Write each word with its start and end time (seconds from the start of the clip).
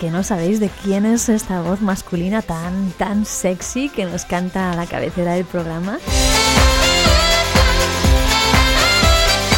Que 0.00 0.10
no 0.10 0.22
sabéis 0.22 0.60
de 0.60 0.70
quién 0.82 1.04
es 1.04 1.28
esta 1.28 1.60
voz 1.60 1.82
masculina 1.82 2.40
tan, 2.40 2.90
tan 2.92 3.26
sexy 3.26 3.90
que 3.90 4.06
nos 4.06 4.24
canta 4.24 4.72
a 4.72 4.74
la 4.74 4.86
cabecera 4.86 5.34
del 5.34 5.44
programa. 5.44 5.98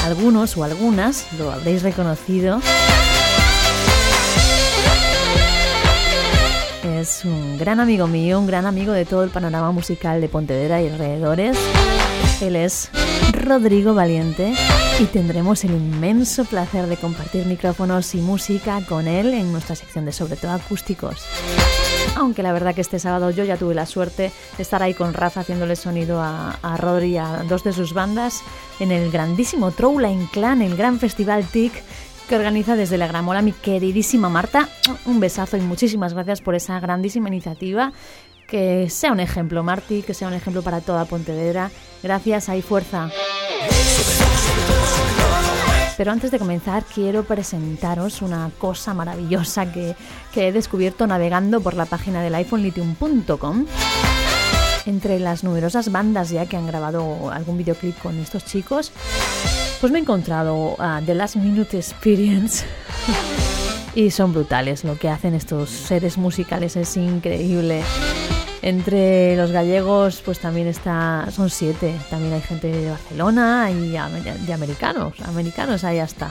Algunos 0.04 0.56
o 0.56 0.64
algunas 0.64 1.32
lo 1.38 1.52
habréis 1.52 1.84
reconocido. 1.84 2.60
Es 6.82 7.24
un 7.24 7.56
gran 7.56 7.78
amigo 7.78 8.08
mío, 8.08 8.40
un 8.40 8.48
gran 8.48 8.66
amigo 8.66 8.92
de 8.92 9.04
todo 9.04 9.22
el 9.22 9.30
panorama 9.30 9.70
musical 9.70 10.20
de 10.20 10.28
Pontevedra 10.28 10.82
y 10.82 10.88
alrededores. 10.88 11.56
Él 12.40 12.56
es 12.56 12.90
Rodrigo 13.32 13.94
Valiente 13.94 14.54
y 15.02 15.06
tendremos 15.06 15.64
el 15.64 15.72
inmenso 15.72 16.44
placer 16.44 16.86
de 16.86 16.96
compartir 16.96 17.44
micrófonos 17.46 18.14
y 18.14 18.18
música 18.18 18.80
con 18.88 19.08
él 19.08 19.34
en 19.34 19.50
nuestra 19.50 19.74
sección 19.74 20.04
de 20.04 20.12
sobre 20.12 20.36
todo 20.36 20.52
acústicos. 20.52 21.26
Aunque 22.14 22.44
la 22.44 22.52
verdad 22.52 22.72
que 22.72 22.82
este 22.82 23.00
sábado 23.00 23.30
yo 23.30 23.42
ya 23.42 23.56
tuve 23.56 23.74
la 23.74 23.86
suerte 23.86 24.30
de 24.56 24.62
estar 24.62 24.80
ahí 24.80 24.94
con 24.94 25.12
Rafa 25.12 25.40
haciéndole 25.40 25.74
sonido 25.74 26.20
a, 26.20 26.52
a 26.62 26.76
Rodri 26.76 27.14
y 27.14 27.16
a 27.16 27.42
dos 27.48 27.64
de 27.64 27.72
sus 27.72 27.94
bandas 27.94 28.42
en 28.78 28.92
el 28.92 29.10
grandísimo 29.10 29.72
Trowline 29.72 30.26
Clan, 30.26 30.62
el 30.62 30.76
gran 30.76 31.00
festival 31.00 31.46
TIC 31.46 31.72
que 32.28 32.36
organiza 32.36 32.76
desde 32.76 32.96
la 32.96 33.08
Gramola 33.08 33.42
mi 33.42 33.52
queridísima 33.52 34.28
Marta. 34.28 34.68
Un 35.06 35.18
besazo 35.18 35.56
y 35.56 35.62
muchísimas 35.62 36.14
gracias 36.14 36.40
por 36.40 36.54
esa 36.54 36.78
grandísima 36.78 37.28
iniciativa. 37.28 37.92
Que 38.46 38.88
sea 38.88 39.10
un 39.10 39.18
ejemplo, 39.18 39.64
Marti, 39.64 40.02
que 40.02 40.14
sea 40.14 40.28
un 40.28 40.34
ejemplo 40.34 40.62
para 40.62 40.80
toda 40.80 41.06
Pontevedra. 41.06 41.72
Gracias, 42.02 42.48
hay 42.48 42.62
fuerza. 42.62 43.10
Pero 45.96 46.10
antes 46.10 46.30
de 46.30 46.38
comenzar 46.38 46.84
quiero 46.84 47.22
presentaros 47.22 48.22
una 48.22 48.50
cosa 48.58 48.92
maravillosa 48.94 49.70
que, 49.70 49.94
que 50.32 50.48
he 50.48 50.52
descubierto 50.52 51.06
navegando 51.06 51.60
por 51.60 51.74
la 51.74 51.86
página 51.86 52.22
del 52.22 52.34
iPhonelithium.com. 52.34 53.66
Entre 54.84 55.20
las 55.20 55.44
numerosas 55.44 55.92
bandas 55.92 56.30
ya 56.30 56.46
que 56.46 56.56
han 56.56 56.66
grabado 56.66 57.30
algún 57.30 57.56
videoclip 57.56 57.96
con 58.00 58.18
estos 58.18 58.44
chicos, 58.44 58.90
pues 59.80 59.92
me 59.92 59.98
he 59.98 60.02
encontrado 60.02 60.74
a 60.78 61.00
The 61.04 61.14
Last 61.14 61.36
Minute 61.36 61.76
Experience. 61.76 62.64
y 63.94 64.10
son 64.10 64.32
brutales 64.32 64.84
lo 64.84 64.98
que 64.98 65.08
hacen 65.08 65.34
estos 65.34 65.70
seres 65.70 66.18
musicales, 66.18 66.76
es 66.76 66.96
increíble. 66.96 67.82
Entre 68.62 69.36
los 69.36 69.50
gallegos, 69.50 70.22
pues 70.24 70.38
también 70.38 70.68
está, 70.68 71.26
son 71.32 71.50
siete. 71.50 71.96
También 72.08 72.32
hay 72.32 72.40
gente 72.40 72.68
de 72.68 72.90
Barcelona 72.90 73.68
y 73.72 73.90
de 73.90 74.52
americanos. 74.52 75.14
Americanos, 75.24 75.82
ahí 75.82 75.98
está. 75.98 76.30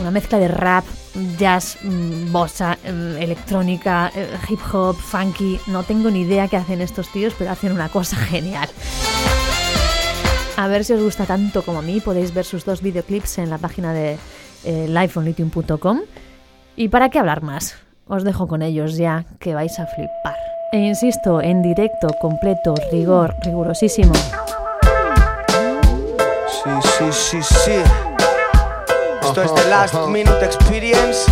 Una 0.00 0.10
mezcla 0.10 0.38
de 0.38 0.48
rap, 0.48 0.86
jazz, 1.38 1.76
mm, 1.82 2.32
bossa, 2.32 2.78
mm, 2.82 3.18
electrónica, 3.18 4.10
eh, 4.14 4.30
hip 4.48 4.60
hop, 4.72 4.96
funky. 4.96 5.60
No 5.66 5.82
tengo 5.82 6.10
ni 6.10 6.22
idea 6.22 6.48
qué 6.48 6.56
hacen 6.56 6.80
estos 6.80 7.12
tíos, 7.12 7.34
pero 7.38 7.50
hacen 7.50 7.72
una 7.72 7.90
cosa 7.90 8.16
genial. 8.32 8.70
A 10.56 10.68
ver 10.68 10.86
si 10.86 10.94
os 10.94 11.02
gusta 11.02 11.26
tanto 11.26 11.62
como 11.62 11.80
a 11.80 11.82
mí. 11.82 12.00
Podéis 12.00 12.32
ver 12.32 12.46
sus 12.46 12.64
dos 12.64 12.80
videoclips 12.80 13.36
en 13.38 13.50
la 13.50 13.58
página 13.58 13.92
de 13.92 14.16
eh, 14.64 14.86
liveonlithium.com. 14.88 16.00
¿Y 16.76 16.88
para 16.88 17.10
qué 17.10 17.18
hablar 17.18 17.42
más? 17.42 17.76
Os 18.12 18.24
dejo 18.24 18.48
con 18.48 18.60
ellos 18.62 18.96
ya, 18.96 19.24
que 19.38 19.54
vais 19.54 19.78
a 19.78 19.86
flipar. 19.86 20.34
E 20.72 20.78
insisto, 20.78 21.40
en 21.40 21.62
directo, 21.62 22.08
completo, 22.20 22.74
rigor, 22.90 23.36
rigurosísimo. 23.44 24.14
Sí, 26.48 26.70
sí, 26.82 27.12
sí, 27.12 27.42
sí. 27.42 27.82
Esto 29.22 29.42
es 29.44 29.54
The 29.54 29.70
Last 29.70 29.94
Minute 30.08 30.44
Experience. 30.44 31.30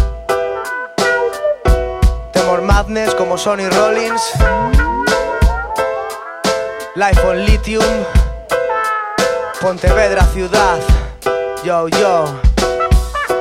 Temor 2.32 2.62
Madness 2.62 3.12
como 3.16 3.36
Sonny 3.36 3.68
Rollins. 3.68 4.22
Life 6.94 7.26
on 7.26 7.44
Lithium. 7.44 8.04
Pontevedra 9.60 10.22
ciudad. 10.26 10.78
Yo, 11.64 11.88
yo. 11.88 12.40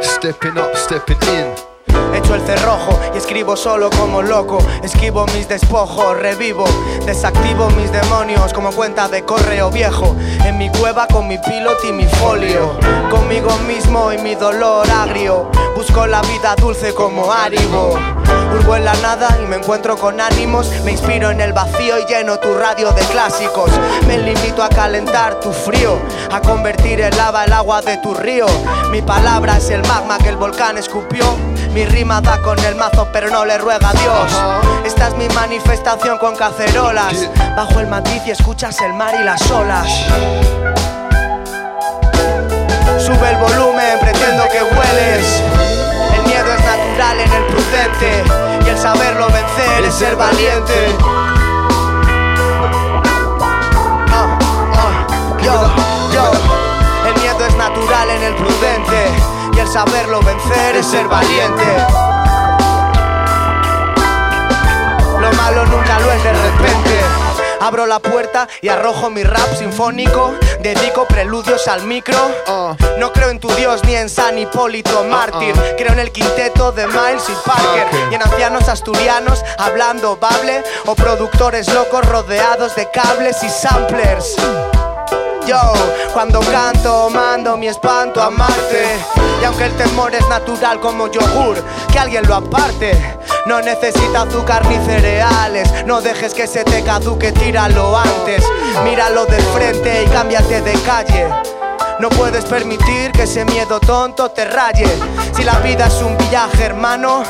Stepping 0.02 0.58
up, 0.58 0.76
stepping 0.76 1.20
in. 1.30 1.67
Echo 2.14 2.36
el 2.36 2.42
cerrojo 2.42 3.00
y 3.14 3.18
escribo 3.18 3.56
solo 3.56 3.90
como 3.90 4.22
loco. 4.22 4.58
Esquivo 4.84 5.26
mis 5.36 5.48
despojos, 5.48 6.18
revivo, 6.18 6.66
desactivo 7.06 7.70
mis 7.72 7.92
demonios 7.92 8.54
como 8.54 8.72
cuenta 8.72 9.08
de 9.08 9.24
correo 9.24 9.70
viejo. 9.70 10.16
En 10.46 10.58
mi 10.58 10.70
cueva 10.70 11.08
con 11.08 11.28
mi 11.28 11.38
pilot 11.38 11.84
y 11.88 11.92
mi 11.92 12.06
folio. 12.06 12.78
Conmigo 13.10 13.56
mismo 13.68 14.12
y 14.12 14.18
mi 14.18 14.36
dolor 14.36 14.90
agrio. 14.90 15.50
Busco 15.76 16.08
la 16.08 16.22
vida 16.24 16.56
dulce 16.56 16.94
como 16.94 17.32
Aribo. 17.32 17.94
Urbo 18.54 18.76
en 18.76 18.86
la 18.86 18.96
nada 18.96 19.38
y 19.42 19.46
me 19.46 19.58
encuentro 19.58 19.98
con 19.98 20.20
ánimos. 20.20 20.72
Me 20.84 20.92
inspiro 20.92 21.30
en 21.30 21.42
el 21.42 21.54
vacío 21.54 22.00
y 22.00 22.06
lleno 22.06 22.40
tu 22.40 22.54
radio 22.56 22.92
de 22.92 23.02
clásicos. 23.04 23.70
Me 24.08 24.18
limito 24.18 24.64
a 24.64 24.70
calentar 24.70 25.40
tu 25.40 25.52
frío, 25.52 26.00
a 26.32 26.42
convertir 26.42 27.02
en 27.02 27.16
lava 27.16 27.46
el 27.46 27.54
agua 27.54 27.82
de 27.82 27.98
tu 27.98 28.14
río. 28.14 28.48
Mi 28.92 29.02
palabra 29.02 29.58
es 29.58 29.70
el 29.70 29.82
magma 29.88 30.18
que 30.18 30.30
el 30.30 30.38
volcán 30.38 30.78
escupió. 30.78 31.26
Mi 31.78 31.86
rima 31.86 32.20
da 32.22 32.42
con 32.42 32.58
el 32.58 32.74
mazo, 32.74 33.08
pero 33.14 33.30
no 33.30 33.46
le 33.46 33.56
ruega 33.60 33.90
a 33.90 33.94
Dios. 33.94 34.44
Esta 34.84 35.10
es 35.10 35.16
mi 35.16 35.30
manifestación 35.30 36.18
con 36.18 36.36
cacerolas. 36.36 37.30
Bajo 37.56 37.80
el 37.80 37.86
matiz 37.86 38.24
y 38.26 38.32
escuchas 38.32 38.82
el 38.82 38.96
mar 38.96 39.14
y 39.22 39.24
las 39.24 39.52
olas. 39.52 39.88
Sube 42.98 43.30
el 43.30 43.38
volumen, 43.38 44.00
pretendo 44.00 44.46
que 44.46 44.64
hueles. 44.64 45.44
El 46.16 46.24
miedo 46.24 46.52
es 46.52 46.66
natural 46.66 47.20
en 47.20 47.32
el 47.32 47.44
prudente. 47.46 48.24
Y 48.66 48.70
el 48.70 48.78
saberlo 48.80 49.28
vencer 49.28 49.84
es 49.86 49.94
ser 49.94 50.16
valiente. 50.16 50.96
Ah, 54.12 54.40
ah, 54.74 55.38
yo, 55.44 56.12
yo. 56.12 56.32
El 57.08 57.22
miedo 57.22 57.46
es 57.46 57.56
natural 57.56 58.10
en 58.10 58.24
el 58.24 58.34
prudente 58.34 59.37
el 59.68 59.74
saberlo 59.74 60.22
vencer 60.22 60.76
es 60.78 60.86
ser 60.86 61.08
valiente. 61.08 61.64
Lo 65.20 65.34
malo 65.34 65.66
nunca 65.66 66.00
lo 66.00 66.12
es 66.12 66.24
de 66.24 66.32
repente. 66.32 67.02
Abro 67.60 67.86
la 67.86 68.00
puerta 68.00 68.48
y 68.62 68.70
arrojo 68.70 69.10
mi 69.10 69.24
rap 69.24 69.56
sinfónico. 69.58 70.36
Dedico 70.62 71.06
preludios 71.06 71.68
al 71.68 71.84
micro. 71.84 72.18
Uh. 72.48 72.76
No 73.00 73.12
creo 73.12 73.30
en 73.30 73.40
tu 73.40 73.50
Dios 73.50 73.84
ni 73.84 73.96
en 73.96 74.10
San 74.10 74.38
Hipólito 74.38 75.04
mártir. 75.04 75.54
Uh-uh. 75.56 75.76
Creo 75.78 75.92
en 75.94 76.00
el 76.00 76.12
quinteto 76.12 76.72
de 76.72 76.88
Miles 76.88 77.28
y 77.28 77.48
Parker. 77.48 77.88
Y 78.12 78.16
en 78.16 78.22
ancianos 78.22 78.70
asturianos 78.70 79.44
hablando 79.58 80.18
bable. 80.18 80.64
O 80.86 80.96
productores 80.96 81.74
locos 81.74 82.06
rodeados 82.06 82.76
de 82.76 82.90
cables 82.92 83.44
y 83.44 83.50
samplers. 83.50 84.36
Yo, 85.48 85.62
cuando 86.12 86.42
canto, 86.42 87.10
mando 87.10 87.56
mi 87.56 87.70
espanto 87.70 88.22
a 88.22 88.30
Marte. 88.30 88.98
Y 89.42 89.46
aunque 89.46 89.68
el 89.68 89.78
temor 89.78 90.14
es 90.14 90.28
natural 90.28 90.78
como 90.82 91.10
yogur, 91.10 91.64
que 91.90 91.98
alguien 91.98 92.28
lo 92.28 92.36
aparte. 92.36 93.18
No 93.46 93.62
necesita 93.62 94.24
azúcar 94.24 94.66
ni 94.66 94.76
cereales. 94.86 95.86
No 95.86 96.02
dejes 96.02 96.34
que 96.34 96.48
se 96.48 96.66
te 96.66 96.84
caduque, 96.84 97.32
tíralo 97.32 97.98
antes. 97.98 98.44
Míralo 98.84 99.26
de 99.26 99.38
frente 99.38 100.04
y 100.04 100.08
cámbiate 100.10 100.60
de 100.60 100.74
calle. 100.82 101.30
No 102.00 102.10
puedes 102.10 102.44
permitir 102.44 103.14
que 103.14 103.24
ese 103.24 103.46
miedo 103.46 103.80
tonto 103.80 104.30
te 104.30 104.44
raye. 104.44 104.88
Si 105.34 105.46
la 105.46 105.60
vida 105.60 105.88
es 105.88 106.02
un 106.02 106.18
viaje, 106.30 106.66
hermano, 106.66 107.24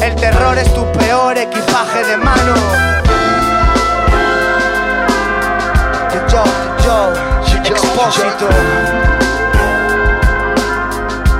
el 0.00 0.16
terror 0.16 0.58
es 0.58 0.74
tu 0.74 0.84
peor 0.90 1.38
equipaje 1.38 2.04
de 2.04 2.16
mano. 2.16 2.54
Yo, 6.28 6.42
yo. 6.84 7.33
Expósito. 7.64 8.48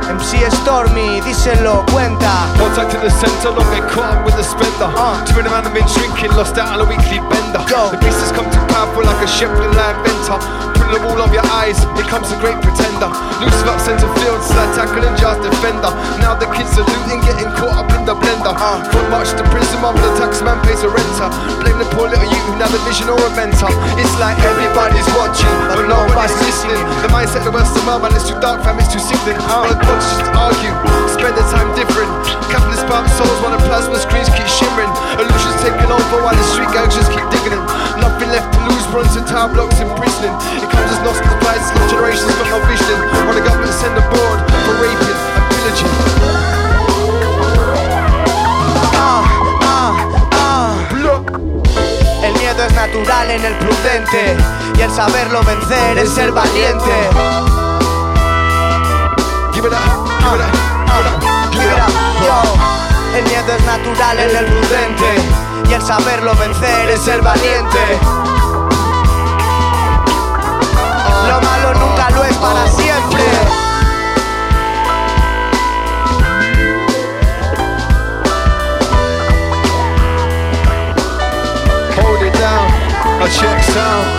MC 0.09 0.51
Stormy, 0.63 1.21
díselo, 1.21 1.85
cuenta. 1.93 2.49
Contact 2.59 2.95
in 2.95 3.01
the 3.01 3.11
center, 3.11 3.51
long 3.51 3.69
get 3.75 3.89
caught 3.91 4.17
up 4.17 4.25
with 4.25 4.37
the 4.37 4.43
spender. 4.43 4.91
Uh. 4.97 5.25
Turning 5.27 5.53
around 5.53 5.67
and 5.67 5.75
been 5.75 5.87
drinking, 5.95 6.33
lost 6.37 6.57
out 6.57 6.73
on 6.73 6.81
a 6.81 6.85
weekly 6.85 7.21
bender. 7.29 7.61
Yo. 7.69 7.91
The 7.91 7.99
beast 7.99 8.21
has 8.21 8.33
come 8.33 8.51
too 8.51 8.65
powerful 8.73 9.05
like 9.05 9.23
a 9.23 9.29
Shepard 9.29 9.75
line 9.77 9.99
venter. 10.05 10.84
Putting 10.85 11.01
the 11.01 11.09
wall 11.09 11.25
of 11.25 11.33
your 11.33 11.47
eyes, 11.49 11.81
here 11.97 12.05
comes 12.13 12.29
a 12.29 12.37
great 12.45 12.61
pretender. 12.61 13.09
Loose 13.41 13.65
up 13.65 13.81
center 13.81 14.05
field, 14.21 14.45
slide 14.45 14.69
tackle 14.77 15.01
and 15.01 15.17
just 15.17 15.41
defender. 15.41 15.89
Now 16.21 16.37
the 16.37 16.45
kids 16.53 16.77
are 16.77 16.85
looting, 16.85 17.25
getting 17.25 17.49
caught 17.57 17.81
up 17.81 17.89
in 17.97 18.05
the 18.05 18.13
blender. 18.13 18.53
Uh. 18.53 18.85
Foot 18.93 19.09
march 19.09 19.33
to 19.33 19.45
prison, 19.49 19.81
while 19.81 19.97
the 19.97 20.13
taxman 20.21 20.61
pays 20.69 20.85
a 20.85 20.93
renter. 20.93 21.33
Blame 21.65 21.81
the 21.81 21.89
poor 21.97 22.13
little 22.13 22.29
youth 22.29 22.45
who 22.45 22.61
never 22.61 22.77
vision 22.85 23.09
or 23.09 23.17
a 23.17 23.33
mentor. 23.33 23.73
It's 23.97 24.13
like 24.21 24.37
everybody's 24.45 25.09
watching, 25.17 25.49
but 25.73 25.89
nobody's 25.89 26.37
listening. 26.45 26.77
The 27.01 27.09
mindset, 27.09 27.49
the 27.49 27.53
Western 27.57 27.89
world, 27.89 28.05
man, 28.05 28.13
it's 28.13 28.29
too 28.29 28.37
dark, 28.45 28.61
fam, 28.61 28.77
it's 28.77 28.93
too 28.93 29.01
sickening. 29.01 29.41
All 29.49 29.65
the 29.65 29.81
just 29.81 30.21
argue, 30.37 30.75
spend 31.09 31.33
the 31.33 31.49
time 31.49 31.73
different. 31.73 32.13
Capitalist 32.53 32.85
spark 32.85 33.09
souls 33.17 33.41
while 33.41 33.57
the 33.57 33.63
plasma 33.73 33.97
screens 33.97 34.29
keep 34.29 34.45
shimmering. 34.45 34.93
Illusions 35.17 35.57
taking 35.65 35.89
over 35.89 36.17
while 36.21 36.37
the 36.37 36.45
street 36.53 36.69
gangs 36.77 36.93
just 36.93 37.09
keep 37.09 37.25
digging 37.33 37.57
in. 37.57 37.63
Nothing 38.05 38.29
left 38.29 38.53
to 38.53 38.61
lose, 38.69 38.85
bronze 38.93 39.17
and 39.17 39.25
tower 39.25 39.49
blocks 39.49 39.81
imprisoning. 39.81 40.37
It 40.61 40.74
Homes 40.75 40.91
is 40.91 41.01
lost 41.07 41.23
to 41.23 41.29
the 41.31 41.39
prices, 41.41 41.71
generations 41.91 42.35
got 42.37 42.49
no 42.51 42.59
vision. 42.67 42.99
While 43.25 43.35
the 43.35 43.45
government 43.47 43.73
send 43.73 43.97
abroad 43.97 44.39
for 44.67 44.75
raping 44.83 45.19
and 45.39 45.45
pillaging. 45.51 45.95
El 52.25 52.33
miedo 52.39 52.65
es 52.65 52.73
natural 52.73 53.31
en 53.31 53.45
el 53.45 53.55
prudente 53.59 54.37
y 54.79 54.81
el 54.81 54.91
saberlo 54.91 55.43
vencer 55.43 55.99
es 55.99 56.09
ser 56.09 56.33
valiente. 56.33 57.11
Give 59.53 59.67
it 59.67 59.75
up, 59.75 60.09
give 60.21 60.35
it 60.35 60.41
up, 60.41 60.55
ah, 60.89 61.51
give 61.53 61.65
it 61.65 61.79
ah, 61.79 61.87
up, 61.87 61.93
yo. 62.25 63.19
El 63.19 63.25
miedo 63.25 63.53
es 63.53 63.65
natural 63.65 64.19
en 64.21 64.37
el 64.37 64.45
prudente 64.47 65.11
y 65.69 65.73
el 65.75 65.83
saberlo 65.83 66.35
vencer 66.37 66.91
es 66.91 67.01
ser 67.03 67.21
valiente. 67.21 67.99
I 83.77 84.14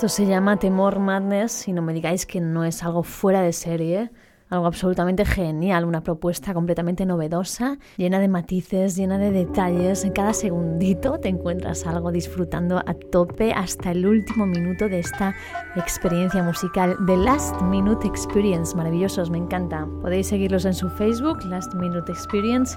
Esto 0.00 0.08
se 0.08 0.24
llama 0.24 0.56
Temor 0.56 0.98
Madness 0.98 1.68
y 1.68 1.74
no 1.74 1.82
me 1.82 1.92
digáis 1.92 2.24
que 2.24 2.40
no 2.40 2.64
es 2.64 2.82
algo 2.82 3.02
fuera 3.02 3.42
de 3.42 3.52
serie 3.52 4.10
algo 4.50 4.66
absolutamente 4.66 5.24
genial, 5.24 5.84
una 5.84 6.02
propuesta 6.02 6.52
completamente 6.52 7.06
novedosa, 7.06 7.78
llena 7.96 8.18
de 8.18 8.26
matices, 8.26 8.96
llena 8.96 9.16
de 9.16 9.30
detalles. 9.30 10.04
En 10.04 10.12
cada 10.12 10.32
segundito 10.32 11.18
te 11.18 11.28
encuentras 11.28 11.86
algo 11.86 12.10
disfrutando 12.10 12.78
a 12.78 12.94
tope 13.12 13.52
hasta 13.52 13.92
el 13.92 14.04
último 14.04 14.46
minuto 14.46 14.88
de 14.88 14.98
esta 14.98 15.36
experiencia 15.76 16.42
musical. 16.42 16.96
The 17.06 17.16
Last 17.16 17.60
Minute 17.62 18.04
Experience, 18.08 18.76
maravillosos, 18.76 19.30
me 19.30 19.38
encanta. 19.38 19.86
Podéis 20.02 20.26
seguirlos 20.26 20.64
en 20.64 20.74
su 20.74 20.90
Facebook, 20.90 21.44
Last 21.44 21.72
Minute 21.74 22.10
Experience. 22.10 22.76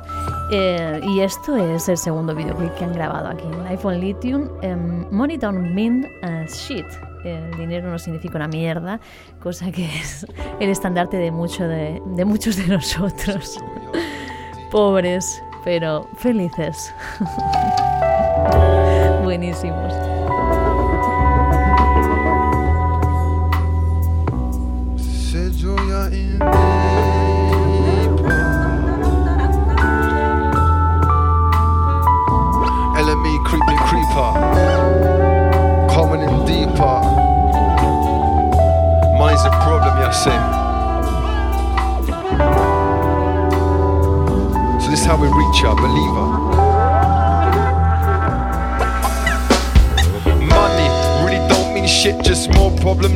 Eh, 0.51 1.01
y 1.03 1.21
esto 1.21 1.55
es 1.55 1.89
el 1.89 1.97
segundo 1.97 2.35
videoclip 2.35 2.71
que 2.75 2.85
han 2.85 2.93
grabado 2.93 3.29
aquí 3.29 3.45
en 3.47 3.65
iPhone 3.65 3.99
Lithium. 3.99 4.47
Um, 4.61 5.07
Money 5.09 5.37
Don't 5.37 5.73
Mean 5.73 6.05
Shit 6.47 6.85
el 7.23 7.57
dinero 7.57 7.89
no 7.89 7.99
significa 7.99 8.37
una 8.37 8.47
mierda, 8.47 8.99
cosa 9.41 9.71
que 9.71 9.85
es 9.85 10.25
el 10.59 10.69
estandarte 10.69 11.17
de, 11.17 11.31
mucho 11.31 11.67
de, 11.67 12.01
de 12.05 12.25
muchos 12.25 12.57
de 12.57 12.67
nosotros. 12.67 13.57
Pobres, 14.71 15.41
pero 15.63 16.07
felices. 16.17 16.93
Buenísimos. 19.23 19.93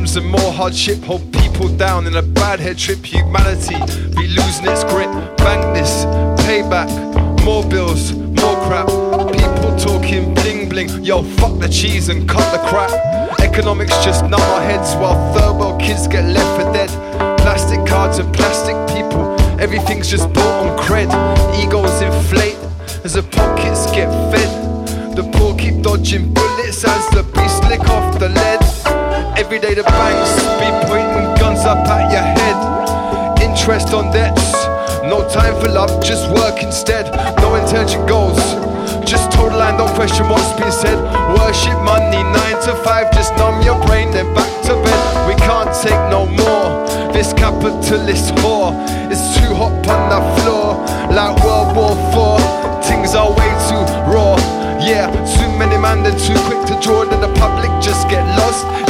Problems 0.08 0.16
and 0.16 0.26
more 0.26 0.52
hardship. 0.52 1.02
Hold 1.04 1.32
people 1.32 1.68
down 1.76 2.06
in 2.06 2.16
a 2.16 2.22
bad 2.22 2.60
head 2.60 2.78
trip. 2.78 3.04
Humanity 3.04 3.76
be 4.16 4.28
losing 4.28 4.66
its 4.66 4.84
grip. 4.84 5.10
Bank 5.38 5.62
this, 5.76 6.04
payback, 6.46 6.88
more 7.44 7.64
bills, 7.64 8.12
more 8.12 8.56
crap. 8.66 8.88
People 9.32 9.76
talking 9.78 10.34
bling 10.34 10.68
bling. 10.68 10.88
Yo, 11.04 11.22
fuck 11.38 11.58
the 11.58 11.68
cheese 11.68 12.08
and 12.08 12.28
cut 12.28 12.46
the 12.52 12.58
crap. 12.68 12.90
Economics 13.40 14.04
just 14.04 14.22
numb 14.24 14.40
our 14.40 14.62
heads 14.62 14.94
while 14.96 15.16
third 15.34 15.58
world 15.58 15.80
kids 15.80 16.06
get 16.08 16.24
left 16.24 16.52
for 16.56 16.72
dead. 16.72 16.90
Plastic 17.38 17.84
cards 17.86 18.18
and 18.18 18.32
plastic 18.34 18.76
people, 18.94 19.24
everything's 19.60 20.08
just 20.08 20.32
built 20.32 20.54
on 20.62 20.78
cred. 20.78 21.08
Egos 21.62 22.00
inflate 22.02 22.58
as 23.04 23.14
the 23.14 23.22
pockets 23.22 23.86
get 23.92 24.10
fed. 24.32 24.50
The 25.16 25.24
poor 25.34 25.56
keep 25.56 25.82
dodging 25.82 26.32
bullets 26.32 26.84
as 26.84 27.08
the 27.10 27.22
beast 27.34 27.62
lick 27.64 27.88
off 27.88 28.18
the 28.18 28.28
lead. 28.28 28.57
Every 29.38 29.60
day 29.60 29.72
the 29.72 29.84
banks 29.84 30.34
be 30.58 30.66
pointing 30.90 31.30
guns 31.38 31.60
up 31.60 31.78
at 31.86 32.10
your 32.10 32.26
head. 32.26 32.58
Interest 33.40 33.94
on 33.94 34.10
debts, 34.12 34.52
no 35.06 35.30
time 35.30 35.54
for 35.62 35.68
love, 35.68 36.02
just 36.02 36.28
work 36.34 36.60
instead. 36.60 37.06
No 37.38 37.54
intelligent 37.54 38.08
goals 38.08 38.42
just 39.06 39.30
total 39.30 39.62
and 39.62 39.78
don't 39.78 39.94
question 39.94 40.28
what's 40.28 40.50
been 40.58 40.72
said. 40.72 40.98
Worship 41.38 41.78
money, 41.86 42.18
9 42.18 42.34
to 42.66 42.74
5, 42.82 43.14
just 43.14 43.32
numb 43.36 43.62
your 43.62 43.78
brain, 43.86 44.10
then 44.10 44.26
back 44.34 44.50
to 44.66 44.74
bed. 44.74 45.28
We 45.30 45.34
can't 45.38 45.70
take 45.70 46.02
no 46.10 46.26
more. 46.26 46.68
This 47.14 47.32
capitalist 47.32 48.34
whore 48.42 48.74
is 49.06 49.22
too 49.38 49.54
hot 49.54 49.72
on 49.86 50.02
the 50.10 50.20
floor, 50.42 50.82
like 51.14 51.32
World 51.46 51.76
War 51.78 51.94
Four. 52.10 52.38
Things 52.82 53.14
are 53.14 53.30
way 53.30 53.50
too 53.70 53.86
raw. 54.10 54.34
Yeah, 54.82 55.06
too 55.38 55.48
many 55.56 55.78
man, 55.78 56.02
they're 56.02 56.18
too 56.18 56.38
quick 56.50 56.66
to 56.66 56.74
draw, 56.82 57.04
then 57.04 57.20
the 57.20 57.32
public 57.38 57.70
just 57.80 58.10
get 58.10 58.26
lost 58.36 58.87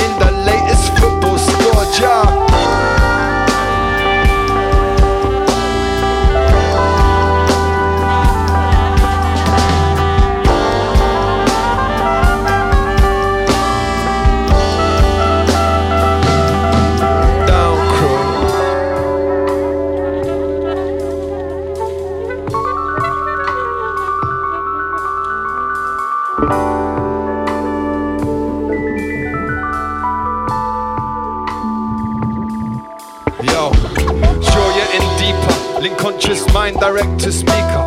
mind 36.58 36.80
direct 36.80 37.20
to 37.20 37.30
speaker. 37.32 37.84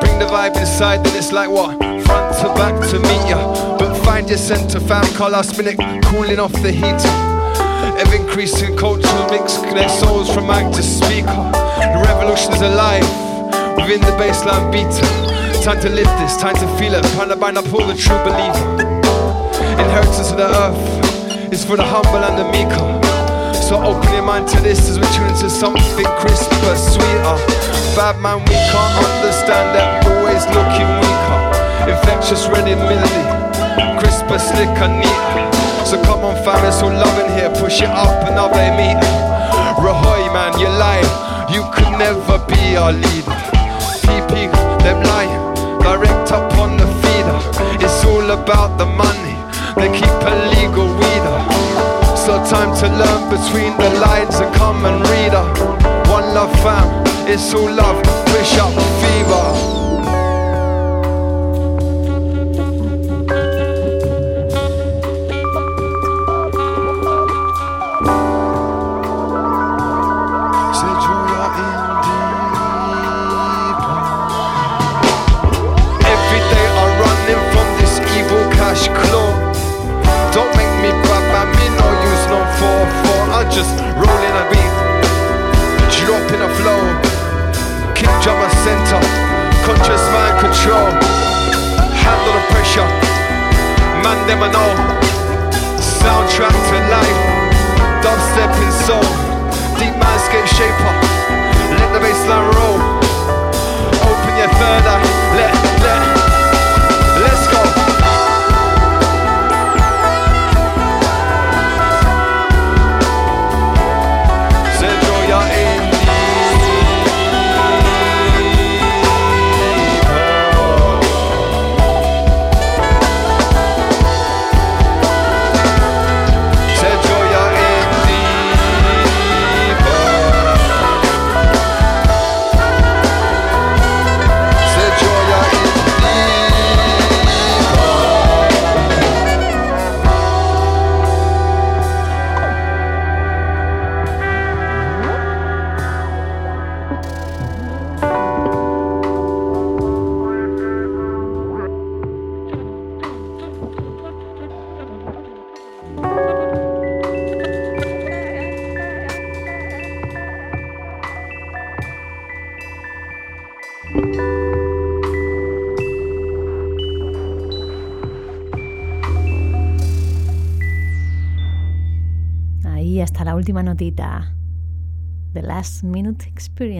Bring 0.00 0.18
the 0.18 0.28
vibe 0.30 0.56
inside, 0.56 1.04
then 1.04 1.16
it's 1.16 1.32
like 1.32 1.50
what? 1.50 1.76
Front 2.06 2.36
to 2.38 2.48
back 2.54 2.74
to 2.90 2.98
meet 3.00 3.24
ya. 3.28 3.76
But 3.76 3.94
find 4.04 4.28
your 4.28 4.38
center, 4.38 4.80
fam, 4.80 5.04
car 5.14 5.30
last 5.30 5.58
minute, 5.58 5.78
cooling 6.04 6.38
off 6.38 6.52
the 6.52 6.70
heater. 6.70 7.14
Ever 8.00 8.16
increasing 8.16 8.76
cultural 8.76 9.30
mix, 9.30 9.58
connect 9.58 9.90
souls 9.90 10.32
from 10.32 10.46
mic 10.46 10.72
to 10.76 10.82
speaker. 10.82 11.42
The 11.94 12.02
revolution's 12.06 12.60
alive 12.60 13.08
within 13.76 14.00
the 14.00 14.14
baseline 14.20 14.70
beater. 14.72 15.08
Time 15.62 15.80
to 15.80 15.88
live 15.88 16.10
this, 16.20 16.36
time 16.36 16.54
to 16.56 16.68
feel 16.78 16.94
it, 16.94 17.04
trying 17.14 17.30
to 17.30 17.36
bind 17.36 17.58
up 17.58 17.72
all 17.72 17.86
the 17.86 17.94
true 17.94 18.18
believer. 18.28 18.66
Inheritance 19.82 20.30
of 20.30 20.36
the 20.36 20.48
earth 20.64 21.52
is 21.52 21.64
for 21.64 21.76
the 21.76 21.84
humble 21.84 22.22
and 22.28 22.38
the 22.38 22.46
meeker. 22.52 23.03
So 23.64 23.80
open 23.80 24.12
your 24.12 24.22
mind 24.22 24.46
to 24.48 24.60
this 24.60 24.90
as 24.90 25.00
we 25.00 25.06
tune 25.16 25.24
into 25.24 25.48
something 25.48 26.04
crisper, 26.20 26.76
sweeter. 26.76 27.36
Bad 27.96 28.20
man, 28.20 28.44
we 28.44 28.52
can't 28.52 28.96
understand 29.08 29.72
that. 29.72 30.04
Always 30.04 30.44
looking 30.52 30.84
weaker. 31.00 31.40
Infectious, 31.88 32.44
ready 32.52 32.76
melody. 32.76 33.24
Crisper, 33.96 34.36
slicker, 34.36 34.84
neater. 34.92 35.48
So 35.88 35.96
come 36.04 36.28
on, 36.28 36.36
fam, 36.44 36.60
it's 36.68 36.84
all 36.84 36.92
loving 36.92 37.32
here. 37.40 37.48
Push 37.56 37.80
it 37.80 37.88
up 37.88 38.28
another 38.28 38.68
meter. 38.76 39.00
Rahoy, 39.80 40.28
man, 40.36 40.52
you 40.60 40.68
lie. 40.68 41.00
You 41.48 41.64
could 41.72 41.96
never 41.96 42.36
be 42.44 42.76
our 42.76 42.92
leader. 42.92 43.38
PP, 44.04 44.52
them 44.84 45.00
lie. 45.08 45.32
Direct 45.80 46.32
up 46.36 46.52
on 46.60 46.76
the 46.76 46.84
feeder. 47.00 47.40
It's 47.80 48.04
all 48.04 48.28
about 48.28 48.76
the 48.76 48.84
money. 48.84 49.40
They 49.80 49.88
keep 49.88 50.12
a 50.20 50.34
legal 50.52 50.84
weeder. 50.84 51.03
So 51.03 51.03
time 52.46 52.76
to 52.76 52.88
learn 52.88 53.30
between 53.30 53.76
the 53.78 54.00
lines 54.00 54.36
and 54.40 54.54
come 54.54 54.84
and 54.84 55.00
read 55.08 55.32
her. 55.32 55.48
One 56.10 56.34
love 56.34 56.52
fam, 56.62 57.04
it's 57.26 57.54
all 57.54 57.70
love, 57.70 58.02
push 58.26 58.58
up 58.58 58.72
fever. 59.00 59.83
Just 83.54 83.70
rolling 83.94 84.34
a 84.34 84.44
beat, 84.50 84.74
dropping 86.02 86.42
a 86.42 86.50
flow, 86.58 86.82
kick 87.94 88.10
drummer 88.18 88.50
center, 88.66 88.98
conscious 89.62 90.02
mind 90.10 90.42
control, 90.42 90.90
handle 92.02 92.34
the 92.34 92.42
pressure, 92.50 92.90
man 94.02 94.18
them 94.26 94.42
I 94.42 94.50
know, 94.50 94.70
soundtrack 95.78 96.50
to 96.50 96.78
life, 96.90 97.20
dubstep 98.02 98.50
in 98.58 98.72
soul, 98.82 99.06
deep 99.78 99.94
mindscape 100.02 100.50
shaper, 100.50 100.94
let 101.78 101.92
the 101.94 102.00
bassline 102.02 102.50
roll, 102.58 102.80
open 104.02 104.34
your 104.36 104.50
third 104.58 104.82
eye, 104.82 105.23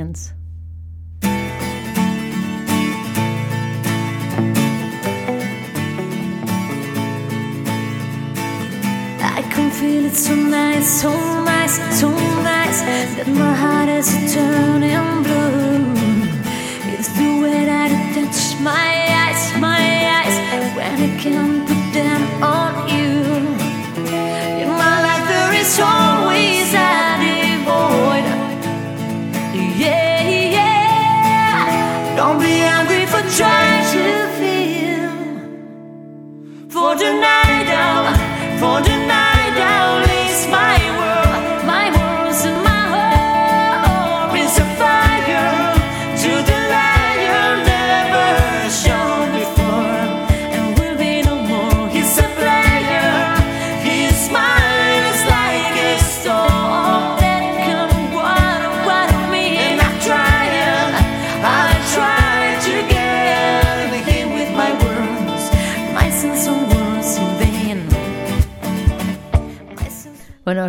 Experience. 0.04 0.34
I 9.22 9.42
can 9.50 9.70
feel 9.70 10.04
it 10.06 10.14
so 10.14 10.34
nice, 10.34 11.00
so 11.00 11.10
nice, 11.44 12.00
so 12.00 12.10
nice 12.10 12.80
that 13.16 13.28
my 13.28 13.54
heart 13.54 13.88
is 13.88 14.08
turning 14.34 14.64
blue. 14.64 14.73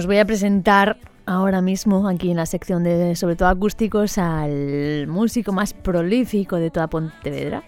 Os 0.06 0.08
voy 0.08 0.20
a 0.20 0.26
presentar 0.26 1.00
ahora 1.26 1.64
mismo 1.64 2.08
aquí 2.08 2.30
en 2.30 2.38
la 2.38 2.46
sección 2.46 2.84
de 2.84 3.16
sobre 3.16 3.36
todo 3.36 3.50
acústicos 3.50 4.20
al 4.20 5.08
músico 5.08 5.52
más 5.52 5.74
prolífico 5.74 6.58
de 6.58 6.70
toda 6.70 6.86
Pontevedra. 6.88 7.64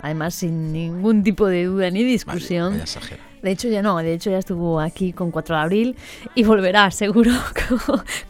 Además, 0.00 0.34
sin 0.34 0.72
ningún 0.72 1.24
tipo 1.24 1.48
de 1.48 1.64
duda 1.64 1.90
ni 1.90 2.04
discusión. 2.04 2.80
de 3.42 3.50
hecho, 3.50 3.66
ya 3.66 3.82
no, 3.82 3.96
de 3.96 4.14
hecho 4.14 4.30
ya 4.30 4.38
estuvo 4.38 4.78
aquí 4.78 5.12
con 5.12 5.32
4 5.32 5.56
de 5.56 5.62
abril 5.62 5.96
y 6.36 6.44
volverá, 6.44 6.88
seguro. 6.92 7.32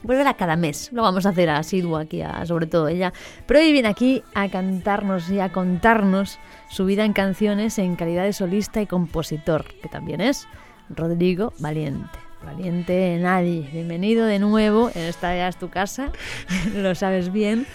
volverá 0.02 0.32
cada 0.32 0.56
mes. 0.56 0.90
Lo 0.94 1.02
vamos 1.02 1.26
a 1.26 1.28
hacer 1.28 1.50
asiduo 1.50 1.98
aquí, 1.98 2.22
a, 2.22 2.46
sobre 2.46 2.66
todo 2.66 2.88
ella. 2.88 3.12
Pero 3.44 3.60
hoy 3.60 3.70
viene 3.70 3.88
aquí 3.88 4.22
a 4.34 4.48
cantarnos 4.48 5.28
y 5.28 5.40
a 5.40 5.52
contarnos 5.52 6.38
su 6.70 6.86
vida 6.86 7.04
en 7.04 7.12
canciones 7.12 7.78
en 7.78 7.96
calidad 7.96 8.24
de 8.24 8.32
solista 8.32 8.80
y 8.80 8.86
compositor, 8.86 9.66
que 9.82 9.90
también 9.90 10.22
es 10.22 10.48
Rodrigo 10.88 11.52
Valiente. 11.58 12.25
Valiente 12.46 13.18
nadie. 13.20 13.68
Bienvenido 13.72 14.24
de 14.24 14.38
nuevo. 14.38 14.92
Esta 14.94 15.34
ya 15.34 15.48
es 15.48 15.56
tu 15.56 15.68
casa. 15.68 16.12
Lo 16.76 16.94
sabes 16.94 17.32
bien. 17.32 17.66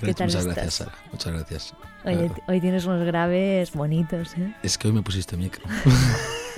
¿Qué 0.00 0.14
tal 0.14 0.28
Muchas 0.28 0.46
gracias, 0.46 0.74
Sara. 0.74 0.92
Muchas 1.12 1.32
gracias. 1.34 1.74
hoy 2.48 2.60
tienes 2.62 2.86
unos 2.86 3.04
graves 3.04 3.72
bonitos. 3.72 4.34
¿eh? 4.38 4.54
Es 4.62 4.78
que 4.78 4.88
hoy 4.88 4.94
me 4.94 5.02
pusiste 5.02 5.36
micro. 5.36 5.62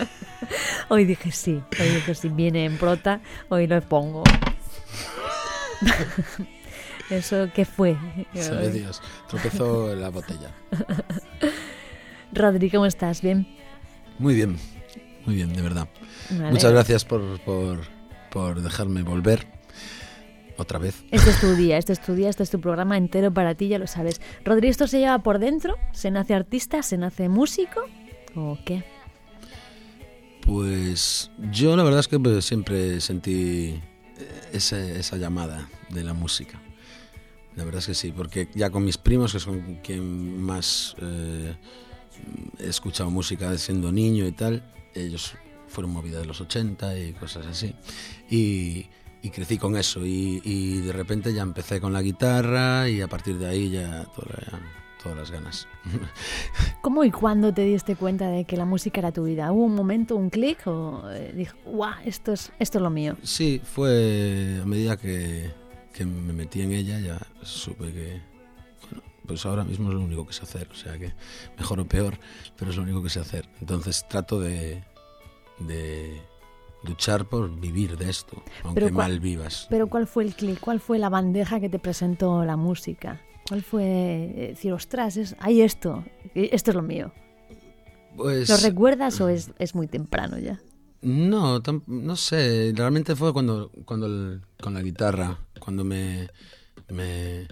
hoy 0.88 1.06
dije 1.06 1.32
sí. 1.32 1.60
Hoy 1.80 1.88
dije 1.88 2.14
sí. 2.14 2.28
Viene 2.28 2.66
en 2.66 2.78
prota. 2.78 3.20
Hoy 3.48 3.66
lo 3.66 3.80
pongo. 3.82 4.22
¿Eso 7.10 7.48
qué 7.52 7.64
fue? 7.64 7.96
Sabe 8.32 8.70
Dios. 8.70 9.02
Tropezó 9.28 9.92
la 9.96 10.10
botella. 10.10 10.52
Rodri, 12.32 12.70
¿cómo 12.70 12.86
estás? 12.86 13.22
¿Bien? 13.22 13.44
Muy 14.20 14.36
bien. 14.36 14.56
Muy 15.24 15.34
bien, 15.34 15.52
de 15.52 15.62
verdad. 15.62 15.88
Muchas 16.30 16.72
gracias 16.72 17.04
por, 17.04 17.40
por, 18.30 18.62
dejarme 18.62 19.02
volver 19.02 19.46
otra 20.56 20.78
vez. 20.78 21.04
Este 21.10 21.30
es 21.30 21.40
tu 21.40 21.54
día, 21.54 21.78
este 21.78 21.92
es 21.92 22.00
tu 22.00 22.14
día, 22.14 22.28
este 22.28 22.42
es 22.42 22.50
tu 22.50 22.60
programa 22.60 22.96
entero 22.96 23.32
para 23.32 23.54
ti, 23.54 23.68
ya 23.68 23.78
lo 23.78 23.86
sabes. 23.86 24.20
Rodri, 24.44 24.68
¿esto 24.68 24.86
se 24.86 24.98
lleva 24.98 25.18
por 25.20 25.38
dentro? 25.38 25.76
¿Se 25.92 26.10
nace 26.10 26.34
artista? 26.34 26.82
¿Se 26.82 26.96
nace 26.96 27.28
músico? 27.28 27.80
¿O 28.34 28.58
qué? 28.64 28.84
Pues 30.42 31.30
yo 31.50 31.76
la 31.76 31.82
verdad 31.82 32.00
es 32.00 32.08
que 32.08 32.18
pues, 32.18 32.44
siempre 32.44 33.00
sentí 33.00 33.80
esa, 34.52 34.78
esa, 34.78 35.16
llamada 35.16 35.68
de 35.90 36.04
la 36.04 36.14
música. 36.14 36.60
La 37.56 37.64
verdad 37.64 37.80
es 37.80 37.86
que 37.86 37.94
sí, 37.94 38.12
porque 38.12 38.48
ya 38.54 38.70
con 38.70 38.84
mis 38.84 38.98
primos, 38.98 39.32
que 39.32 39.40
son 39.40 39.80
quien 39.82 40.40
más 40.40 40.94
eh, 41.00 41.56
he 42.58 42.68
escuchado 42.68 43.10
música 43.10 43.56
siendo 43.58 43.90
niño 43.90 44.26
y 44.26 44.32
tal, 44.32 44.62
ellos 44.94 45.34
fueron 45.68 45.92
movidas 45.92 46.22
de 46.22 46.26
los 46.26 46.40
80 46.40 46.98
y 46.98 47.12
cosas 47.12 47.46
así. 47.46 47.74
Y, 48.30 48.86
crecí 49.34 49.58
con 49.58 49.76
eso 49.76 50.06
y, 50.06 50.82
de 50.82 50.92
repente 50.92 51.34
ya 51.34 51.42
empecé 51.42 51.80
con 51.80 51.92
la 51.92 52.00
guitarra 52.00 52.88
y 52.88 53.00
a 53.00 53.08
partir 53.08 53.36
de 53.38 53.48
ahí 53.48 53.70
ya 53.70 54.04
toda 54.14 54.60
todas 55.02 55.18
las 55.18 55.30
ganas. 55.30 55.68
¿Cómo 56.82 57.04
y 57.04 57.10
cuándo 57.10 57.52
te 57.52 57.62
diste 57.62 57.96
cuenta 57.96 58.28
de 58.28 58.44
que 58.44 58.56
la 58.56 58.64
música 58.64 59.00
era 59.00 59.12
tu 59.12 59.24
vida? 59.24 59.52
¿Hubo 59.52 59.64
un 59.64 59.74
momento, 59.74 60.16
un 60.16 60.30
clic 60.30 60.66
o 60.66 61.08
eh, 61.10 61.32
dijo, 61.34 61.56
guau, 61.64 61.94
esto 62.04 62.32
es, 62.32 62.52
esto 62.58 62.78
es 62.78 62.82
lo 62.82 62.90
mío? 62.90 63.16
Sí, 63.22 63.60
fue 63.62 64.60
a 64.62 64.66
medida 64.66 64.96
que, 64.96 65.52
que 65.92 66.04
me 66.04 66.32
metí 66.32 66.60
en 66.62 66.72
ella 66.72 66.98
ya 66.98 67.18
supe 67.42 67.92
que, 67.92 68.20
bueno, 68.82 69.02
pues 69.26 69.46
ahora 69.46 69.64
mismo 69.64 69.88
es 69.88 69.94
lo 69.94 70.00
único 70.00 70.26
que 70.26 70.32
sé 70.32 70.42
hacer, 70.42 70.68
o 70.70 70.74
sea 70.74 70.98
que 70.98 71.12
mejor 71.56 71.80
o 71.80 71.86
peor, 71.86 72.18
pero 72.56 72.70
es 72.70 72.76
lo 72.76 72.82
único 72.82 73.02
que 73.02 73.10
sé 73.10 73.20
hacer. 73.20 73.48
Entonces 73.60 74.06
trato 74.08 74.40
de, 74.40 74.82
de 75.58 76.20
luchar 76.84 77.26
por 77.28 77.50
vivir 77.58 77.96
de 77.96 78.10
esto, 78.10 78.42
aunque 78.62 78.80
Pero 78.82 78.94
mal 78.94 79.18
vivas. 79.20 79.66
Pero 79.70 79.88
¿cuál 79.88 80.06
fue 80.06 80.24
el 80.24 80.34
clic? 80.34 80.60
¿Cuál 80.60 80.80
fue 80.80 80.98
la 80.98 81.08
bandeja 81.08 81.58
que 81.60 81.68
te 81.68 81.78
presentó 81.78 82.44
la 82.44 82.56
música? 82.56 83.20
¿Cuál 83.48 83.62
fue 83.62 83.84
eh, 83.84 84.46
decir, 84.50 84.72
ostras, 84.72 85.16
es, 85.16 85.36
hay 85.40 85.62
esto, 85.62 86.04
esto 86.34 86.70
es 86.70 86.74
lo 86.74 86.82
mío? 86.82 87.12
Pues, 88.16 88.48
¿Lo 88.48 88.56
recuerdas 88.56 89.20
o 89.20 89.28
es, 89.28 89.50
es 89.58 89.74
muy 89.74 89.86
temprano 89.88 90.38
ya? 90.38 90.60
No, 91.02 91.62
tam- 91.62 91.82
no 91.86 92.16
sé, 92.16 92.72
realmente 92.74 93.14
fue 93.14 93.32
cuando, 93.32 93.70
cuando 93.84 94.06
el- 94.06 94.40
con 94.60 94.74
la 94.74 94.80
guitarra, 94.82 95.38
cuando 95.60 95.84
me, 95.84 96.28
me 96.88 97.46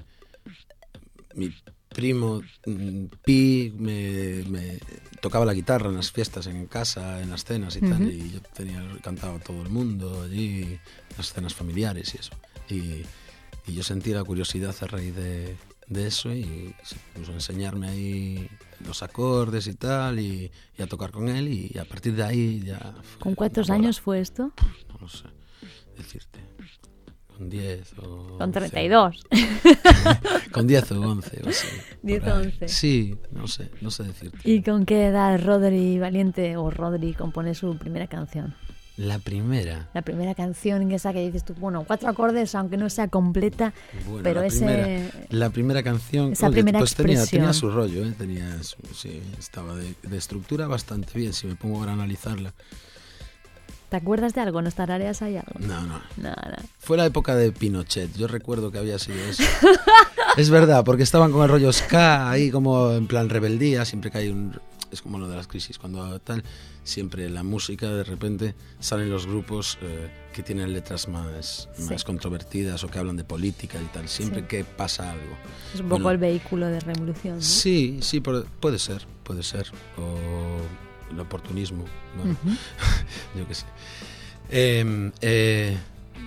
mi 1.35 1.51
primo 1.95 2.43
mm, 2.67 3.05
Pi 3.25 3.73
me, 3.79 4.45
me 4.49 4.79
tocaba 5.21 5.47
la 5.47 5.55
guitarra 5.55 5.89
en 5.89 5.97
las 5.97 6.13
fiestas 6.13 6.47
en 6.47 6.67
casa, 6.67 7.23
en 7.23 7.31
las 7.31 7.45
cenas 7.45 7.77
y 7.77 7.81
tal, 7.81 8.11
y 8.11 8.33
yo 8.33 8.41
tenía 8.53 8.83
cantaba 9.03 9.39
todo 9.39 9.63
el 9.63 9.71
mundo 9.71 10.23
allí, 10.23 10.63
en 10.63 10.81
las 11.17 11.33
cenas 11.33 11.55
familiares 11.55 12.15
y 12.15 12.19
eso. 12.19 12.33
Y, 12.69 13.71
y 13.71 13.75
yo 13.75 13.83
sentí 13.83 14.13
la 14.13 14.25
curiosidad 14.25 14.75
a 14.83 14.87
raíz 14.87 15.15
de, 15.15 15.57
de 15.87 16.07
eso 16.07 16.33
y 16.35 16.75
se 16.83 16.97
puso 17.15 17.31
a 17.33 17.35
enseñarme 17.35 17.89
ahí 17.89 18.49
los 18.87 19.03
acordes 19.03 19.67
y 19.67 19.75
tal 19.75 20.21
y, 20.21 20.51
y 20.77 20.83
a 20.83 20.87
tocar 20.87 21.11
con 21.11 21.29
él 21.29 21.49
y 21.49 21.79
a 21.79 21.87
partir 21.87 22.15
de 22.15 22.25
ahí 22.25 22.63
ya... 22.67 22.95
¿Con 23.21 23.35
cuántos 23.35 23.71
años 23.71 24.01
fue 24.01 24.21
esto? 24.21 24.53
No 24.89 24.99
lo 25.01 25.09
sé 25.09 25.29
decirte. 25.97 26.41
Con 27.37 27.51
10 27.51 27.93
o... 27.99 28.37
Con 28.39 28.49
11. 28.49 28.53
32. 28.61 29.25
Con 30.53 30.67
10 30.67 30.93
o 30.93 31.01
11 31.01 31.41
o 31.45 31.49
así. 31.49 31.67
10 32.03 32.21
por 32.23 32.29
o 32.33 32.37
ahí. 32.37 32.47
11. 32.47 32.69
Sí, 32.69 33.17
no 33.33 33.47
sé, 33.49 33.71
no 33.81 33.91
sé 33.91 34.05
decirte. 34.05 34.39
¿Y 34.45 34.63
con 34.63 34.87
qué 34.87 35.07
edad 35.07 35.41
Rodri 35.43 35.99
Valiente 35.99 36.57
o 36.57 36.71
Rodri 36.71 37.13
compone 37.15 37.55
su 37.55 37.77
primera 37.77 38.07
canción? 38.07 38.55
La 38.97 39.19
primera. 39.19 39.89
La 39.93 40.03
primera 40.03 40.37
canción 40.37 40.93
esa 40.93 41.13
que 41.13 41.25
dices 41.27 41.45
tú, 41.45 41.55
bueno, 41.55 41.83
cuatro 41.85 42.09
acordes, 42.09 42.55
aunque 42.55 42.77
no 42.77 42.89
sea 42.89 43.09
completa, 43.09 43.75
Bueno, 44.07 44.23
pero 44.23 44.41
la, 44.43 44.47
ese... 44.47 44.59
primera, 44.65 45.11
la 45.31 45.51
primera 45.51 45.83
canción, 45.83 46.33
esa 46.35 46.47
oye, 46.47 46.55
primera 46.55 46.79
pues 46.79 46.95
tenía, 46.95 47.27
tenía 47.27 47.53
su 47.53 47.71
rollo, 47.73 48.05
¿eh? 48.07 48.15
tenía, 48.17 48.63
su- 48.63 48.77
sí, 48.95 49.21
estaba 49.37 49.75
de, 49.75 49.97
de 50.05 50.17
estructura 50.17 50.69
bastante 50.69 51.19
bien, 51.19 51.33
si 51.33 51.49
me 51.49 51.57
pongo 51.57 51.79
ahora 51.81 51.91
a 51.91 51.95
analizarla. 51.95 52.55
¿Te 53.95 53.99
acuerdas 53.99 54.35
de 54.35 54.41
algo? 54.41 54.61
¿Nos 54.61 54.75
tarareas 54.75 55.23
ahí 55.23 55.37
algo? 55.37 55.53
No, 55.61 55.81
no, 55.83 56.01
Nada. 56.17 56.59
Fue 56.81 56.97
la 56.97 57.07
época 57.07 57.37
de 57.37 57.53
Pinochet, 57.53 58.13
yo 58.17 58.27
recuerdo 58.27 58.73
que 58.73 58.79
había 58.79 58.99
sido 58.99 59.19
eso. 59.25 59.45
es 60.37 60.51
verdad, 60.51 60.83
porque 60.85 61.05
estaban 61.05 61.31
con 61.31 61.45
el 61.45 61.49
rollo 61.49 61.73
ska 61.73 62.29
ahí 62.29 62.51
como 62.51 62.91
en 62.91 63.07
plan 63.07 63.29
rebeldía, 63.29 63.85
siempre 63.85 64.11
que 64.11 64.19
hay 64.19 64.29
un... 64.31 64.59
Es 64.91 65.01
como 65.01 65.21
lo 65.21 65.29
de 65.29 65.37
las 65.37 65.47
crisis, 65.47 65.79
cuando 65.79 66.19
tal, 66.19 66.43
siempre 66.83 67.31
la 67.31 67.45
música 67.45 67.89
de 67.89 68.03
repente 68.03 68.57
salen 68.81 69.11
los 69.11 69.29
grupos 69.29 69.79
eh, 69.81 70.11
que 70.33 70.43
tienen 70.43 70.73
letras 70.73 71.07
más, 71.07 71.69
Sí. 71.77 71.85
más 71.93 72.03
controvertidas 72.03 72.83
o 72.83 72.89
que 72.89 72.99
hablan 72.99 73.17
de 73.17 73.23
política 73.23 73.79
y 73.81 73.87
tal, 73.95 74.09
siempre 74.09 74.41
Sí. 74.41 74.47
que 74.49 74.65
pasa 74.65 75.13
algo. 75.13 75.37
Es 75.73 75.79
un 75.83 75.87
poco 75.89 76.03
Bueno, 76.03 76.11
el 76.11 76.19
vehículo 76.19 76.67
de 76.67 76.81
revolución, 76.81 77.37
¿no? 77.37 77.43
Sí, 77.43 78.01
sí, 78.03 78.19
puede 78.21 78.79
ser, 78.81 79.07
puede 79.23 79.45
ser. 79.45 79.69
O 79.99 80.59
el 81.11 81.21
oportunismo, 81.21 81.85
yo 83.37 83.47
qué 83.49 83.55
sé. 83.55 83.65
Eh, 84.51 85.11
eh, 85.23 85.77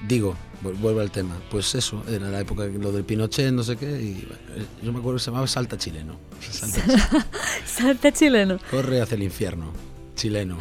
digo, 0.07 0.35
vu- 0.63 0.73
vuelvo 0.79 0.99
al 1.01 1.11
tema, 1.11 1.35
pues 1.51 1.73
eso, 1.75 2.03
era 2.09 2.29
la 2.29 2.39
época 2.39 2.65
lo 2.65 2.91
del 2.91 3.03
Pinochet, 3.03 3.51
no 3.51 3.63
sé 3.63 3.77
qué, 3.77 3.85
y 4.01 4.27
eh, 4.55 4.65
yo 4.83 4.91
me 4.91 4.99
acuerdo 4.99 5.17
que 5.17 5.23
se 5.23 5.31
llamaba 5.31 5.47
Salta 5.47 5.77
Chileno. 5.77 6.17
Salta 6.51 6.81
Chi- 6.85 7.25
Salta 7.65 8.11
chileno. 8.11 8.57
corre 8.71 9.01
hacia 9.01 9.15
el 9.15 9.23
infierno, 9.23 9.71
chileno. 10.15 10.57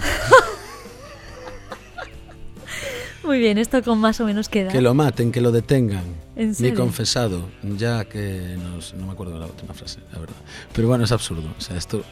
Muy 3.24 3.40
bien, 3.40 3.58
esto 3.58 3.82
con 3.82 3.98
más 3.98 4.20
o 4.20 4.24
menos 4.24 4.48
queda. 4.48 4.70
Que 4.70 4.80
lo 4.80 4.94
maten, 4.94 5.32
que 5.32 5.40
lo 5.40 5.50
detengan. 5.50 6.04
¿En 6.36 6.50
Mi 6.50 6.54
serio? 6.54 6.76
confesado, 6.76 7.48
ya 7.76 8.04
que 8.04 8.56
no, 8.56 8.80
sé- 8.80 8.94
no 8.96 9.06
me 9.06 9.12
acuerdo 9.12 9.32
de 9.34 9.40
la 9.40 9.46
última 9.46 9.74
frase, 9.74 9.98
la 10.12 10.20
verdad. 10.20 10.36
Pero 10.72 10.86
bueno, 10.86 11.02
es 11.04 11.10
absurdo. 11.10 11.52
O 11.58 11.60
sea, 11.60 11.76
esto, 11.76 12.04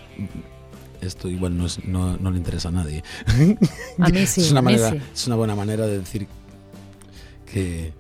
esto 1.07 1.29
igual 1.29 1.57
no, 1.57 1.67
es- 1.67 1.85
no, 1.85 2.17
no 2.17 2.31
le 2.31 2.39
interesa 2.39 2.69
a 2.69 2.73
nadie. 2.73 3.03
A 3.99 4.09
mí 4.09 4.27
sí, 4.27 4.41
es, 4.43 4.51
una 4.51 4.61
a 4.61 4.63
mí 4.63 4.73
manera, 4.73 4.91
sí. 4.91 4.99
es 5.15 5.27
una 5.27 5.37
buena 5.37 5.55
manera 5.55 5.87
de 5.87 5.99
decir 5.99 6.27
que, 7.51 7.93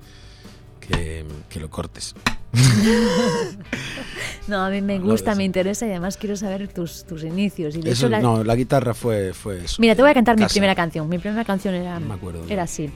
que, 0.80 1.24
que 1.48 1.60
lo 1.60 1.70
cortes. 1.70 2.14
No, 4.46 4.62
a 4.62 4.68
mí 4.68 4.82
me 4.82 4.98
gusta, 4.98 5.34
me 5.34 5.42
interesa 5.44 5.86
y 5.86 5.90
además 5.90 6.18
quiero 6.18 6.36
saber 6.36 6.68
tus, 6.68 7.04
tus 7.04 7.24
inicios. 7.24 7.74
Y 7.76 7.80
de 7.80 7.92
Eso, 7.92 8.06
hecho, 8.06 8.10
la- 8.10 8.20
No, 8.20 8.44
la 8.44 8.54
guitarra 8.54 8.92
fue, 8.92 9.32
fue 9.32 9.64
eso. 9.64 9.76
Mira, 9.78 9.94
te 9.94 10.02
voy 10.02 10.10
a 10.10 10.14
cantar 10.14 10.38
mi 10.38 10.44
primera 10.46 10.74
canción. 10.74 11.08
Mi 11.08 11.18
primera 11.18 11.44
canción 11.44 11.74
era, 11.74 11.98
me 11.98 12.12
acuerdo. 12.14 12.44
era 12.48 12.64
así. 12.64 12.90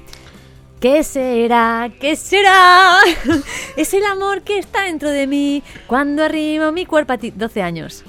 ¿Qué 0.79 1.03
será? 1.03 1.91
¿Qué 2.01 2.17
será? 2.17 2.99
es 3.77 3.95
el 3.95 4.05
amor 4.05 4.43
que 4.43 4.59
está 4.59 4.83
dentro 4.85 5.11
de 5.11 5.27
mí 5.27 5.63
cuando 5.87 6.23
arrimo 6.23 6.71
mi 6.71 6.85
cuerpo 6.85 7.15
a 7.15 7.19
ti. 7.19 7.31
12 7.35 7.63
años. 7.63 8.05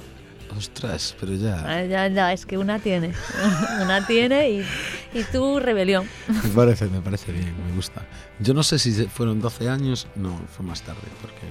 Ostras, 0.60 1.16
pero 1.18 1.32
ya. 1.32 1.64
Ah, 1.66 1.82
Ya, 1.84 2.06
ya, 2.08 2.32
es 2.34 2.44
que 2.44 2.58
una 2.58 2.78
tiene. 2.78 3.14
una 3.82 4.06
tiene 4.06 4.50
y, 4.50 4.66
y 5.14 5.22
tú 5.32 5.58
rebelión. 5.58 6.06
Me 6.28 6.50
parece, 6.50 6.86
me 6.88 7.00
parece 7.00 7.32
bien, 7.32 7.54
me 7.66 7.74
gusta. 7.74 8.02
Yo 8.40 8.52
no 8.52 8.62
sé 8.62 8.78
si 8.78 8.92
fueron 9.06 9.40
12 9.40 9.70
años, 9.70 10.06
no, 10.16 10.38
fue 10.54 10.66
más 10.66 10.82
tarde, 10.82 11.00
porque 11.22 11.46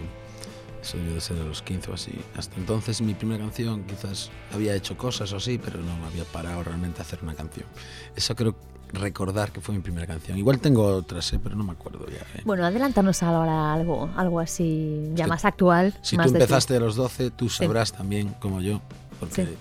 eso 0.84 0.98
debió 0.98 1.16
de 1.16 1.22
ser 1.22 1.38
a 1.40 1.44
los 1.44 1.64
15 1.64 1.90
o 1.90 1.94
así. 1.96 2.12
Hasta 2.38 2.56
entonces 2.58 3.02
mi 3.02 3.16
primera 3.16 3.40
canción 3.44 3.84
quizás 3.86 4.30
había 4.54 4.76
hecho 4.76 4.96
cosas 4.96 5.34
o 5.34 5.38
así, 5.38 5.58
pero 5.58 5.80
no 5.80 5.98
me 5.98 6.06
había 6.06 6.24
parado 6.26 6.64
realmente 6.64 7.00
a 7.00 7.02
hacer 7.02 7.18
una 7.24 7.34
canción. 7.34 7.66
Eso 8.16 8.36
creo 8.36 8.56
recordar 8.94 9.52
que 9.52 9.62
fue 9.62 9.76
mi 9.76 9.82
primera 9.82 10.08
canción. 10.08 10.38
Igual 10.38 10.60
tengo 10.60 10.84
otras, 10.86 11.32
¿eh? 11.34 11.40
pero 11.42 11.56
no 11.56 11.64
me 11.64 11.72
acuerdo 11.74 12.08
ya. 12.08 12.18
¿eh? 12.38 12.42
Bueno, 12.46 12.66
adelántanos 12.66 13.22
ahora 13.24 13.74
algo, 13.74 14.10
algo 14.16 14.40
así 14.40 15.10
ya 15.14 15.26
que 15.26 15.30
más 15.30 15.46
actual. 15.46 15.94
si 16.02 16.18
más 16.18 16.28
tú 16.28 16.34
empezaste 16.34 16.76
a 16.76 16.80
los 16.80 16.96
12, 16.96 17.32
tú 17.32 17.50
sabrás 17.50 17.92
también, 17.92 18.30
como 18.40 18.62
yo, 18.62 18.82
porque 19.20 19.46
Sí. 19.46 19.52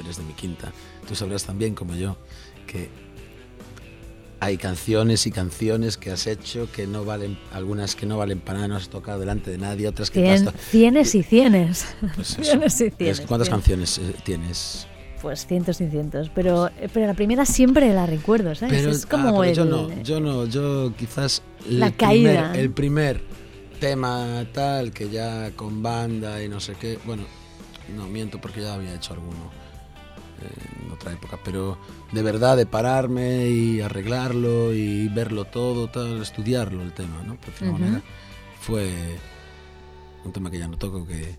eres 0.00 0.16
de 0.16 0.22
mi 0.24 0.32
quinta, 0.32 0.72
tú 1.06 1.14
sabrás 1.14 1.44
también, 1.44 1.74
como 1.74 1.94
yo, 1.94 2.16
que 2.66 2.88
hay 4.40 4.56
canciones 4.56 5.26
y 5.26 5.32
canciones 5.32 5.96
que 5.96 6.12
has 6.12 6.26
hecho 6.28 6.70
que 6.70 6.86
no 6.86 7.04
valen, 7.04 7.36
algunas 7.52 7.96
que 7.96 8.06
no 8.06 8.16
valen 8.18 8.38
para 8.38 8.58
nada, 8.60 8.68
no 8.68 8.76
has 8.76 8.88
tocado 8.88 9.18
delante 9.18 9.50
de 9.50 9.58
nadie, 9.58 9.88
otras 9.88 10.10
que 10.10 10.30
has 10.30 10.42
Cien- 10.42 10.52
to- 10.52 10.58
cienes 10.70 11.14
y 11.16 11.22
cienes. 11.24 11.86
Pues 12.14 12.36
cienes 12.40 12.80
y 12.80 12.84
Es- 12.86 12.94
cienes. 12.96 13.20
¿Cuántas 13.22 13.48
canciones 13.48 13.98
eh, 13.98 14.14
tienes? 14.24 14.86
Pues 15.22 15.46
cientos 15.46 15.80
y 15.80 15.88
cientos. 15.88 16.30
Pero, 16.34 16.70
pero 16.92 17.06
la 17.06 17.14
primera 17.14 17.44
siempre 17.44 17.92
la 17.92 18.06
recuerdo, 18.06 18.54
¿sabes? 18.54 18.76
Pero, 18.80 18.90
es 18.92 19.04
ah, 19.04 19.08
como 19.10 19.40
pero 19.40 19.44
el. 19.50 19.54
yo 19.56 19.64
no, 19.64 20.02
yo 20.02 20.20
no, 20.20 20.46
yo 20.46 20.92
quizás 20.96 21.42
el 21.68 21.80
La 21.80 21.90
caída. 21.90 22.52
primer, 22.52 22.64
el 22.64 22.70
primer 22.70 23.20
tema 23.80 24.44
tal 24.52 24.92
que 24.92 25.08
ya 25.08 25.50
con 25.56 25.82
banda 25.82 26.42
y 26.42 26.48
no 26.48 26.60
sé 26.60 26.74
qué, 26.74 26.98
bueno, 27.04 27.24
no 27.96 28.06
miento 28.06 28.40
porque 28.40 28.60
ya 28.62 28.74
había 28.74 28.94
hecho 28.94 29.14
alguno 29.14 29.50
eh, 30.42 30.84
en 30.84 30.92
otra 30.92 31.12
época, 31.12 31.38
pero 31.44 31.78
de 32.12 32.22
verdad 32.22 32.56
de 32.56 32.66
pararme 32.66 33.48
y 33.48 33.80
arreglarlo 33.80 34.72
y 34.74 35.08
verlo 35.08 35.44
todo, 35.44 35.88
tal, 35.88 36.20
estudiarlo 36.22 36.82
el 36.82 36.92
tema, 36.92 37.22
¿no? 37.24 37.36
Por 37.36 37.54
de 37.54 37.68
Ujú. 37.68 37.78
manera, 37.78 38.02
fue 38.60 38.90
un 40.24 40.32
tema 40.32 40.50
que 40.50 40.58
ya 40.58 40.68
no 40.68 40.76
toco 40.76 41.06
que, 41.06 41.36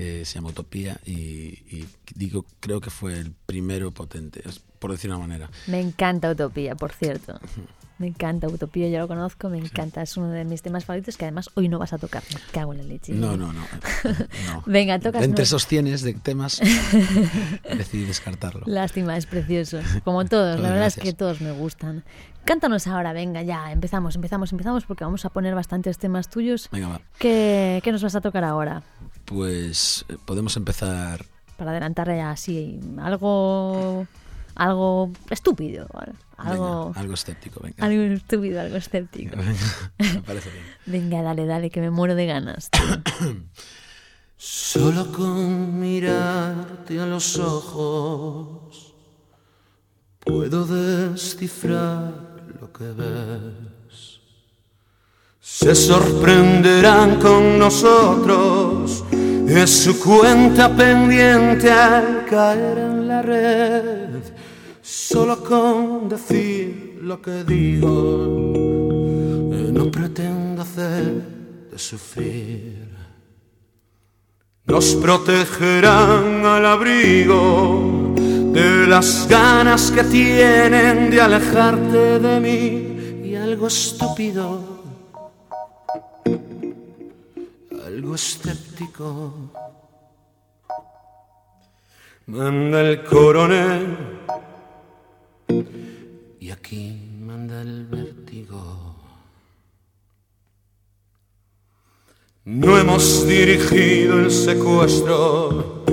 que 0.00 0.24
se 0.24 0.34
llama 0.36 0.48
Utopía 0.48 0.98
y, 1.04 1.12
y 1.14 1.86
digo, 2.14 2.46
creo 2.60 2.80
que 2.80 2.88
fue 2.90 3.18
el 3.18 3.32
primero 3.46 3.90
potente, 3.90 4.42
por 4.78 4.90
decir 4.92 5.10
una 5.10 5.18
manera. 5.18 5.50
Me 5.66 5.78
encanta 5.80 6.30
Utopía, 6.30 6.74
por 6.74 6.92
cierto. 6.92 7.38
Me 7.98 8.06
encanta 8.06 8.48
Utopía, 8.48 8.88
yo 8.88 8.98
lo 9.00 9.08
conozco, 9.08 9.50
me 9.50 9.58
encanta. 9.58 10.00
Es 10.00 10.16
uno 10.16 10.28
de 10.30 10.46
mis 10.46 10.62
temas 10.62 10.86
favoritos 10.86 11.18
que 11.18 11.26
además 11.26 11.50
hoy 11.52 11.68
no 11.68 11.78
vas 11.78 11.92
a 11.92 11.98
tocar. 11.98 12.22
Me 12.32 12.40
cago 12.50 12.72
en 12.72 12.78
la 12.78 12.84
leche. 12.84 13.12
No, 13.12 13.36
no, 13.36 13.52
no. 13.52 13.60
no. 14.46 14.62
Venga, 14.66 14.98
tocas. 14.98 15.22
Entre 15.22 15.42
no- 15.42 15.44
esos 15.44 15.66
tienes 15.66 16.00
de 16.00 16.14
temas, 16.14 16.60
decidí 17.76 18.04
descartarlo. 18.04 18.62
Lástima, 18.66 19.18
es 19.18 19.26
precioso. 19.26 19.80
Como 20.02 20.24
todos, 20.24 20.58
la 20.60 20.70
verdad 20.70 20.86
es 20.86 20.96
que 20.96 21.12
todos 21.12 21.42
me 21.42 21.52
gustan. 21.52 22.04
Cántanos 22.46 22.86
ahora, 22.86 23.12
venga, 23.12 23.42
ya, 23.42 23.70
empezamos, 23.70 24.14
empezamos, 24.14 24.50
empezamos, 24.52 24.86
porque 24.86 25.04
vamos 25.04 25.26
a 25.26 25.28
poner 25.28 25.54
bastantes 25.54 25.98
temas 25.98 26.30
tuyos. 26.30 26.70
Venga, 26.72 26.88
va. 26.88 27.00
¿Qué, 27.18 27.82
qué 27.84 27.92
nos 27.92 28.02
vas 28.02 28.14
a 28.14 28.22
tocar 28.22 28.44
ahora? 28.44 28.82
Pues 29.30 30.04
eh, 30.08 30.16
podemos 30.24 30.56
empezar. 30.56 31.24
Para 31.56 31.70
adelantar 31.70 32.08
ya 32.08 32.32
así, 32.32 32.80
algo. 32.98 34.06
algo 34.56 35.12
estúpido. 35.30 35.86
Algo. 36.36 36.86
Venga, 36.86 37.00
algo 37.00 37.14
escéptico, 37.14 37.60
venga. 37.62 37.86
Algo 37.86 38.02
estúpido, 38.02 38.60
algo 38.60 38.76
escéptico. 38.76 39.36
Venga, 39.36 39.54
me 39.98 40.22
parece 40.26 40.50
bien. 40.50 40.64
Venga, 40.86 41.22
dale, 41.22 41.46
dale, 41.46 41.70
que 41.70 41.80
me 41.80 41.90
muero 41.90 42.16
de 42.16 42.26
ganas. 42.26 42.70
Solo 44.36 45.12
con 45.12 45.78
mirarte 45.78 46.98
a 46.98 47.06
los 47.06 47.38
ojos 47.38 48.94
puedo 50.18 50.66
descifrar 50.66 52.12
lo 52.60 52.72
que 52.72 52.84
ves. 52.84 53.79
Se 55.60 55.74
sorprenderán 55.74 57.20
con 57.20 57.58
nosotros, 57.58 59.04
es 59.46 59.70
su 59.70 60.00
cuenta 60.00 60.74
pendiente 60.74 61.70
al 61.70 62.24
caer 62.24 62.78
en 62.78 63.08
la 63.08 63.20
red. 63.20 64.22
Solo 64.80 65.44
con 65.44 66.08
decir 66.08 66.98
lo 67.02 67.20
que 67.20 67.44
digo, 67.44 68.52
no 69.72 69.90
pretendo 69.90 70.62
hacer 70.62 71.22
de 71.70 71.78
sufrir 71.78 72.90
nos 74.70 74.94
protegerán 74.94 76.46
al 76.46 76.64
abrigo 76.64 78.14
de 78.16 78.86
las 78.86 79.26
ganas 79.28 79.90
que 79.90 80.04
tienen 80.04 81.10
de 81.10 81.20
alejarte 81.20 82.20
de 82.20 82.40
mí 82.40 83.28
y 83.28 83.34
algo 83.34 83.66
estúpido, 83.66 84.69
algo 88.00 88.14
escéptico. 88.14 89.34
Manda 92.26 92.80
el 92.80 93.04
coronel 93.04 93.96
y 96.38 96.50
aquí 96.50 96.98
manda 97.20 97.60
el 97.60 97.84
vértigo. 97.84 98.96
No 102.46 102.78
hemos 102.78 103.26
dirigido 103.26 104.20
el 104.20 104.30
secuestro, 104.30 105.84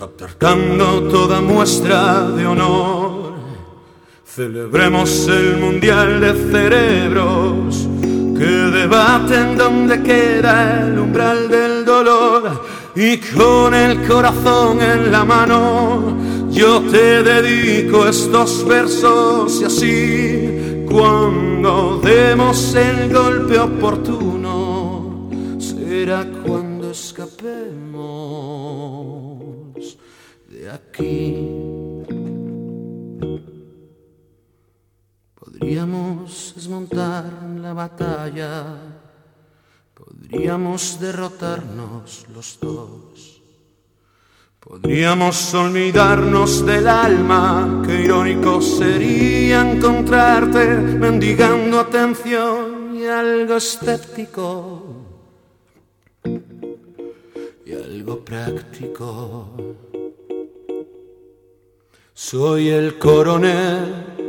apartando 0.00 1.08
toda 1.08 1.42
muestra 1.42 2.30
de 2.30 2.46
honor. 2.46 3.34
Celebremos 4.24 5.28
el 5.28 5.58
mundial 5.58 6.20
de 6.22 6.32
cerebros 6.50 7.93
que 8.36 8.44
debaten 8.44 9.56
dónde 9.56 10.02
queda 10.02 10.86
el 10.86 10.98
umbral 10.98 11.48
del 11.48 11.84
dolor. 11.84 12.62
Y 12.96 13.18
con 13.18 13.74
el 13.74 14.06
corazón 14.06 14.80
en 14.80 15.10
la 15.10 15.24
mano, 15.24 16.16
yo 16.50 16.80
te 16.82 17.22
dedico 17.22 18.06
estos 18.06 18.64
versos 18.66 19.60
y 19.60 19.64
así, 19.64 20.84
cuando 20.88 22.00
demos 22.02 22.74
el 22.74 23.12
golpe 23.12 23.58
oportuno 23.58 25.28
será 25.58 26.24
cuando 26.44 26.90
escapemos 26.92 27.58
de 30.48 30.70
aquí. 30.70 31.53
Podríamos 35.74 36.52
desmontar 36.54 37.24
la 37.60 37.72
batalla, 37.72 38.76
podríamos 39.92 41.00
derrotarnos 41.00 42.26
los 42.32 42.60
dos. 42.60 43.42
Podríamos 44.60 45.52
olvidarnos 45.52 46.64
del 46.64 46.86
alma, 46.86 47.82
qué 47.84 48.04
irónico 48.04 48.62
sería 48.62 49.68
encontrarte 49.68 50.64
mendigando 50.76 51.80
atención 51.80 52.94
y 52.94 53.06
algo 53.06 53.56
escéptico 53.56 54.80
y 57.66 57.72
algo 57.72 58.24
práctico. 58.24 59.48
Soy 62.14 62.68
el 62.68 62.96
coronel, 62.96 64.23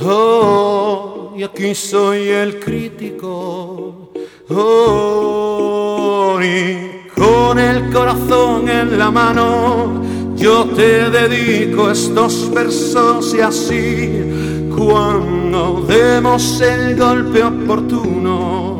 oh, 0.00 1.34
y 1.36 1.42
aquí 1.42 1.74
soy 1.74 2.28
el 2.28 2.60
crítico, 2.60 4.10
oh, 4.50 6.38
y 6.42 7.08
con 7.18 7.58
el 7.58 7.92
corazón 7.92 8.68
en 8.68 8.98
la 8.98 9.10
mano, 9.10 10.02
yo 10.36 10.64
te 10.76 11.10
dedico 11.10 11.90
estos 11.90 12.50
versos 12.52 13.34
y 13.34 13.40
así, 13.40 14.68
cuando 14.76 15.84
demos 15.86 16.60
el 16.60 16.96
golpe 16.96 17.42
oportuno 17.42 18.76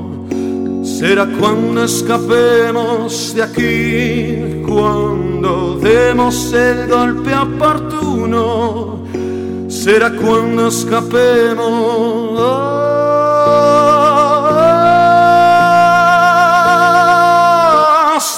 Será 0.98 1.26
cuando 1.26 1.84
escapemos 1.84 3.34
de 3.34 3.42
aquí, 3.42 4.62
cuando 4.66 5.78
demos 5.78 6.54
el 6.54 6.88
golpe 6.88 7.34
oportuno. 7.34 9.00
Será 9.82 10.10
cuando 10.10 10.68
escapemos 10.68 11.56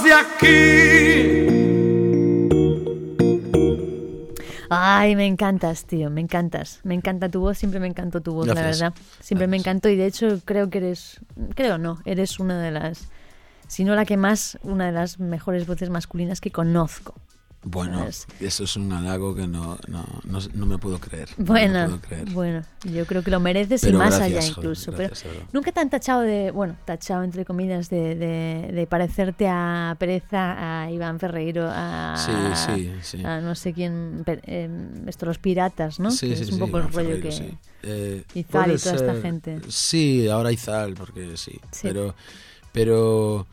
de 0.02 0.12
aquí. 0.12 0.58
Ay, 4.68 5.16
me 5.16 5.26
encantas, 5.26 5.84
tío, 5.86 6.10
me 6.10 6.20
encantas. 6.20 6.80
Me 6.82 6.94
encanta 6.94 7.28
tu 7.28 7.40
voz, 7.40 7.56
siempre 7.56 7.80
me 7.80 7.86
encantó 7.86 8.20
tu 8.20 8.34
voz, 8.34 8.46
la 8.48 8.54
verdad. 8.54 8.92
Siempre 9.20 9.46
me 9.46 9.56
encantó 9.56 9.88
y 9.88 9.96
de 9.96 10.06
hecho 10.06 10.40
creo 10.44 10.68
que 10.68 10.78
eres, 10.78 11.20
creo 11.54 11.78
no, 11.78 12.00
eres 12.04 12.40
una 12.40 12.60
de 12.60 12.72
las, 12.72 13.08
si 13.68 13.84
no 13.84 13.94
la 13.94 14.04
que 14.04 14.16
más, 14.16 14.58
una 14.62 14.86
de 14.86 14.92
las 14.92 15.20
mejores 15.20 15.66
voces 15.66 15.88
masculinas 15.88 16.40
que 16.40 16.50
conozco. 16.50 17.14
Bueno, 17.64 18.06
eso 18.40 18.64
es 18.64 18.76
un 18.76 18.92
halago 18.92 19.34
que 19.34 19.48
no, 19.48 19.78
no, 19.88 20.04
no, 20.54 20.66
me 20.66 20.78
puedo 20.78 21.00
creer. 21.00 21.28
Bueno, 21.36 22.00
bueno, 22.32 22.62
yo 22.84 23.04
creo 23.04 23.22
que 23.22 23.32
lo 23.32 23.40
mereces 23.40 23.82
y 23.82 23.92
más 23.92 24.20
allá 24.20 24.44
incluso. 24.44 24.92
pero 24.92 25.12
nunca 25.52 25.72
te 25.72 25.80
han 25.80 25.90
tachado 25.90 26.20
de, 26.22 26.52
bueno, 26.52 26.76
tachado 26.84 27.24
entre 27.24 27.44
comillas, 27.44 27.90
de, 27.90 28.14
de, 28.14 28.86
parecerte 28.86 29.48
a 29.48 29.96
Pereza, 29.98 30.84
a 30.84 30.90
Iván 30.92 31.18
Ferreiro, 31.18 31.68
a, 31.68 32.14
sí, 32.16 32.92
sí, 33.02 33.24
a 33.24 33.40
no 33.40 33.56
sé 33.56 33.72
quién, 33.72 34.22
eh, 34.26 34.68
esto, 35.06 35.26
los 35.26 35.38
piratas, 35.38 35.98
¿no? 35.98 36.12
Sí, 36.12 36.32
es 36.32 36.50
un 36.52 36.60
poco 36.60 36.78
el 36.78 36.92
rollo 36.92 37.20
que... 37.20 37.56
Eh, 37.82 38.24
Izal 38.34 38.72
y 38.72 38.78
toda 38.78 38.94
esta 38.94 39.14
gente. 39.20 39.60
Sí, 39.68 40.28
ahora 40.28 40.52
Izal, 40.52 40.94
porque 40.94 41.36
sí. 41.36 41.60
Pero, 41.82 42.14
pero 42.72 43.46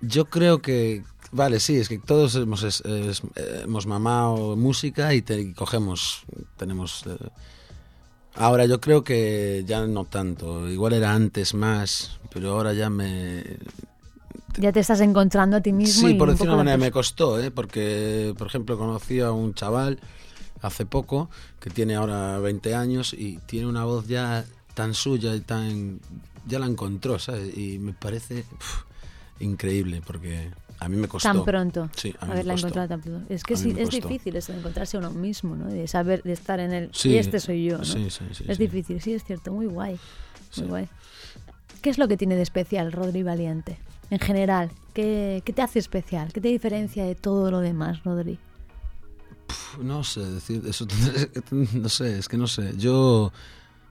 yo 0.00 0.24
creo 0.26 0.60
que 0.60 1.02
Vale, 1.30 1.60
sí, 1.60 1.76
es 1.76 1.88
que 1.88 1.98
todos 1.98 2.34
hemos, 2.36 2.82
hemos 3.64 3.86
mamado 3.86 4.56
música 4.56 5.14
y, 5.14 5.22
cogemos, 5.52 6.22
tenemos... 6.56 7.04
Eh, 7.06 7.16
ahora 8.34 8.64
yo 8.66 8.80
creo 8.80 9.04
que 9.04 9.64
ya 9.66 9.86
no 9.86 10.04
tanto, 10.04 10.68
igual 10.68 10.94
era 10.94 11.12
antes 11.12 11.54
más, 11.54 12.18
pero 12.32 12.52
ahora 12.52 12.72
ya 12.72 12.88
me... 12.88 13.44
Ya 14.56 14.72
te 14.72 14.80
estás 14.80 15.00
encontrando 15.00 15.58
a 15.58 15.60
ti 15.60 15.72
mismo. 15.72 16.08
Sí, 16.08 16.14
por 16.14 16.30
decirlo 16.30 16.52
de 16.52 16.58
manera, 16.58 16.78
me 16.78 16.90
costó, 16.90 17.38
¿eh? 17.38 17.50
porque, 17.50 18.34
por 18.38 18.46
ejemplo, 18.46 18.78
conocí 18.78 19.20
a 19.20 19.30
un 19.30 19.54
chaval 19.54 20.00
hace 20.62 20.86
poco 20.86 21.28
que 21.60 21.70
tiene 21.70 21.94
ahora 21.94 22.38
20 22.38 22.74
años 22.74 23.12
y 23.12 23.38
tiene 23.46 23.66
una 23.66 23.84
voz 23.84 24.08
ya 24.08 24.44
tan 24.74 24.94
suya 24.94 25.34
y 25.34 25.40
tan... 25.40 26.00
ya 26.46 26.58
la 26.58 26.66
encontró, 26.66 27.18
¿sabes? 27.18 27.56
Y 27.56 27.78
me 27.78 27.92
parece 27.92 28.46
increíble 29.40 30.02
porque 30.04 30.50
a 30.80 30.88
mí 30.88 30.96
me 30.96 31.08
costó. 31.08 31.28
Tan 31.28 31.44
pronto. 31.44 31.90
Sí, 31.96 32.14
a 32.20 32.26
haberla 32.26 32.54
encontrado 32.54 32.88
tan 32.88 33.00
pronto. 33.00 33.32
Es 33.32 33.42
que 33.42 33.56
sí, 33.56 33.74
es 33.76 33.90
difícil 33.90 34.36
eso 34.36 34.52
de 34.52 34.58
encontrarse 34.58 34.96
a 34.96 35.00
uno 35.00 35.10
mismo, 35.10 35.56
¿no? 35.56 35.66
De 35.66 35.88
saber, 35.88 36.22
de 36.22 36.32
estar 36.32 36.60
en 36.60 36.72
el. 36.72 36.90
y 37.04 37.16
este 37.16 37.40
soy 37.40 37.64
yo, 37.64 37.78
¿no? 37.78 37.84
Sí, 37.84 38.10
sí, 38.10 38.24
sí. 38.32 38.44
Es 38.46 38.58
difícil, 38.58 39.00
sí, 39.00 39.12
es 39.14 39.24
cierto. 39.24 39.52
Muy 39.52 39.66
guay. 39.66 39.98
Muy 40.56 40.66
guay. 40.66 40.88
¿Qué 41.82 41.90
es 41.90 41.98
lo 41.98 42.08
que 42.08 42.16
tiene 42.16 42.36
de 42.36 42.42
especial 42.42 42.92
Rodri 42.92 43.22
Valiente? 43.22 43.78
En 44.10 44.18
general, 44.18 44.70
¿qué, 44.94 45.42
¿qué, 45.44 45.52
te 45.52 45.62
hace 45.62 45.78
especial? 45.78 46.32
¿Qué 46.32 46.40
te 46.40 46.48
diferencia 46.48 47.04
de 47.04 47.14
todo 47.14 47.50
lo 47.50 47.60
demás, 47.60 48.02
Rodri? 48.04 48.38
no 49.80 50.04
sé, 50.04 50.20
decir 50.20 50.62
eso. 50.66 50.86
No 51.72 51.88
sé, 51.88 52.18
es 52.18 52.28
que 52.28 52.36
no 52.36 52.46
sé. 52.46 52.74
Yo 52.76 53.32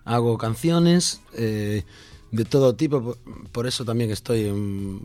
hago 0.05 0.37
canciones 0.37 1.21
eh, 1.33 1.83
de 2.31 2.45
todo 2.45 2.75
tipo, 2.75 3.17
por, 3.51 3.67
eso 3.67 3.85
también 3.85 4.11
estoy 4.11 4.45
en 4.45 5.01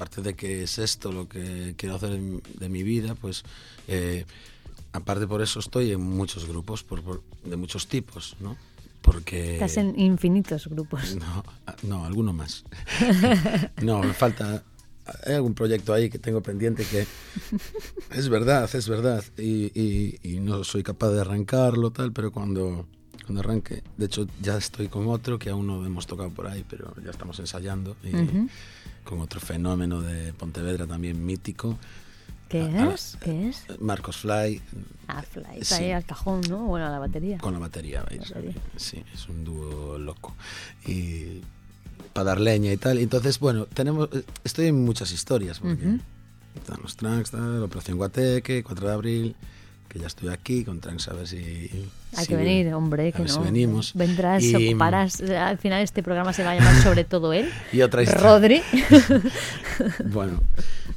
aparte 0.00 0.22
de 0.22 0.34
que 0.34 0.62
es 0.62 0.78
esto 0.78 1.12
lo 1.12 1.28
que 1.28 1.74
quiero 1.76 1.96
hacer 1.96 2.18
de 2.18 2.68
mi 2.70 2.82
vida, 2.82 3.14
pues 3.14 3.44
eh, 3.86 4.24
aparte 4.92 5.26
por 5.26 5.42
eso 5.42 5.60
estoy 5.60 5.92
en 5.92 6.00
muchos 6.00 6.46
grupos 6.48 6.86
de 7.44 7.56
muchos 7.56 7.86
tipos, 7.86 8.34
¿no? 8.40 8.56
Porque... 9.02 9.54
Estás 9.54 9.76
en 9.76 9.98
infinitos 10.00 10.68
grupos. 10.68 11.16
No, 11.20 11.44
no 11.82 12.04
alguno 12.06 12.32
más. 12.32 12.64
no, 13.82 14.02
me 14.02 14.14
falta... 14.14 14.62
Hay 15.26 15.34
algún 15.34 15.54
proyecto 15.54 15.92
ahí 15.92 16.08
que 16.08 16.18
tengo 16.18 16.40
pendiente 16.40 16.84
que 16.84 17.06
es 18.12 18.28
verdad, 18.30 18.70
es 18.74 18.88
verdad, 18.88 19.22
y, 19.36 20.16
y, 20.22 20.40
no 20.40 20.62
soy 20.64 20.82
capaz 20.82 21.10
de 21.10 21.20
arrancarlo, 21.20 21.90
tal, 21.90 22.12
pero 22.12 22.30
cuando, 22.30 22.86
cuando 23.26 23.40
arranque, 23.40 23.82
de 23.96 24.06
hecho 24.06 24.26
ya 24.40 24.56
estoy 24.56 24.86
con 24.88 25.08
otro 25.08 25.38
que 25.38 25.50
aún 25.50 25.66
no 25.66 25.84
hemos 25.84 26.06
tocado 26.06 26.30
por 26.30 26.46
ahí, 26.46 26.64
pero 26.68 26.94
ya 27.04 27.10
estamos 27.10 27.40
ensayando. 27.40 27.96
Y, 28.04 28.12
con 29.04 29.20
otro 29.20 29.40
fenómeno 29.40 30.00
de 30.00 30.32
Pontevedra 30.32 30.86
también 30.86 31.24
mítico. 31.24 31.78
¿Qué 32.48 32.62
Ah, 32.76 32.90
es? 32.94 33.16
¿Qué 33.20 33.48
es? 33.48 33.64
Marcos 33.80 34.16
Fly. 34.18 34.60
Ah, 35.06 35.22
Fly, 35.22 35.44
Sí. 35.54 35.60
está 35.60 35.76
ahí 35.76 35.92
al 35.92 36.04
cajón, 36.04 36.40
¿no? 36.48 36.64
Bueno, 36.64 36.86
a 36.86 36.90
la 36.90 36.98
batería. 36.98 37.38
Con 37.38 37.52
la 37.52 37.60
batería, 37.60 38.02
¿veis? 38.08 38.28
Batería. 38.30 38.54
Sí, 38.76 39.04
es 39.14 39.28
un 39.28 39.44
dúo 39.44 39.98
loco. 39.98 40.34
Y 40.86 41.42
para 42.12 42.24
dar 42.24 42.40
leña 42.40 42.72
y 42.72 42.76
tal. 42.76 42.98
Entonces, 42.98 43.38
bueno, 43.38 43.66
tenemos 43.66 44.08
eh, 44.12 44.24
estoy 44.42 44.66
en 44.66 44.84
muchas 44.84 45.12
historias. 45.12 45.60
Porque. 45.60 45.98
Están 46.56 46.80
los 46.82 46.96
Trunks, 46.96 47.30
tal, 47.30 47.62
Operación 47.62 47.96
Guateque, 47.96 48.64
4 48.64 48.88
de 48.88 48.92
abril, 48.92 49.36
que 49.90 49.98
ya 49.98 50.06
estoy 50.06 50.28
aquí 50.28 50.64
con 50.64 50.80
Trunks 50.80 51.08
a 51.08 51.14
ver 51.14 51.26
si... 51.26 51.36
Hay 52.16 52.24
si- 52.24 52.28
que 52.28 52.36
venir, 52.36 52.72
hombre, 52.74 53.12
que 53.12 53.22
no. 53.22 53.28
si 53.28 53.38
venimos. 53.40 53.92
Vendrás, 53.94 54.42
Y- 54.42 54.68
ocuparás. 54.70 55.20
Al 55.20 55.58
final 55.58 55.82
este 55.82 56.02
programa 56.02 56.32
se 56.32 56.44
va 56.44 56.52
a 56.52 56.54
llamar 56.54 56.80
sobre 56.82 57.04
todo 57.04 57.32
él. 57.32 57.50
Y 57.72 57.82
otra 57.82 58.02
historia. 58.02 58.22
Rodri. 58.28 58.62
Bueno, 60.12 60.40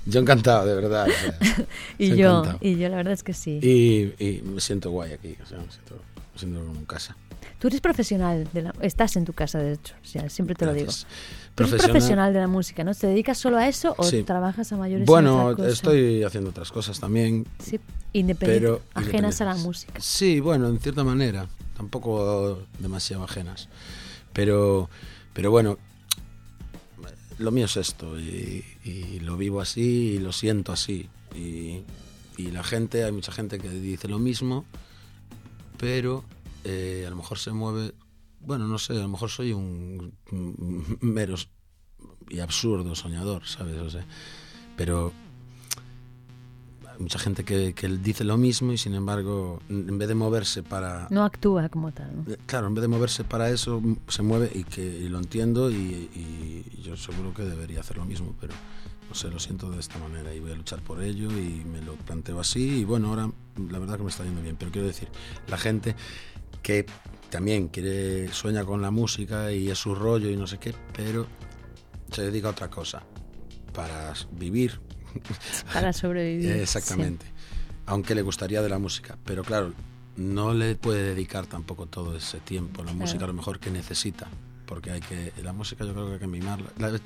yo 0.06 0.20
encantado, 0.20 0.66
de 0.66 0.76
verdad. 0.76 1.08
o 1.08 1.12
sea, 1.12 1.66
y 1.98 2.16
yo, 2.16 2.40
encantado. 2.40 2.58
y 2.62 2.78
yo 2.78 2.90
la 2.90 2.98
verdad 2.98 3.14
es 3.14 3.24
que 3.24 3.34
sí. 3.34 3.60
Y, 3.62 4.14
y 4.24 4.42
me 4.44 4.60
siento 4.62 4.92
guay 4.92 5.14
aquí, 5.14 5.36
o 5.42 5.46
sea, 5.46 5.58
me 5.60 5.72
siento, 5.72 5.96
me 6.34 6.40
siento 6.40 6.60
como 6.66 6.80
en 6.80 6.86
casa. 6.86 7.16
Tú 7.64 7.68
eres 7.70 7.80
profesional, 7.80 8.46
de 8.52 8.62
la, 8.64 8.76
estás 8.82 9.16
en 9.16 9.24
tu 9.24 9.32
casa, 9.32 9.58
de 9.58 9.72
hecho, 9.76 9.96
o 10.04 10.06
sea, 10.06 10.30
siempre 10.30 10.54
te 10.54 10.66
lo 10.66 10.74
digo. 10.74 10.92
Tú 11.56 11.64
eres 11.64 11.82
profesional 11.82 12.34
de 12.34 12.40
la 12.42 12.48
música, 12.50 12.84
¿no? 12.84 12.94
¿Te 12.94 13.08
dedicas 13.08 13.38
solo 13.38 13.58
a 13.58 13.70
eso 13.70 13.96
o 13.98 14.04
Sí. 14.04 14.24
trabajas 14.24 14.74
a 14.74 14.76
mayores 14.76 15.04
en 15.04 15.06
Bueno, 15.06 15.46
otra 15.46 15.56
cosa? 15.64 15.70
estoy 15.70 16.24
haciendo 16.24 16.50
otras 16.50 16.74
cosas 16.74 17.00
también, 17.00 17.48
Sí, 17.60 17.80
independiente, 18.12 18.68
pero... 18.68 18.82
ajenas 18.96 19.40
a 19.40 19.46
la 19.46 19.52
independientes. 19.52 19.64
música. 19.64 19.94
Sí, 20.02 20.42
bueno, 20.42 20.68
en 20.68 20.78
cierta 20.82 21.06
manera, 21.06 21.48
tampoco 21.78 22.60
demasiado 22.80 23.24
ajenas. 23.24 23.70
Pero, 24.34 24.90
pero 25.32 25.50
bueno, 25.50 25.78
lo 27.38 27.52
mío 27.52 27.64
es 27.68 27.78
esto 27.78 28.20
y, 28.20 28.66
y 28.84 29.22
lo 29.22 29.38
vivo 29.38 29.62
así 29.62 30.16
y 30.16 30.20
lo 30.20 30.34
siento 30.34 30.74
así. 30.74 31.08
Y, 31.34 31.84
y 32.36 32.52
la 32.52 32.62
gente, 32.66 33.06
hay 33.06 33.14
mucha 33.14 33.32
gente 33.32 33.58
que 33.58 33.70
dice 33.70 34.10
lo 34.10 34.20
mismo, 34.20 34.66
pero 35.78 36.26
eh, 36.64 37.04
a 37.06 37.10
lo 37.10 37.16
mejor 37.16 37.38
se 37.38 37.52
mueve, 37.52 37.94
bueno, 38.40 38.68
no 38.68 38.78
sé, 38.78 38.94
a 38.94 39.02
lo 39.02 39.08
mejor 39.08 39.30
soy 39.30 39.54
un, 39.54 40.14
mero 41.02 41.36
y 42.30 42.40
absurdo 42.40 42.96
soñador, 42.96 43.46
¿sabes? 43.46 43.78
O 43.78 43.90
sea, 43.90 44.06
pero 44.76 45.12
hay 46.92 47.00
mucha 47.00 47.20
gente 47.20 47.44
que, 47.44 47.74
que 47.74 47.88
dice 47.88 48.24
lo 48.24 48.38
mismo 48.38 48.72
y 48.72 48.78
sin 48.78 48.94
embargo, 48.94 49.62
en 49.70 49.98
vez 49.98 50.08
de 50.08 50.16
moverse 50.16 50.64
para... 50.64 51.08
No 51.10 51.24
actúa 51.24 51.70
como 51.70 51.92
tal, 51.92 52.16
¿no? 52.16 52.32
Eh, 52.32 52.38
Claro, 52.46 52.68
en 52.68 52.76
vez 52.76 52.82
de 52.84 52.88
moverse 52.88 53.24
para 53.24 53.50
eso, 53.50 53.82
se 54.08 54.22
mueve 54.22 54.52
y 54.54 54.64
que 54.64 54.84
y 54.84 55.10
lo 55.10 55.18
entiendo 55.20 55.72
y, 55.72 55.76
y 55.76 56.82
yo 56.82 56.96
seguro 56.98 57.34
que 57.34 57.44
debería 57.44 57.80
hacer 57.80 57.98
lo 57.98 58.06
mismo, 58.06 58.36
pero 58.40 58.54
no 59.10 59.16
sé, 59.16 59.30
lo 59.30 59.40
siento 59.40 59.70
de 59.70 59.80
esta 59.80 59.98
manera 60.00 60.34
y 60.34 60.40
voy 60.40 60.52
a 60.52 60.56
luchar 60.56 60.82
por 60.82 61.02
ello 61.02 61.30
y 61.32 61.64
me 61.66 61.82
lo 61.82 61.94
planteo 61.96 62.40
así 62.40 62.80
y 62.80 62.84
bueno, 62.84 63.10
ahora 63.10 63.30
la 63.70 63.80
verdad 63.80 63.98
que 63.98 64.04
me 64.04 64.10
está 64.10 64.24
yendo 64.24 64.42
bien, 64.42 64.56
pero 64.58 64.72
quiero 64.72 64.88
decir, 64.88 65.08
la 65.48 65.58
gente 65.58 65.96
que 66.64 66.86
también 67.30 67.68
quiere, 67.68 68.32
sueña 68.34 68.64
con 68.64 68.82
la 68.82 68.90
música 68.90 69.52
y 69.52 69.70
es 69.70 69.78
su 69.78 69.94
rollo 69.94 70.30
y 70.30 70.36
no 70.36 70.48
sé 70.48 70.58
qué, 70.58 70.74
pero 70.96 71.28
se 72.12 72.24
dedica 72.24 72.48
a 72.48 72.52
otra 72.52 72.70
cosa 72.70 73.04
para 73.74 74.14
vivir 74.32 74.80
Para 75.72 75.94
sobrevivir. 75.94 76.52
eh, 76.52 76.62
Exactamente. 76.64 77.26
Aunque 77.86 78.16
le 78.16 78.22
gustaría 78.22 78.62
de 78.62 78.70
la 78.70 78.80
música. 78.80 79.18
Pero 79.26 79.44
claro, 79.44 79.74
no 80.16 80.54
le 80.54 80.76
puede 80.76 81.04
dedicar 81.04 81.48
tampoco 81.48 81.86
todo 81.88 82.16
ese 82.16 82.40
tiempo. 82.40 82.84
La 82.84 82.94
música 82.94 83.26
a 83.26 83.28
lo 83.28 83.34
mejor 83.34 83.60
que 83.60 83.70
necesita. 83.72 84.28
Porque 84.66 84.92
hay 84.92 85.02
que. 85.02 85.34
La 85.44 85.54
música 85.54 85.84
yo 85.86 85.94
creo 85.94 86.08
que 86.08 86.14
hay 86.14 86.20
que 86.20 86.28
mimarla. 86.28 86.70
La- 86.78 87.00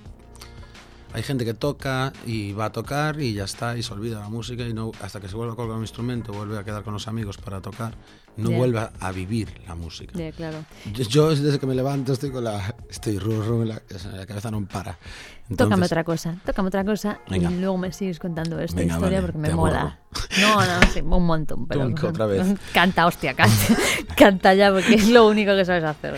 hay 1.14 1.24
gente 1.24 1.46
que 1.46 1.54
toca 1.54 2.14
y 2.26 2.52
va 2.54 2.66
a 2.66 2.72
tocar 2.72 3.20
y 3.22 3.34
ya 3.34 3.46
está, 3.46 3.78
y 3.78 3.84
se 3.84 3.94
olvida 3.94 4.20
la 4.20 4.30
música 4.30 4.64
y 4.64 4.74
no 4.74 4.92
hasta 5.02 5.20
que 5.20 5.28
se 5.28 5.36
vuelve 5.36 5.54
a 5.54 5.56
colgar 5.56 5.78
un 5.78 5.84
instrumento, 5.84 6.34
vuelve 6.34 6.58
a 6.58 6.64
quedar 6.64 6.84
con 6.84 6.94
los 6.94 7.08
amigos 7.08 7.38
para 7.38 7.62
tocar, 7.62 7.94
no 8.36 8.52
Ya. 8.52 8.58
vuelve 8.58 8.88
a 9.00 9.12
vivir 9.12 9.50
la 9.68 9.74
música. 9.76 10.14
Sí, 10.16 10.32
claro. 10.36 10.58
Yo, 10.94 11.04
yo 11.06 11.30
desde 11.36 11.58
que 11.60 11.66
me 11.66 11.74
levanto 11.76 12.14
estoy 12.14 12.30
con 12.32 12.44
la. 12.44 12.76
Estoy 12.90 13.18
ru, 13.20 13.42
ru, 13.42 13.64
la, 13.66 13.82
la 14.16 14.26
cabeza 14.28 14.52
no 14.52 14.64
para. 14.68 14.94
tócame 14.94 15.48
Entonces- 15.50 15.86
otra 15.88 16.04
cosa, 16.04 16.36
tócame 16.46 16.68
otra 16.68 16.84
cosa 16.86 17.20
Venga. 17.30 17.50
y 17.52 17.60
luego 17.60 17.78
me 17.78 17.92
sigues 17.94 18.20
contando 18.20 18.60
esta 18.60 18.80
Venga, 18.80 18.94
historia 18.96 19.22
vale, 19.22 19.34
porque 19.34 19.48
me 19.50 19.56
mola. 19.56 20.00
No, 20.40 20.56
no, 20.58 20.82
sí, 20.94 21.02
un 21.02 21.26
montón, 21.26 21.68
pero 21.68 21.90
Tú, 21.96 22.08
otra 22.08 22.26
vez. 22.28 22.46
canta, 22.74 23.08
hostia, 23.08 23.34
canta, 23.34 23.56
canta 24.18 24.54
ya 24.54 24.72
porque 24.72 24.96
es 24.96 25.10
lo 25.10 25.28
único 25.28 25.56
que 25.56 25.66
sabes 25.66 25.84
hacer. 25.84 26.16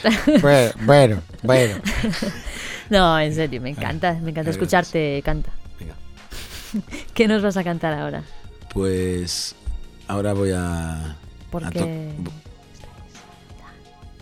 Te- 0.00 0.38
Bueno, 0.40 0.72
bueno, 0.86 1.22
bueno. 1.42 1.74
No, 2.96 3.18
en 3.20 3.34
serio, 3.34 3.60
me 3.60 3.70
encanta, 3.70 4.14
me 4.14 4.30
encanta 4.30 4.50
escucharte, 4.50 5.22
canta. 5.24 5.50
Venga. 5.78 5.94
¿Qué 7.14 7.28
nos 7.28 7.42
vas 7.42 7.56
a 7.56 7.62
cantar 7.64 7.94
ahora? 7.94 8.22
Pues 8.72 9.54
ahora 10.08 10.32
voy 10.32 10.50
a. 10.50 11.10
a 11.12 11.16
Porque 11.50 12.12
to- 12.24 12.30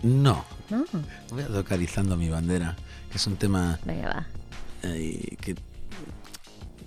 No, 0.07 0.45
no, 0.69 0.85
voy 1.31 1.43
a 1.43 1.47
tocar 1.47 1.81
Izando 1.81 2.15
mi 2.15 2.29
bandera, 2.29 2.75
que 3.11 3.17
es 3.17 3.27
un 3.27 3.35
tema 3.37 3.79
venga 3.85 4.07
va. 4.09 4.27
eh, 4.83 5.35
que 5.41 5.55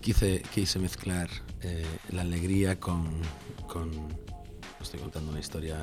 quise, 0.00 0.42
quise 0.54 0.78
mezclar 0.78 1.28
eh, 1.62 1.84
la 2.10 2.22
alegría 2.22 2.78
con, 2.80 3.10
con. 3.68 3.90
Estoy 4.80 5.00
contando 5.00 5.30
una 5.30 5.40
historia 5.40 5.76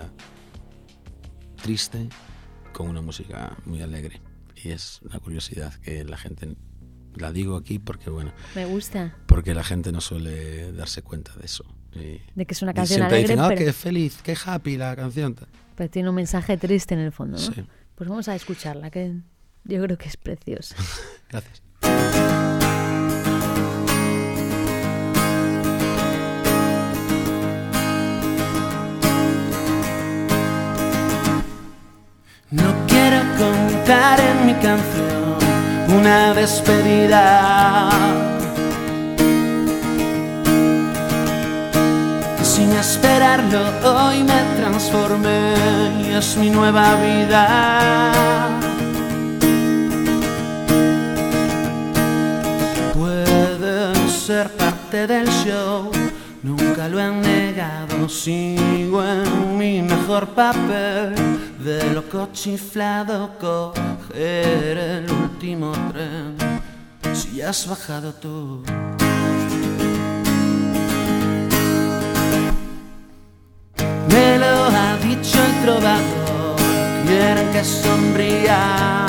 triste 1.61 2.07
con 2.73 2.87
una 2.89 3.01
música 3.01 3.55
muy 3.65 3.81
alegre. 3.81 4.21
Y 4.63 4.69
es 4.71 5.01
una 5.03 5.19
curiosidad 5.19 5.73
que 5.75 6.03
la 6.03 6.17
gente. 6.17 6.55
La 7.15 7.31
digo 7.31 7.57
aquí 7.57 7.79
porque, 7.79 8.09
bueno, 8.09 8.31
Me 8.55 8.65
gusta. 8.65 9.15
porque 9.25 9.53
la 9.55 9.63
gente 9.63 9.91
no 9.91 9.99
suele 9.99 10.71
darse 10.73 11.01
cuenta 11.01 11.33
de 11.35 11.45
eso. 11.45 11.65
Y- 11.93 12.21
De 12.35 12.45
que 12.45 12.53
es 12.53 12.61
una 12.61 12.73
canción 12.73 12.97
siempre 12.99 13.17
alegre, 13.17 13.33
dicen, 13.33 13.43
ah, 13.45 13.47
pero, 13.49 13.65
qué 13.65 13.73
feliz, 13.73 14.19
qué 14.23 14.37
happy 14.45 14.77
la 14.77 14.95
canción. 14.95 15.35
pero 15.75 15.89
tiene 15.89 16.09
un 16.09 16.15
mensaje 16.15 16.55
triste 16.57 16.93
en 16.93 16.99
el 17.01 17.11
fondo, 17.11 17.37
¿no? 17.37 17.43
Sí. 17.53 17.63
Pues 17.95 18.09
vamos 18.09 18.27
a 18.27 18.35
escucharla, 18.35 18.91
que 18.91 19.15
yo 19.63 19.81
creo 19.83 19.97
que 19.97 20.07
es 20.07 20.17
preciosa. 20.17 20.75
Gracias. 21.29 21.61
No 32.51 32.73
quiero 32.87 33.21
contar 33.89 34.19
en 34.19 34.45
mi 34.45 34.53
canción 34.53 35.35
una 35.97 36.33
despedida. 36.35 37.89
Sin 42.43 42.71
esperarlo, 42.73 43.61
hoy 43.83 44.23
me 44.23 44.41
transformé 44.59 45.55
y 46.03 46.13
es 46.13 46.37
mi 46.37 46.51
nueva 46.51 46.97
vida. 47.01 48.11
Pueden 52.93 54.09
ser 54.09 54.51
parte 54.51 55.07
del 55.07 55.27
show, 55.29 55.89
nunca 56.43 56.87
lo 56.87 56.99
han 57.01 57.21
negado. 57.21 58.07
Sigo 58.07 59.03
en 59.03 59.57
mi 59.57 59.81
mejor 59.81 60.27
papel 60.27 61.38
de 61.59 61.93
loco 61.93 62.29
chiflado, 62.31 63.37
coger 63.37 64.77
el 64.77 65.11
último 65.11 65.71
tren. 65.91 66.35
Si 67.13 67.41
has 67.41 67.67
bajado 67.67 68.13
tú. 68.13 68.63
Me 74.09 74.37
lo 74.37 74.65
ha 74.65 74.97
dicho 75.03 75.37
el 75.43 75.61
trovador, 75.63 76.55
quieren 77.05 77.51
que 77.51 77.63
sonría. 77.63 79.05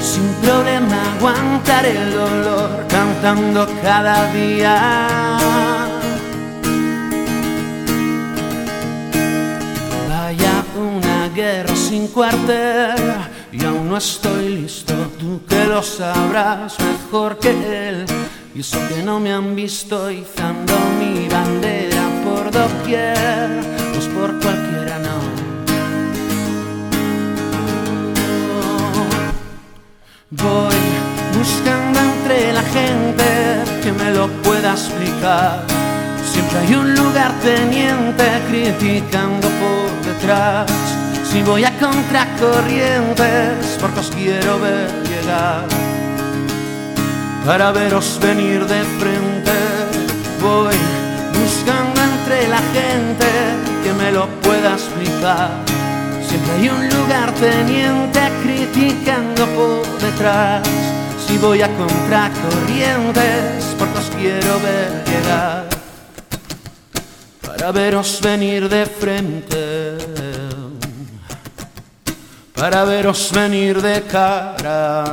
Sin 0.00 0.26
problema 0.42 1.14
aguantar 1.16 1.84
el 1.84 2.12
dolor 2.12 2.86
cantando 2.88 3.68
cada 3.82 4.32
día. 4.32 5.79
Guerra 11.34 11.74
sin 11.76 12.08
cuartel 12.08 12.96
y 13.52 13.64
aún 13.64 13.88
no 13.88 13.96
estoy 13.96 14.48
listo, 14.48 14.94
tú 15.18 15.40
que 15.48 15.64
lo 15.64 15.82
sabrás 15.82 16.76
mejor 16.78 17.38
que 17.38 17.50
él. 17.88 18.06
Y 18.54 18.60
eso 18.60 18.78
que 18.88 19.02
no 19.02 19.20
me 19.20 19.32
han 19.32 19.54
visto 19.54 20.10
izando 20.10 20.74
mi 20.98 21.28
bandera 21.28 22.02
por 22.24 22.50
doquier, 22.50 23.48
pues 23.92 24.06
por 24.06 24.38
cualquiera 24.40 24.98
no. 24.98 25.18
Voy 30.30 30.76
buscando 31.36 31.98
entre 31.98 32.52
la 32.52 32.62
gente 32.62 33.80
que 33.82 33.92
me 33.92 34.12
lo 34.12 34.28
pueda 34.42 34.72
explicar. 34.72 35.64
Siempre 36.32 36.58
hay 36.58 36.74
un 36.74 36.94
lugar 36.94 37.32
teniente 37.40 38.24
criticando 38.48 39.48
por 39.48 40.06
detrás. 40.06 40.99
Si 41.30 41.42
voy 41.44 41.64
a 41.64 41.70
contracorrientes, 41.78 43.78
porque 43.80 44.00
os 44.00 44.10
quiero 44.10 44.58
ver 44.58 44.90
llegar. 45.04 45.64
Para 47.46 47.70
veros 47.70 48.18
venir 48.20 48.66
de 48.66 48.82
frente, 48.98 49.52
voy 50.42 50.74
buscando 51.40 52.02
entre 52.02 52.48
la 52.48 52.58
gente 52.74 53.28
que 53.84 53.92
me 53.92 54.10
lo 54.10 54.26
pueda 54.40 54.72
explicar. 54.72 55.50
Siempre 56.28 56.52
hay 56.52 56.68
un 56.68 56.88
lugar 56.88 57.32
teniente 57.34 58.20
criticando 58.42 59.46
por 59.54 59.86
detrás. 60.00 60.66
Si 61.28 61.38
voy 61.38 61.62
a 61.62 61.68
contracorrientes, 61.76 63.76
porque 63.78 63.98
os 63.98 64.10
quiero 64.18 64.58
ver 64.58 65.04
llegar. 65.06 65.68
Para 67.40 67.70
veros 67.70 68.20
venir 68.20 68.68
de 68.68 68.86
frente 68.86 70.29
para 72.60 72.84
veros 72.84 73.30
venir 73.32 73.80
de 73.80 74.02
cara, 74.02 75.04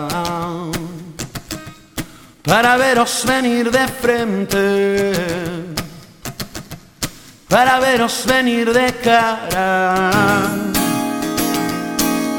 para 2.43 2.75
veros 2.75 3.23
venir 3.25 3.71
de 3.71 3.88
frente, 3.88 5.13
para 7.47 7.79
veros 7.79 8.25
venir 8.25 8.73
de 8.73 8.91
cara, 9.01 9.79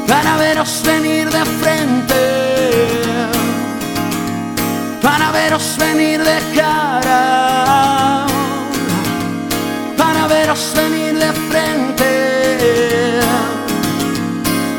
para 0.07 0.37
veros 0.37 0.83
venir 0.83 1.27
de 1.31 1.45
frente, 1.59 2.23
para 5.01 5.31
veros 5.31 5.75
venir 5.75 6.23
de 6.23 6.39
cara, 6.55 8.27
para 9.97 10.27
veros 10.27 10.71
venir 10.75 11.15
de 11.17 11.33
frente 11.49 11.98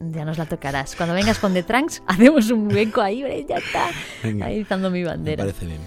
Ya 0.00 0.24
nos 0.24 0.38
la 0.38 0.46
tocarás. 0.46 0.94
Cuando 0.94 1.14
vengas 1.14 1.38
con 1.38 1.54
The 1.54 1.62
Trunks, 1.62 2.02
hacemos 2.06 2.50
un 2.50 2.72
hueco 2.72 3.00
ahí, 3.00 3.46
ya 3.48 3.56
está. 3.56 3.88
Ahí 4.44 4.60
izando 4.60 4.90
mi 4.90 5.02
bandera. 5.04 5.44
Me 5.44 5.52
parece 5.52 5.66
bien. 5.66 5.80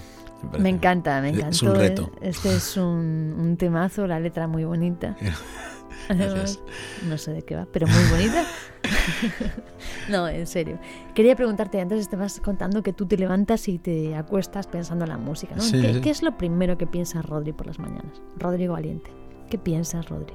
Me, 0.58 0.70
encanta, 0.70 1.22
me 1.22 1.30
encanta. 1.30 1.50
Es 1.50 1.62
un 1.62 1.76
reto. 1.76 2.12
Este 2.22 2.56
es 2.56 2.78
un, 2.78 3.36
un 3.38 3.58
temazo, 3.58 4.08
la 4.08 4.20
letra 4.20 4.48
muy 4.48 4.64
bonita. 4.64 5.16
No 7.08 7.18
sé 7.18 7.34
de 7.34 7.42
qué 7.44 7.56
va, 7.56 7.68
pero 7.72 7.86
muy 7.86 8.04
bonita. 8.10 8.44
no, 10.10 10.28
en 10.28 10.48
serio. 10.48 10.80
Quería 11.14 11.36
preguntarte, 11.36 11.80
antes 11.80 12.00
estabas 12.00 12.40
contando 12.40 12.82
que 12.82 12.94
tú 12.94 13.06
te 13.06 13.18
levantas 13.18 13.68
y 13.68 13.78
te 13.78 14.16
acuestas 14.16 14.66
pensando 14.66 15.06
en 15.06 15.12
la 15.12 15.18
música, 15.18 15.56
¿no? 15.56 15.62
Sí, 15.62 15.80
¿Qué, 15.80 15.94
sí. 15.94 16.02
¿Qué, 16.02 16.10
es 16.10 16.24
lo 16.24 16.38
primero 16.38 16.78
que 16.78 16.88
piensa 16.88 17.22
Rodri 17.22 17.54
por 17.54 17.68
las 17.68 17.78
mañanas? 17.78 18.22
Rodrigo 18.38 18.74
Valiente. 18.74 19.12
¿Qué 19.50 19.58
piensas, 19.58 20.10
Rodri? 20.10 20.34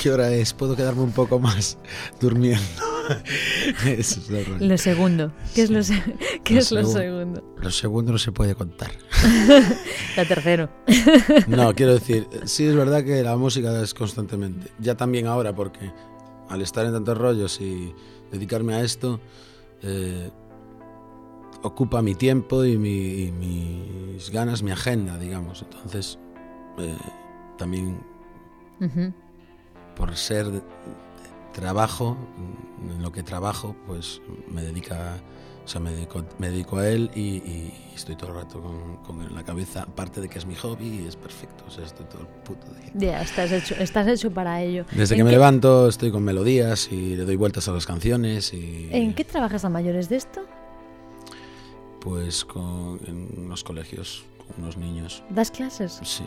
¿Qué 0.00 0.10
hora 0.10 0.32
es? 0.32 0.54
¿Puedo 0.54 0.74
quedarme 0.76 1.02
un 1.02 1.12
poco 1.12 1.38
más 1.38 1.76
durmiendo? 2.20 2.64
Eso 3.86 4.20
es 4.20 4.30
lo, 4.30 4.66
lo 4.66 4.78
segundo. 4.78 5.30
¿Qué 5.54 5.62
es, 5.62 5.70
lo, 5.70 5.82
se 5.82 6.02
¿qué 6.44 6.54
lo 6.54 6.60
es 6.60 6.72
lo 6.72 6.86
segundo? 6.86 7.54
Lo 7.60 7.70
segundo 7.70 8.12
no 8.12 8.18
se 8.18 8.32
puede 8.32 8.54
contar. 8.54 8.92
lo 10.16 10.26
tercero. 10.26 10.70
no, 11.48 11.74
quiero 11.74 11.92
decir, 11.92 12.26
sí 12.44 12.64
es 12.64 12.74
verdad 12.74 13.04
que 13.04 13.22
la 13.22 13.36
música 13.36 13.78
es 13.82 13.92
constantemente. 13.92 14.70
Ya 14.78 14.96
también 14.96 15.26
ahora, 15.26 15.54
porque 15.54 15.92
al 16.48 16.62
estar 16.62 16.86
en 16.86 16.92
tantos 16.92 17.18
rollos 17.18 17.60
y 17.60 17.94
dedicarme 18.32 18.76
a 18.76 18.80
esto, 18.80 19.20
eh, 19.82 20.30
ocupa 21.62 22.00
mi 22.00 22.14
tiempo 22.14 22.64
y, 22.64 22.78
mi, 22.78 23.24
y, 23.24 23.32
mis 23.32 24.30
ganas, 24.30 24.62
mi 24.62 24.70
agenda, 24.70 25.18
digamos. 25.18 25.60
Entonces, 25.60 26.18
eh, 26.78 26.96
también... 27.58 28.02
Uh 28.80 28.84
-huh 28.86 29.29
por 30.00 30.16
ser 30.16 30.46
trabajo, 31.52 32.16
en 32.96 33.02
lo 33.02 33.12
que 33.12 33.22
trabajo, 33.22 33.76
pues 33.86 34.22
me 34.48 34.62
dedica, 34.62 35.18
o 35.62 35.68
sea, 35.68 35.78
me 35.78 35.90
dedico, 35.90 36.24
me 36.38 36.48
dedico 36.48 36.78
a 36.78 36.88
él 36.88 37.10
y, 37.14 37.20
y, 37.20 37.74
estoy 37.94 38.16
todo 38.16 38.30
el 38.30 38.36
rato 38.36 38.62
con, 38.62 38.96
con, 39.04 39.22
en 39.22 39.34
la 39.34 39.44
cabeza, 39.44 39.82
aparte 39.82 40.22
de 40.22 40.28
que 40.30 40.38
es 40.38 40.46
mi 40.46 40.54
hobby, 40.54 41.02
y 41.02 41.06
es 41.06 41.16
perfecto, 41.16 41.64
o 41.68 41.70
sea, 41.70 41.84
estoy 41.84 42.06
todo 42.06 42.22
el 42.22 42.28
puto 42.28 42.66
día. 42.72 42.90
Ya, 42.94 43.20
estás 43.20 43.52
hecho, 43.52 43.74
estás 43.74 44.06
hecho 44.06 44.30
para 44.30 44.62
ello. 44.62 44.86
Desde 44.92 45.16
que 45.16 45.22
me 45.22 45.28
qué? 45.28 45.36
levanto 45.36 45.88
estoy 45.88 46.10
con 46.10 46.22
melodías 46.22 46.90
y 46.90 47.14
le 47.16 47.26
doy 47.26 47.36
vueltas 47.36 47.68
a 47.68 47.72
las 47.72 47.84
canciones 47.84 48.54
y... 48.54 48.88
¿En 48.90 49.12
qué 49.12 49.24
trabajas 49.24 49.66
a 49.66 49.68
mayores 49.68 50.08
de 50.08 50.16
esto? 50.16 50.46
Pues 52.00 52.46
con, 52.46 53.00
en 53.06 53.28
unos 53.36 53.62
colegios, 53.64 54.24
con 54.38 54.64
unos 54.64 54.78
niños. 54.78 55.22
¿Das 55.28 55.50
clases? 55.50 56.00
Sí. 56.02 56.24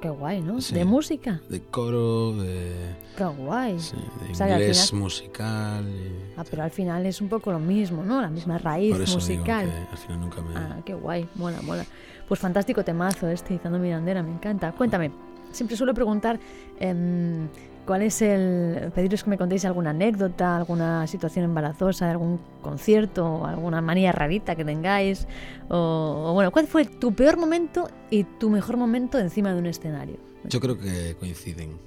Qué 0.00 0.10
guay, 0.10 0.42
¿no? 0.42 0.60
Sí. 0.60 0.74
¿De 0.74 0.84
música? 0.84 1.40
De 1.48 1.60
coro, 1.62 2.32
de... 2.32 2.94
Qué 3.16 3.24
guay. 3.24 3.80
Sí, 3.80 3.96
de 4.26 4.32
O 4.32 4.34
sea, 4.34 4.50
inglés 4.50 4.90
final- 4.90 5.02
musical. 5.02 5.84
y- 5.88 6.38
Ah, 6.38 6.44
pero 6.48 6.62
al 6.64 6.70
final 6.70 7.06
es 7.06 7.20
un 7.22 7.28
poco 7.28 7.50
lo 7.50 7.58
mismo, 7.58 8.04
¿no? 8.04 8.20
La 8.20 8.28
misma 8.28 8.58
raíz 8.58 8.92
Por 8.92 9.00
eso 9.02 9.18
digo 9.18 9.38
musical. 9.40 9.64
que 9.70 9.90
al 9.92 9.98
final 9.98 10.20
nunca 10.20 10.42
me... 10.42 10.54
Ah, 10.56 10.80
qué 10.84 10.92
guay, 10.94 11.26
mola, 11.34 11.62
mola. 11.62 11.84
Pues 12.28 12.38
fantástico 12.40 12.84
temazo 12.84 13.28
este, 13.28 13.54
Izando 13.54 13.78
mi 13.78 13.90
bandera, 13.90 14.22
me 14.22 14.32
encanta. 14.32 14.70
Cuéntame, 14.72 15.10
siempre 15.50 15.76
suelo 15.76 15.94
preguntar 15.94 16.38
em, 16.78 17.48
cuál 17.86 18.02
es 18.02 18.20
el... 18.22 18.90
Pediros 18.94 19.24
que 19.24 19.30
me 19.30 19.38
contéis 19.38 19.64
alguna 19.64 19.90
anécdota, 19.90 20.56
alguna 20.56 21.06
situación 21.06 21.44
embarazosa, 21.44 22.10
algún 22.10 22.40
concierto, 22.60 23.46
alguna 23.46 23.80
manía 23.80 24.12
rarita 24.12 24.54
que 24.56 24.64
tengáis. 24.64 25.26
O, 25.68 26.26
o 26.28 26.32
bueno, 26.34 26.50
¿cuál 26.50 26.66
fue 26.66 26.84
tu 26.84 27.14
peor 27.14 27.36
momento 27.38 27.88
y 28.10 28.24
tu 28.24 28.50
mejor 28.50 28.76
momento 28.76 29.18
encima 29.18 29.52
de 29.52 29.58
un 29.58 29.66
escenario? 29.66 30.16
Yo 30.44 30.60
creo 30.60 30.76
que 30.78 31.16
coinciden. 31.18 31.78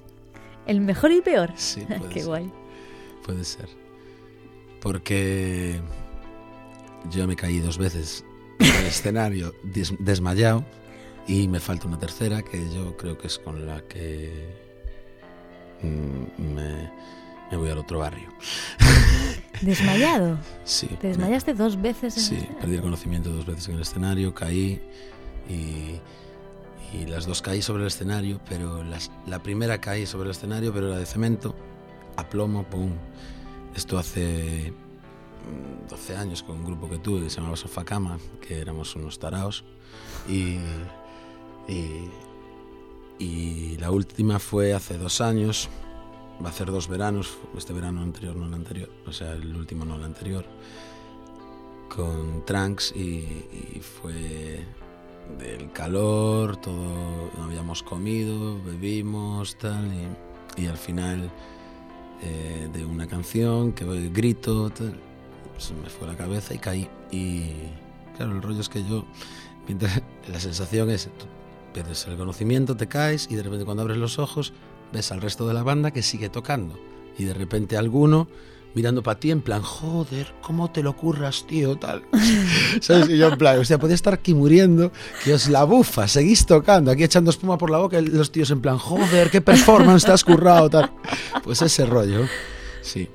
¿El 0.66 0.80
mejor 0.80 1.12
y 1.12 1.20
peor? 1.20 1.50
Sí, 1.56 1.80
puede 1.86 2.00
qué 2.08 2.20
ser. 2.20 2.26
guay. 2.28 2.52
Puede 3.24 3.44
ser. 3.44 3.68
Porque 4.80 5.80
yo 7.10 7.26
me 7.26 7.36
caí 7.36 7.58
dos 7.60 7.78
veces 7.78 8.24
del 8.58 8.86
escenario 8.86 9.52
des- 9.62 9.94
desmayado 9.98 10.64
y 11.26 11.48
me 11.48 11.60
falta 11.60 11.86
una 11.86 11.98
tercera 11.98 12.42
que 12.42 12.68
yo 12.70 12.96
creo 12.96 13.16
que 13.18 13.26
es 13.26 13.38
con 13.38 13.66
la 13.66 13.82
que 13.82 14.69
me, 15.82 16.90
me 17.50 17.56
voy 17.56 17.70
al 17.70 17.78
otro 17.78 17.98
barrio. 17.98 18.28
¿Desmayado? 19.60 20.38
Sí. 20.64 20.86
¿Te 21.00 21.08
desmayaste 21.08 21.54
dos 21.54 21.80
veces 21.80 22.16
en 22.16 22.22
Sí, 22.22 22.46
el 22.48 22.56
perdí 22.56 22.76
el 22.76 22.82
conocimiento 22.82 23.30
dos 23.30 23.44
veces 23.44 23.68
en 23.68 23.74
el 23.74 23.82
escenario, 23.82 24.34
caí 24.34 24.80
y, 25.48 26.00
y 26.96 27.06
las 27.06 27.26
dos 27.26 27.42
caí 27.42 27.60
sobre 27.60 27.82
el 27.82 27.88
escenario, 27.88 28.40
pero 28.48 28.82
las, 28.82 29.10
la 29.26 29.42
primera 29.42 29.80
caí 29.80 30.06
sobre 30.06 30.26
el 30.26 30.30
escenario, 30.30 30.72
pero 30.72 30.88
era 30.88 30.98
de 30.98 31.06
cemento, 31.06 31.54
a 32.16 32.28
plomo, 32.28 32.64
pum. 32.64 32.92
Esto 33.74 33.98
hace 33.98 34.72
mm, 34.72 35.88
12 35.88 36.16
años 36.16 36.42
con 36.42 36.56
un 36.56 36.64
grupo 36.64 36.88
que 36.88 36.98
tuve 36.98 37.24
que 37.24 37.30
se 37.30 37.36
llamaba 37.36 37.56
Sofacama, 37.56 38.18
que 38.40 38.60
éramos 38.60 38.96
unos 38.96 39.18
taraos. 39.18 39.64
Y, 40.28 40.56
y, 41.68 42.08
y 43.20 43.76
la 43.76 43.90
última 43.90 44.38
fue 44.38 44.72
hace 44.72 44.96
dos 44.96 45.20
años, 45.20 45.68
va 46.42 46.48
a 46.48 46.50
hacer 46.50 46.70
dos 46.70 46.88
veranos, 46.88 47.36
este 47.56 47.74
verano 47.74 48.00
anterior, 48.00 48.34
no 48.34 48.46
el 48.46 48.54
anterior, 48.54 48.88
o 49.06 49.12
sea, 49.12 49.34
el 49.34 49.54
último 49.54 49.84
no 49.84 49.96
el 49.96 50.04
anterior, 50.04 50.46
con 51.94 52.44
Trunks 52.46 52.92
y, 52.96 53.80
fue 53.80 54.64
del 55.38 55.70
calor, 55.72 56.56
todo, 56.56 57.30
no 57.36 57.44
habíamos 57.44 57.82
comido, 57.82 58.60
bebimos, 58.64 59.56
tal, 59.58 59.86
y, 60.56 60.66
al 60.66 60.78
final 60.78 61.30
eh, 62.22 62.68
de 62.72 62.84
una 62.84 63.06
canción 63.06 63.72
que 63.72 63.84
grito, 64.08 64.72
se 65.58 65.74
me 65.74 65.88
fue 65.90 66.08
la 66.08 66.16
cabeza 66.16 66.54
y 66.54 66.58
caí. 66.58 66.88
Y 67.10 67.50
claro, 68.16 68.32
el 68.32 68.42
rollo 68.42 68.60
es 68.60 68.68
que 68.68 68.82
yo, 68.82 69.04
mientras 69.66 70.02
la 70.28 70.40
sensación 70.40 70.90
es, 70.90 71.08
pierdes 71.72 72.06
el 72.06 72.16
conocimiento, 72.16 72.76
te 72.76 72.88
caes 72.88 73.28
y 73.30 73.36
de 73.36 73.42
repente 73.42 73.64
cuando 73.64 73.82
abres 73.82 73.96
los 73.96 74.18
ojos 74.18 74.52
ves 74.92 75.12
al 75.12 75.20
resto 75.20 75.46
de 75.46 75.54
la 75.54 75.62
banda 75.62 75.90
que 75.90 76.02
sigue 76.02 76.28
tocando. 76.28 76.78
Y 77.18 77.24
de 77.24 77.34
repente 77.34 77.76
alguno 77.76 78.28
mirando 78.74 79.02
para 79.02 79.18
ti 79.18 79.30
en 79.30 79.40
plan, 79.40 79.62
joder, 79.62 80.32
¿cómo 80.42 80.70
te 80.70 80.82
lo 80.82 80.96
curras, 80.96 81.44
tío? 81.46 81.76
Tal. 81.76 82.02
¿Sabes? 82.80 83.08
Y 83.08 83.18
yo 83.18 83.28
en 83.28 83.38
plan, 83.38 83.58
o 83.58 83.64
sea, 83.64 83.78
podía 83.78 83.94
estar 83.94 84.14
aquí 84.14 84.34
muriendo, 84.34 84.92
que 85.24 85.34
os 85.34 85.48
la 85.48 85.64
bufa, 85.64 86.06
seguís 86.08 86.46
tocando, 86.46 86.90
aquí 86.90 87.04
echando 87.04 87.30
espuma 87.30 87.58
por 87.58 87.70
la 87.70 87.78
boca 87.78 87.98
y 87.98 88.06
los 88.06 88.30
tíos 88.30 88.50
en 88.50 88.60
plan, 88.60 88.78
joder, 88.78 89.30
qué 89.30 89.40
performance 89.40 90.04
te 90.04 90.12
has 90.12 90.24
currado, 90.24 90.70
tal. 90.70 90.90
Pues 91.42 91.62
ese 91.62 91.84
rollo, 91.84 92.26
sí. 92.82 93.08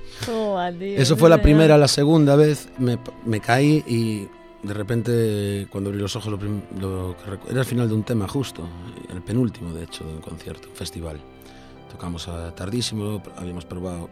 Eso 0.80 1.18
fue 1.18 1.30
la 1.30 1.42
primera, 1.42 1.78
la 1.78 1.88
segunda 1.88 2.36
vez 2.36 2.70
me, 2.78 2.98
me 3.26 3.40
caí 3.40 3.84
y 3.88 4.28
de 4.66 4.74
repente 4.74 5.68
cuando 5.70 5.90
abrí 5.90 6.02
los 6.02 6.16
ojos 6.16 6.32
lo, 6.32 6.40
lo 6.80 7.16
era 7.50 7.60
el 7.60 7.66
final 7.66 7.88
de 7.88 7.96
un 7.96 8.04
tema 8.04 8.28
justo, 8.28 8.68
el 9.14 9.22
penúltimo 9.22 9.74
de 9.74 9.84
hecho 9.84 10.04
de 10.06 10.14
un 10.14 10.22
concierto, 10.22 10.70
un 10.70 10.76
festival. 10.76 11.20
Tocamos 11.92 12.28
a 12.28 12.54
tardísimo, 12.54 13.22
habíamos 13.38 13.66
probado 13.66 14.10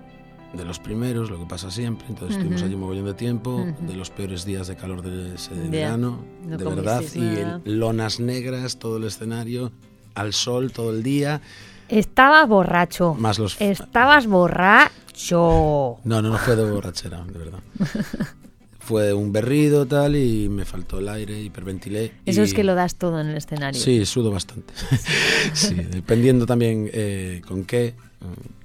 de 0.53 0.63
los 0.63 0.79
primeros, 0.79 1.29
lo 1.29 1.39
que 1.39 1.45
pasa 1.45 1.71
siempre. 1.71 2.07
Entonces 2.07 2.37
estuvimos 2.37 2.61
allí 2.61 2.75
un 2.75 2.81
mogollón 2.81 3.05
de 3.05 3.13
tiempo, 3.13 3.65
de 3.79 3.95
los 3.95 4.09
peores 4.09 4.45
días 4.45 4.67
de 4.67 4.75
calor 4.75 5.01
de 5.01 5.35
ese 5.35 5.53
verano, 5.53 6.23
de 6.45 6.63
verdad. 6.63 7.03
Y 7.13 7.69
lonas 7.69 8.19
negras, 8.19 8.77
todo 8.77 8.97
el 8.97 9.05
escenario, 9.05 9.71
al 10.15 10.33
sol 10.33 10.71
todo 10.71 10.91
el 10.91 11.03
día. 11.03 11.41
Estabas 11.89 12.47
borracho. 12.47 13.15
Más 13.15 13.39
los... 13.39 13.59
Estabas 13.59 14.27
borracho. 14.27 15.97
No, 16.03 16.21
no, 16.21 16.29
no 16.29 16.37
fue 16.37 16.55
de 16.55 16.69
borrachera, 16.69 17.25
de 17.25 17.39
verdad. 17.39 17.59
fue 18.83 19.13
un 19.13 19.31
berrido 19.31 19.85
tal 19.85 20.17
y 20.17 20.49
me 20.49 20.65
faltó 20.65 20.99
el 20.99 21.07
aire, 21.07 21.41
hiperventilé. 21.41 22.11
Eso 22.25 22.43
es 22.43 22.53
que 22.53 22.65
lo 22.65 22.75
das 22.75 22.95
todo 22.95 23.21
en 23.21 23.27
el 23.27 23.37
escenario. 23.37 23.79
Sí, 23.79 24.05
sudo 24.05 24.29
bastante. 24.29 24.73
sí, 25.53 25.75
dependiendo 25.75 26.45
también 26.45 26.89
eh, 26.91 27.41
con 27.47 27.63
qué. 27.63 27.95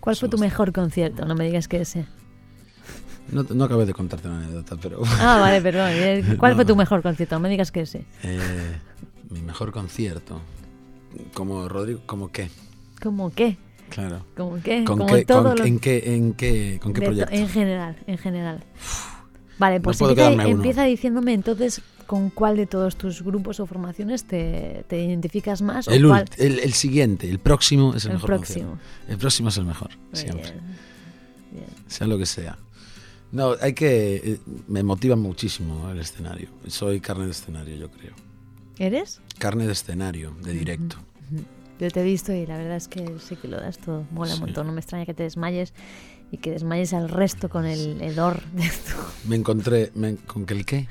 ¿Cuál 0.01 0.17
fue 0.17 0.29
tu 0.29 0.37
mejor 0.37 0.73
concierto? 0.73 1.25
No 1.25 1.37
me 1.37 1.45
digas 1.47 1.69
que 1.69 1.81
ese. 1.83 2.05
No, 3.31 3.45
no 3.45 3.65
acabé 3.65 3.87
de 3.87 3.93
contarte 3.93 4.27
una 4.27 4.39
anécdota, 4.39 4.77
pero... 4.81 5.03
Ah, 5.21 5.39
vale, 5.41 5.61
perdón. 5.63 5.91
Eh, 5.93 6.37
¿Cuál 6.39 6.57
fue 6.57 6.65
tu 6.65 6.75
mejor 6.75 7.01
concierto? 7.03 7.37
No 7.37 7.41
me 7.41 7.49
digas 7.49 7.71
que 7.71 7.83
ese. 7.83 8.05
Eh, 8.25 8.77
mi 9.31 9.41
mejor 9.43 9.71
concierto. 9.71 10.41
Como 11.33 11.69
Rodrigo, 11.69 12.01
¿como 12.07 12.33
qué? 12.33 12.51
¿Cómo 13.01 13.31
qué? 13.31 13.57
Claro. 13.91 14.25
¿Cómo 14.37 14.61
qué? 14.63 14.85
¿Con 14.85 15.07
qué, 15.07 15.25
¿En 15.65 15.79
qué, 15.79 16.15
en 16.15 16.33
qué, 16.33 16.81
con 16.83 16.93
qué 16.93 17.03
proyecto? 17.03 17.33
En 17.33 17.49
general, 17.49 17.97
en 18.07 18.19
general. 18.19 18.65
Vale, 19.59 19.81
pues 19.81 20.01
empieza, 20.01 20.85
diciéndome 20.85 21.35
entonces 21.35 21.83
con 22.07 22.31
cuál 22.31 22.57
de 22.57 22.67
todos 22.67 22.97
tus 22.97 23.23
grupos 23.23 23.61
o 23.61 23.67
formaciones 23.67 24.25
te, 24.25 24.85
identificas 24.91 25.63
más. 25.63 25.89
El, 25.89 26.07
el, 26.39 26.73
siguiente, 26.73 27.29
el 27.29 27.39
próximo 27.39 27.95
es 27.95 28.05
el, 28.05 28.13
mejor. 28.15 28.27
Próximo. 28.27 28.79
El 29.09 29.19
próximo 29.19 29.49
es 29.49 29.57
el 29.59 29.65
mejor, 29.65 29.91
siempre. 30.13 30.55
Sea 31.87 32.07
lo 32.07 32.19
que 32.19 32.27
sea. 32.27 32.59
No, 33.31 33.55
hay 33.61 33.75
que. 33.75 34.17
Eh, 34.17 34.41
me 34.69 34.83
motiva 34.83 35.17
muchísimo 35.17 35.91
el 35.91 36.01
escenario. 36.01 36.49
Soy 36.67 37.01
carne 37.01 37.27
de 37.27 37.33
escenario, 37.33 37.77
yo 37.77 37.91
creo. 37.91 38.13
¿Eres? 38.79 39.21
Carne 39.39 39.67
de 39.67 39.73
escenario, 39.73 40.35
de 40.43 40.53
directo. 40.53 40.97
Yo 41.79 41.91
te 41.91 42.01
he 42.01 42.05
visto 42.05 42.33
y 42.33 42.47
la 42.47 42.57
verdad 42.57 42.77
es 42.77 42.89
que 42.89 43.17
sí 43.21 43.37
que 43.37 43.49
lo 43.49 43.61
das 43.61 43.79
todo. 43.79 44.05
Mola 44.11 44.35
un 44.35 44.41
montón. 44.41 44.67
No 44.67 44.73
me 44.73 44.81
extraña 44.81 45.05
que 45.05 45.15
te 45.15 45.25
desmayes 45.25 45.75
y 46.31 46.39
que 46.39 46.51
desmayes 46.51 46.93
al 46.93 47.09
resto 47.09 47.49
con 47.49 47.65
el 47.65 48.01
hedor 48.03 48.43
de 48.53 48.67
esto. 48.67 48.93
Me 49.27 49.37
encontré, 49.37 49.93
¿con 50.27 50.47
que 50.47 50.55
el 50.55 50.65
qué? 50.65 50.89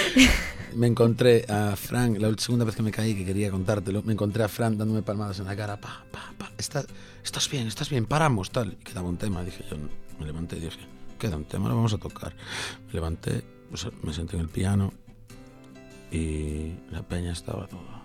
me 0.74 0.86
encontré 0.86 1.44
a 1.48 1.74
Frank, 1.76 2.18
la 2.18 2.32
segunda 2.36 2.64
vez 2.64 2.76
que 2.76 2.82
me 2.82 2.90
caí, 2.90 3.14
que 3.14 3.24
quería 3.24 3.50
contártelo, 3.50 4.02
me 4.02 4.12
encontré 4.12 4.44
a 4.44 4.48
Frank 4.48 4.76
dándome 4.76 5.02
palmadas 5.02 5.38
en 5.40 5.46
la 5.46 5.56
cara, 5.56 5.80
pa, 5.80 6.04
pa, 6.10 6.32
pa, 6.36 6.50
estás, 6.58 6.86
estás 7.24 7.50
bien, 7.50 7.66
estás 7.66 7.88
bien, 7.90 8.06
paramos, 8.06 8.50
tal. 8.50 8.76
Y 8.80 8.84
quedaba 8.84 9.08
un 9.08 9.16
tema, 9.16 9.42
dije 9.42 9.64
yo, 9.70 9.76
me 10.18 10.26
levanté 10.26 10.56
y 10.56 10.60
dije, 10.60 10.80
queda 11.18 11.36
un 11.36 11.44
tema, 11.44 11.68
lo 11.68 11.76
vamos 11.76 11.94
a 11.94 11.98
tocar. 11.98 12.34
Me 12.86 12.92
levanté, 12.94 13.44
me 14.02 14.12
senté 14.12 14.36
en 14.36 14.42
el 14.42 14.48
piano 14.48 14.92
y 16.10 16.72
la 16.90 17.02
peña 17.02 17.32
estaba 17.32 17.66
toda 17.66 18.02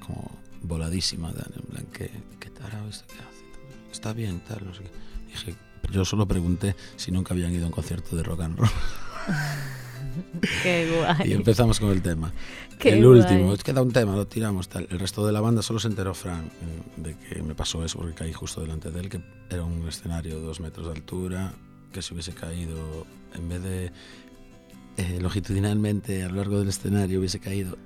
como 0.00 0.30
voladísima, 0.62 1.28
en 1.30 1.62
plan, 1.66 1.86
¿qué, 1.92 2.10
qué 2.40 2.50
tarado 2.50 2.88
este 2.88 3.06
que 3.06 3.20
hace? 3.20 3.44
Está 3.90 4.12
bien, 4.12 4.40
tal, 4.40 4.64
no 4.64 4.74
sé 4.74 4.82
qué. 4.82 4.90
Dije, 5.26 5.54
yo 5.90 6.04
solo 6.04 6.26
pregunté 6.26 6.76
si 6.96 7.10
nunca 7.10 7.34
habían 7.34 7.52
ido 7.52 7.64
a 7.64 7.66
un 7.66 7.72
concierto 7.72 8.16
de 8.16 8.22
rock 8.22 8.40
and 8.42 8.58
roll. 8.58 8.70
Qué 10.62 10.90
guay. 10.94 11.30
Y 11.30 11.32
empezamos 11.32 11.80
con 11.80 11.90
el 11.90 12.02
tema. 12.02 12.32
el 12.80 13.04
último, 13.04 13.56
queda 13.56 13.82
un 13.82 13.92
tema, 13.92 14.14
lo 14.14 14.26
tiramos 14.26 14.68
tal. 14.68 14.86
El 14.90 14.98
resto 14.98 15.24
de 15.26 15.32
la 15.32 15.40
banda 15.40 15.62
solo 15.62 15.78
se 15.78 15.88
enteró 15.88 16.14
Frank 16.14 16.44
eh, 16.44 16.82
de 16.96 17.16
que 17.16 17.42
me 17.42 17.54
pasó 17.54 17.84
eso 17.84 17.98
porque 17.98 18.14
caí 18.14 18.32
justo 18.32 18.60
delante 18.60 18.90
de 18.90 19.00
él, 19.00 19.08
que 19.08 19.20
era 19.50 19.64
un 19.64 19.88
escenario 19.88 20.36
de 20.36 20.42
dos 20.42 20.60
metros 20.60 20.86
de 20.86 20.92
altura, 20.92 21.54
que 21.92 22.02
si 22.02 22.12
hubiese 22.14 22.32
caído, 22.32 23.06
en 23.34 23.48
vez 23.48 23.62
de 23.62 23.92
eh, 24.96 25.18
longitudinalmente 25.20 26.22
a 26.22 26.28
lo 26.28 26.36
largo 26.36 26.58
del 26.58 26.68
escenario, 26.68 27.18
hubiese 27.18 27.40
caído 27.40 27.78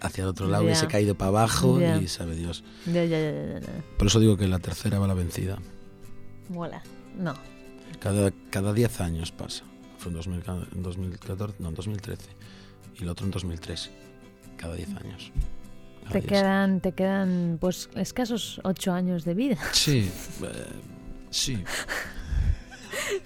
hacia 0.00 0.22
el 0.22 0.28
otro 0.28 0.48
lado, 0.48 0.64
hubiese 0.64 0.86
caído 0.86 1.14
para 1.14 1.28
abajo 1.30 1.80
y 1.80 2.08
sabe 2.08 2.36
Dios. 2.36 2.62
Por 3.98 4.06
eso 4.06 4.20
digo 4.20 4.36
que 4.36 4.46
la 4.46 4.58
tercera 4.58 4.98
va 4.98 5.06
la 5.06 5.14
vencida. 5.14 5.58
Mola. 6.48 6.82
No. 7.18 7.34
Cada, 8.00 8.32
cada 8.50 8.72
10 8.72 9.00
años 9.00 9.32
pasa. 9.32 9.64
Fue 9.98 10.10
en, 10.10 10.18
2014, 10.82 11.54
no, 11.60 11.68
en 11.68 11.74
2013. 11.74 12.24
Y 12.96 13.02
el 13.02 13.08
otro 13.08 13.26
en 13.26 13.32
2003. 13.32 13.90
Cada 14.56 14.74
10 14.74 14.88
años. 14.96 15.32
te 16.12 16.22
quedan, 16.22 16.80
te 16.80 16.92
quedan 16.92 17.58
pues 17.60 17.88
escasos 17.94 18.60
8 18.64 18.92
años 18.92 19.24
de 19.24 19.34
vida. 19.34 19.58
Sí, 19.72 20.10
eh, 20.42 20.66
sí. 21.30 21.62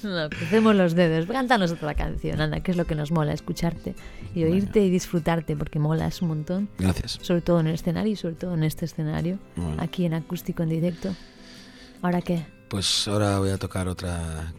No, 0.03 0.28
crucemos 0.28 0.74
los 0.74 0.95
dedos. 0.95 1.26
Cántanos 1.26 1.70
otra 1.70 1.95
canción, 1.95 2.41
anda, 2.41 2.61
que 2.61 2.72
es 2.72 2.76
lo 2.76 2.86
que 2.86 2.95
nos 2.95 3.11
mola, 3.11 3.32
escucharte 3.32 3.95
y 4.34 4.45
oírte 4.45 4.84
y 4.84 4.91
disfrutarte, 4.91 5.57
porque 5.57 5.78
molas 5.78 6.22
un 6.22 6.28
montón. 6.28 6.68
Gracias. 6.78 7.18
Sobre 7.22 7.43
todo 7.43 7.61
en 7.61 7.68
el 7.68 7.74
escenario 7.74 8.12
y 8.12 8.16
sobre 8.16 8.34
todo 8.34 8.55
en 8.55 8.64
este 8.64 8.86
escenario, 8.86 9.39
aquí 9.78 10.05
en 10.05 10.14
acústico 10.14 10.62
en 10.62 10.70
directo. 10.70 11.14
¿Ahora 12.03 12.22
qué? 12.22 12.45
Pues 12.69 13.09
ahora 13.09 13.39
voy 13.39 13.51
a 13.51 13.59
tocar 13.59 13.89
otra 13.89 14.53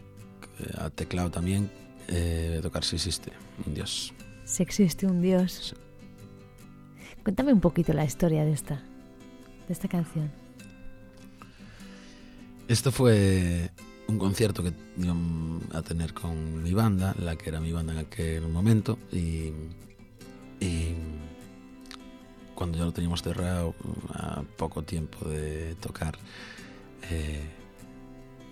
eh, 0.58 0.70
a 0.78 0.90
teclado 0.90 1.30
también. 1.30 1.70
Eh, 2.08 2.46
voy 2.48 2.58
a 2.58 2.62
tocar 2.62 2.84
Si 2.84 2.96
existe 2.96 3.32
un 3.64 3.74
Dios. 3.74 4.12
Si 4.44 4.62
existe 4.62 5.06
un 5.06 5.22
Dios. 5.22 5.74
Cuéntame 7.22 7.52
un 7.52 7.60
poquito 7.60 7.92
la 7.92 8.04
historia 8.04 8.44
de 8.44 8.52
esta, 8.52 8.82
de 9.66 9.72
esta 9.72 9.86
canción. 9.86 10.32
Esto 12.66 12.90
fue 12.90 13.70
un 14.08 14.18
concierto 14.18 14.62
que 14.62 14.72
iba 14.96 15.14
a 15.72 15.82
tener 15.82 16.12
con 16.14 16.62
mi 16.62 16.72
banda, 16.72 17.14
la 17.18 17.36
que 17.36 17.50
era 17.50 17.60
mi 17.60 17.72
banda 17.72 17.92
en 17.92 17.98
aquel 17.98 18.48
momento, 18.48 18.98
y, 19.12 19.52
y 20.60 20.94
cuando 22.54 22.78
ya 22.78 22.84
lo 22.84 22.92
teníamos 22.92 23.22
cerrado, 23.22 23.74
a 24.14 24.42
poco 24.56 24.82
tiempo 24.82 25.28
de 25.28 25.74
tocar, 25.76 26.18
eh, 27.10 27.59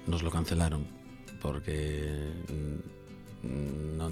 nos 0.09 0.23
lo 0.23 0.31
cancelaron 0.31 0.87
porque 1.41 2.33
no 3.43 4.11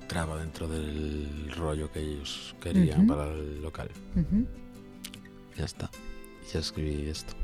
entraba 0.00 0.38
dentro 0.38 0.68
del 0.68 1.50
rollo 1.56 1.90
que 1.90 2.00
ellos 2.00 2.54
querían 2.60 3.06
para 3.06 3.32
el 3.32 3.60
local. 3.60 3.90
Ya 5.56 5.64
está. 5.64 5.90
Ya 6.52 6.60
escribí 6.60 7.08
esto. 7.08 7.34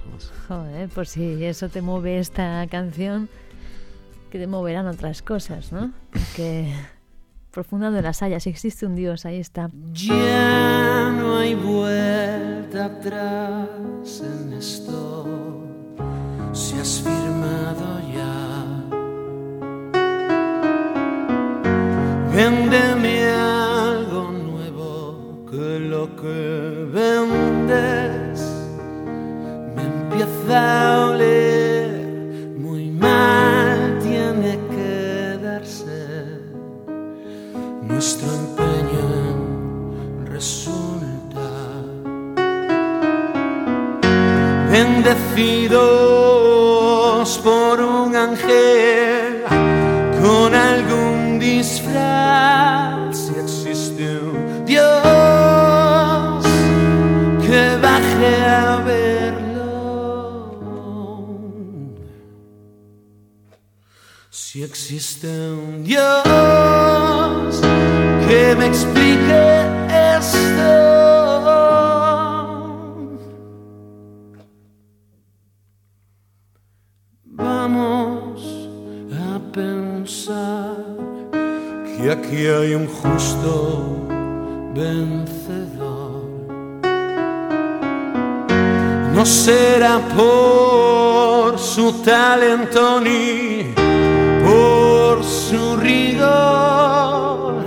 Joder, 0.46 0.88
pues 0.90 1.08
si 1.10 1.44
eso 1.44 1.68
te 1.68 1.82
mueve 1.82 2.20
esta 2.20 2.64
canción, 2.70 3.28
que 4.30 4.38
te 4.38 4.46
moverán 4.46 4.86
otras 4.86 5.22
cosas, 5.22 5.72
¿no? 5.72 5.92
Que 6.36 6.72
profundando 7.50 7.98
en 7.98 8.04
las 8.04 8.22
hayas, 8.22 8.44
si 8.44 8.50
existe 8.50 8.86
un 8.86 8.94
Dios, 8.94 9.26
ahí 9.26 9.40
está. 9.40 9.70
Ya 9.92 11.10
no 11.18 11.38
hay 11.38 11.54
vuelta 11.54 12.84
atrás 12.84 14.22
en 14.22 14.52
esto 14.52 15.71
si 16.52 16.78
has 16.78 17.00
firmado 17.00 18.00
ya. 18.14 18.34
Véndeme 22.34 23.24
algo 23.30 24.30
nuevo 24.30 25.46
que 25.50 25.78
lo 25.80 26.14
que 26.16 26.86
vendes 26.92 28.40
me 29.74 29.82
empieza 29.82 30.58
a 30.94 31.06
oler 31.08 32.06
muy 32.58 32.90
mal. 32.90 33.98
Tiene 34.02 34.58
que 34.70 35.38
darse 35.42 36.40
nuestro 37.82 38.28
bendecido 45.02 46.12
guiados 47.22 47.38
por 47.38 47.80
un 47.80 48.16
ángel 48.16 49.44
con 50.20 50.54
algún 50.54 51.38
disfraz. 51.38 53.16
Si 53.16 53.34
existe 53.34 54.18
un 54.18 54.64
Dios 54.64 54.82
que 57.46 57.76
baje 57.80 58.44
a 58.44 58.76
verlo. 58.84 59.72
Si 64.30 64.62
existe 64.62 65.28
un 65.28 65.84
Dios 65.84 66.02
que 68.26 68.54
me 68.56 68.66
explique 68.66 69.61
que 82.32 82.50
hay 82.50 82.74
un 82.74 82.86
justo 82.86 84.08
vencedor. 84.74 86.22
No 89.14 89.26
será 89.26 90.00
por 90.16 91.58
su 91.58 91.92
talento 92.02 93.00
ni 93.02 93.74
por 94.46 95.22
su 95.22 95.76
rigor. 95.76 97.64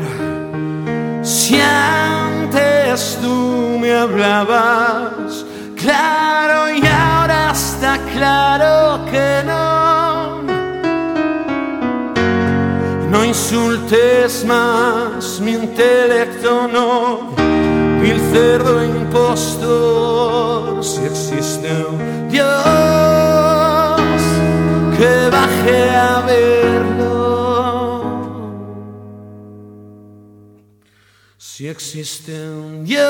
Si 1.22 1.61
antes 1.61 3.20
tú 3.22 3.78
me 3.80 3.93
hablabas 3.93 5.45
claro 5.76 6.74
y 6.74 6.82
ahora 6.88 7.51
está 7.51 7.99
claro 8.16 9.05
que 9.11 9.43
no. 9.45 9.84
Insultes 13.36 14.45
más 14.45 15.41
mi 15.41 15.51
intelecto, 15.51 16.69
no, 16.69 17.33
vil 18.01 18.17
cerdo 18.31 18.81
impostor, 18.81 20.81
si 20.81 21.03
existe 21.03 21.69
un 21.89 22.29
Dios 22.29 22.45
que 24.97 25.29
baje 25.29 25.89
a 25.89 26.21
verlo. 26.25 28.05
Si 31.38 31.67
existe 31.67 32.49
un 32.49 32.86
Dios 32.86 33.03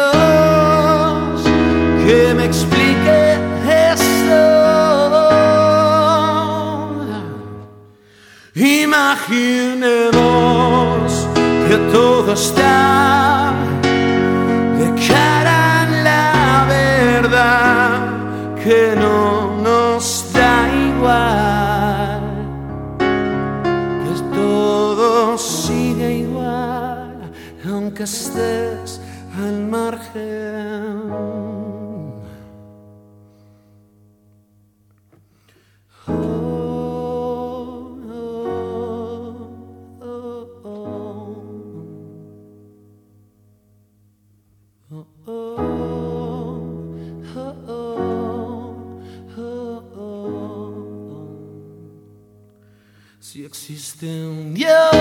que 2.04 2.34
me 2.34 2.46
explique 2.46 3.38
esto. 3.94 4.55
Imaginemos 8.56 10.16
que 11.68 11.76
todo 11.92 12.32
está 12.32 13.52
de 14.80 15.08
cara 15.10 15.86
la 16.06 16.66
verdad, 16.66 18.00
que 18.64 18.96
no 18.96 19.62
nos 19.62 20.32
da 20.32 20.70
igual, 20.74 22.22
que 24.06 24.14
todo 24.34 25.38
sigue 25.38 26.20
igual, 26.20 27.30
aunque 27.70 28.04
estés 28.04 29.02
al 29.38 29.68
margen. 29.68 30.65
Si 53.20 53.44
existe 53.44 54.06
un 54.06 54.54
Dios 54.54 54.95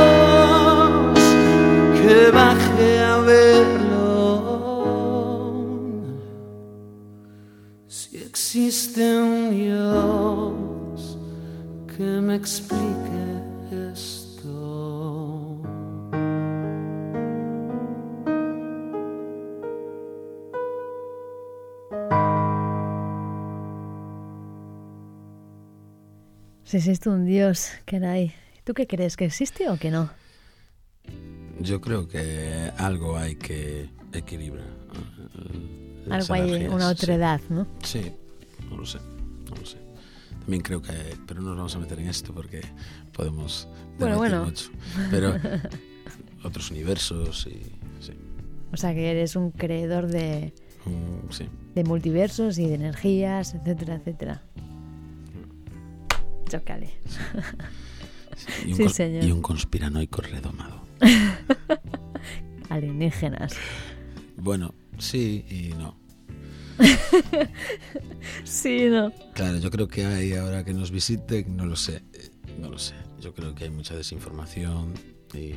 Si 26.75 26.79
existe 26.79 27.09
un 27.09 27.25
Dios, 27.25 27.68
caray. 27.85 28.33
¿Tú 28.64 28.75
qué 28.75 28.89
crees? 28.89 29.16
¿Que 29.16 29.27
existe 29.27 29.68
o 29.68 29.77
que 29.77 29.93
no? 29.93 30.11
Yo 31.61 31.81
creo 31.81 32.09
que 32.09 32.72
algo 32.79 33.16
hay 33.16 33.37
que 33.37 33.91
equilibrar. 34.12 34.66
Algo 36.11 36.35
hay, 36.35 36.66
una 36.66 36.87
sí. 36.89 36.93
otra 36.93 37.14
edad, 37.14 37.41
¿no? 37.49 37.68
Sí, 37.81 38.11
no 38.68 38.79
lo 38.79 38.87
sé, 38.87 38.99
no 39.49 39.55
lo 39.55 39.64
sé. 39.64 39.79
También 40.41 40.64
creo 40.64 40.83
que, 40.83 40.91
pero 41.29 41.41
no 41.43 41.51
nos 41.51 41.59
vamos 41.59 41.77
a 41.77 41.79
meter 41.79 42.01
en 42.01 42.09
esto 42.09 42.35
porque 42.35 42.61
podemos 43.12 43.68
Bueno, 44.01 44.16
bueno. 44.16 44.45
mucho. 44.47 44.70
Pero 45.12 45.37
otros 46.43 46.72
universos 46.72 47.47
y 47.47 47.62
sí, 48.01 48.14
O 48.72 48.77
sea, 48.77 48.93
que 48.95 49.12
eres 49.12 49.37
un 49.37 49.53
creador 49.53 50.09
de, 50.09 50.53
Mm, 50.87 51.31
sí. 51.31 51.49
de 51.77 51.85
multiversos 51.85 52.59
y 52.59 52.66
de 52.66 52.75
energías, 52.75 53.55
etcétera, 53.55 53.95
etcétera. 53.95 54.43
Chocale. 56.55 56.91
Y 58.65 58.71
un, 58.73 58.77
Sí, 58.77 58.89
señor. 58.91 59.25
y 59.25 59.33
un 59.33 59.43
conspiranoico 59.43 60.23
redomado. 60.23 60.83
Alienígenas. 62.69 63.55
Bueno, 64.37 64.73
sí 64.99 65.45
y 65.51 65.75
no. 65.77 65.97
Sí, 68.45 68.87
no. 68.89 69.13
Claro, 69.35 69.59
yo 69.59 69.71
creo 69.71 69.89
que 69.89 70.05
hay 70.05 70.35
ahora 70.35 70.65
que 70.65 70.73
nos 70.75 70.91
visiten, 70.91 71.57
no 71.57 71.67
lo 71.67 71.77
sé, 71.77 72.03
no 72.61 72.71
lo 72.71 72.79
sé. 72.79 72.95
Yo 73.21 73.35
creo 73.35 73.55
que 73.55 73.65
hay 73.65 73.71
mucha 73.71 73.97
desinformación 73.97 74.95
y 75.33 75.55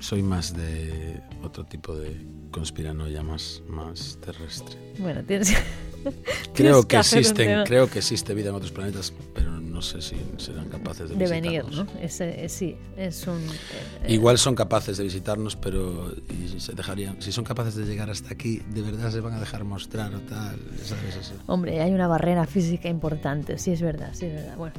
soy 0.00 0.22
más 0.22 0.54
de 0.56 1.20
otro 1.42 1.64
tipo 1.64 1.94
de 1.94 2.16
conspiranoia 2.50 3.22
más, 3.22 3.62
más 3.68 4.18
terrestre. 4.24 4.76
Bueno, 4.98 5.22
tienes. 5.24 5.54
Creo 6.54 6.86
que 6.86 6.98
existen, 6.98 7.64
creo 7.64 7.88
que 7.88 8.00
existe 8.00 8.34
vida 8.34 8.50
en 8.50 8.56
otros 8.56 8.72
planetas, 8.72 9.14
no 9.74 9.82
sé 9.82 10.00
si 10.00 10.16
serán 10.38 10.68
capaces 10.68 11.10
de, 11.10 11.16
de 11.16 11.28
venir. 11.28 11.64
¿no? 11.70 11.86
Ese, 12.00 12.44
eh, 12.44 12.48
sí, 12.48 12.76
es 12.96 13.26
un. 13.26 13.40
eh, 14.04 14.12
Igual 14.14 14.38
son 14.38 14.54
capaces 14.54 14.96
de 14.96 15.04
visitarnos, 15.04 15.56
pero 15.56 16.14
se 16.56 16.72
dejarían. 16.72 17.20
Si 17.20 17.32
son 17.32 17.44
capaces 17.44 17.74
de 17.74 17.84
llegar 17.84 18.08
hasta 18.08 18.32
aquí, 18.32 18.62
de 18.70 18.80
verdad 18.82 19.10
se 19.10 19.20
van 19.20 19.34
a 19.34 19.40
dejar 19.40 19.64
mostrar 19.64 20.14
o 20.14 20.20
tal, 20.20 20.56
¿sabes? 20.82 21.16
Eso. 21.16 21.34
Hombre, 21.46 21.80
hay 21.82 21.92
una 21.92 22.06
barrera 22.06 22.46
física 22.46 22.88
importante, 22.88 23.58
sí 23.58 23.72
es 23.72 23.82
verdad, 23.82 24.10
sí 24.14 24.26
es 24.26 24.34
verdad. 24.34 24.56
Bueno, 24.56 24.74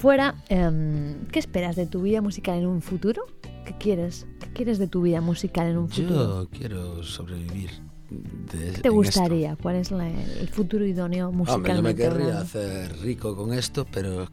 fuera, 0.00 0.34
em, 0.48 1.26
¿qué 1.26 1.38
esperas 1.38 1.76
de 1.76 1.86
tu 1.86 2.02
vida 2.02 2.20
musical 2.20 2.58
en 2.58 2.66
un 2.66 2.82
futuro? 2.82 3.24
¿Qué 3.64 3.74
quieres? 3.78 4.26
¿Qué 4.40 4.48
quieres 4.52 4.78
de 4.78 4.88
tu 4.88 5.02
vida 5.02 5.20
musical 5.20 5.68
en 5.68 5.78
un 5.78 5.88
futuro? 5.88 6.44
Yo 6.44 6.48
quiero 6.50 7.02
sobrevivir. 7.02 7.70
De, 8.10 8.72
¿Qué 8.72 8.80
te 8.82 8.88
gustaría? 8.88 9.54
¿Cuál 9.56 9.76
es 9.76 9.90
la- 9.92 10.08
el 10.10 10.48
futuro 10.48 10.84
idóneo 10.84 11.30
musicalmente? 11.30 11.70
Hombre, 11.70 11.76
yo 11.76 11.82
me 11.82 11.94
querría 11.94 12.38
hablando? 12.38 12.42
hacer 12.42 12.98
rico 13.02 13.36
con 13.36 13.52
esto, 13.54 13.86
pero 13.90 14.26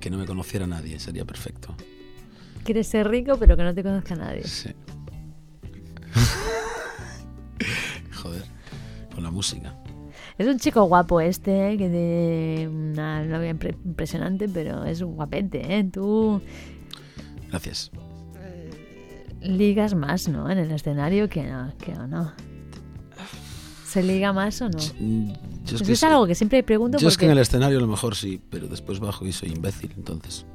que 0.00 0.10
no 0.10 0.18
me 0.18 0.26
conociera 0.26 0.66
nadie, 0.66 0.98
sería 1.00 1.24
perfecto. 1.24 1.74
Quieres 2.64 2.86
ser 2.86 3.08
rico, 3.08 3.36
pero 3.38 3.56
que 3.56 3.62
no 3.64 3.74
te 3.74 3.82
conozca 3.82 4.14
nadie. 4.14 4.44
Sí. 4.44 4.70
Joder, 8.22 8.44
con 9.14 9.22
la 9.24 9.30
música. 9.30 9.74
Es 10.36 10.46
un 10.46 10.58
chico 10.58 10.84
guapo 10.84 11.20
este, 11.20 11.76
que 11.76 11.88
tiene 11.88 12.68
una 12.68 13.24
novia 13.24 13.52
impre- 13.52 13.76
impresionante, 13.84 14.48
pero 14.48 14.84
es 14.84 15.00
un 15.00 15.14
guapete, 15.16 15.78
¿eh? 15.78 15.84
Tú 15.92 16.40
Gracias. 17.48 17.90
ligas 19.40 19.94
más, 19.94 20.28
¿no? 20.28 20.48
En 20.50 20.58
el 20.58 20.70
escenario 20.70 21.28
que 21.28 21.42
no. 21.44 21.72
Que 21.78 21.92
no. 21.94 22.32
¿Se 24.00 24.04
liga 24.04 24.32
más 24.32 24.60
o 24.62 24.68
no? 24.68 24.78
Mm, 25.00 25.32
Yo 25.66 25.76
Eso 25.76 25.84
que 25.84 25.92
es 25.92 26.04
algo 26.04 26.26
que 26.26 26.34
siempre 26.34 26.62
pregunto 26.62 26.98
yo 26.98 27.08
es 27.08 27.16
que 27.16 27.24
en 27.24 27.32
el 27.32 27.38
escenario 27.38 27.78
a 27.78 27.80
lo 27.80 27.88
mejor 27.88 28.14
sí, 28.14 28.40
pero 28.50 28.68
después 28.68 29.00
bajo 29.00 29.26
y 29.26 29.32
soy 29.32 29.50
imbécil, 29.50 29.92
entonces 29.96 30.46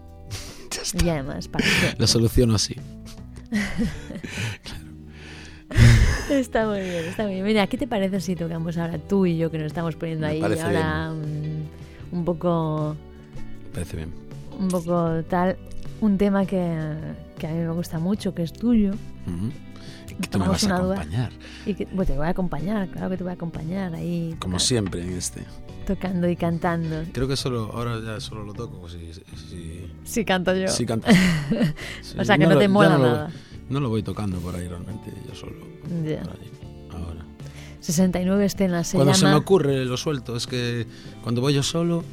Y 1.03 1.09
además, 1.09 1.47
¿para 1.47 1.65
lo 1.97 2.07
soluciono 2.07 2.55
así. 2.55 2.75
Está 6.29 6.67
muy 6.67 6.79
bien, 6.79 7.05
está 7.05 7.23
muy 7.23 7.33
bien. 7.33 7.45
Mira, 7.45 7.67
¿qué 7.67 7.77
te 7.77 7.87
parece 7.87 8.21
si 8.21 8.35
tocamos 8.35 8.77
ahora 8.77 8.97
tú 8.97 9.25
y 9.25 9.37
yo 9.37 9.51
que 9.51 9.57
nos 9.57 9.67
estamos 9.67 9.95
poniendo 9.95 10.27
ahí 10.27 10.41
ahora 10.41 11.11
un 12.11 12.25
poco... 12.25 12.95
Parece 13.73 13.97
bien. 13.97 14.11
Un 14.59 14.69
poco 14.69 15.23
tal, 15.27 15.57
un 15.99 16.17
tema 16.17 16.45
que, 16.45 16.77
que 17.39 17.47
a 17.47 17.51
mí 17.51 17.57
me 17.57 17.71
gusta 17.71 17.99
mucho, 17.99 18.33
que 18.33 18.43
es 18.43 18.53
tuyo. 18.53 18.91
Y 19.25 19.72
que 20.05 20.27
tú 20.27 20.39
me 20.39 20.47
vas 20.47 20.63
a 20.65 20.75
acompañar, 20.77 21.31
Y 21.65 21.73
que 21.73 21.85
bueno, 21.85 22.05
te 22.05 22.17
voy 22.17 22.25
a 22.27 22.29
acompañar, 22.29 22.87
claro 22.89 23.09
que 23.09 23.17
te 23.17 23.23
voy 23.23 23.31
a 23.31 23.33
acompañar 23.35 23.93
ahí. 23.95 24.35
como 24.39 24.59
siempre 24.59 25.01
en 25.01 25.13
este. 25.13 25.43
Tocando 25.87 26.29
y 26.29 26.35
cantando. 26.37 27.03
Creo 27.11 27.27
que 27.27 27.35
solo 27.35 27.71
ahora 27.73 27.99
ya 27.99 28.19
solo 28.21 28.45
lo 28.45 28.53
toco 28.53 28.87
si, 28.87 29.11
si, 29.13 29.85
Sí, 30.05 30.23
canto 30.23 30.55
yo. 30.55 30.67
si 30.69 30.85
cantas. 30.85 31.13
Sí, 32.01 32.15
O 32.17 32.23
sea, 32.23 32.37
que 32.37 32.45
no 32.45 32.51
lo- 32.53 32.57
te 32.59 32.65
ya 32.65 32.69
mola 32.69 32.89
no 32.89 32.97
lo- 32.99 33.03
nada. 33.11 33.31
no 33.69 33.79
lo 33.81 33.89
voy 33.89 34.01
tocando 34.03 34.37
por 34.39 34.55
ahí 34.55 34.67
realmente, 34.67 35.11
yo 35.27 35.35
solo. 35.35 35.55
Ya. 36.05 36.21
por 36.21 36.33
ahí, 36.33 36.49
ahora. 36.91 37.25
69 37.81 38.45
escenas 38.45 38.87
se 38.87 38.95
cuando 38.97 39.13
se 39.13 39.25
me 39.25 39.33
ocurre 39.35 39.83
lo 39.83 39.97
suelto, 39.97 40.37
es 40.37 40.47
que 40.47 40.87
cuando 41.21 41.41
voy 41.41 41.53
yo 41.53 41.63
solo, 41.63 42.03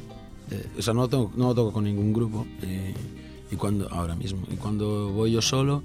eh, 0.49 0.65
o 0.77 0.81
sea, 0.81 0.93
no 0.93 1.01
lo, 1.01 1.07
tengo- 1.07 1.31
no 1.37 1.47
lo 1.47 1.55
toco 1.55 1.71
con 1.71 1.85
ningún 1.85 2.11
grupo, 2.11 2.45
y, 2.61 3.53
y 3.53 3.57
cuando, 3.57 3.87
ahora 3.89 4.15
mismo, 4.15 4.41
y 4.51 4.55
cuando 4.57 5.11
voy 5.13 5.31
yo 5.31 5.41
solo, 5.41 5.81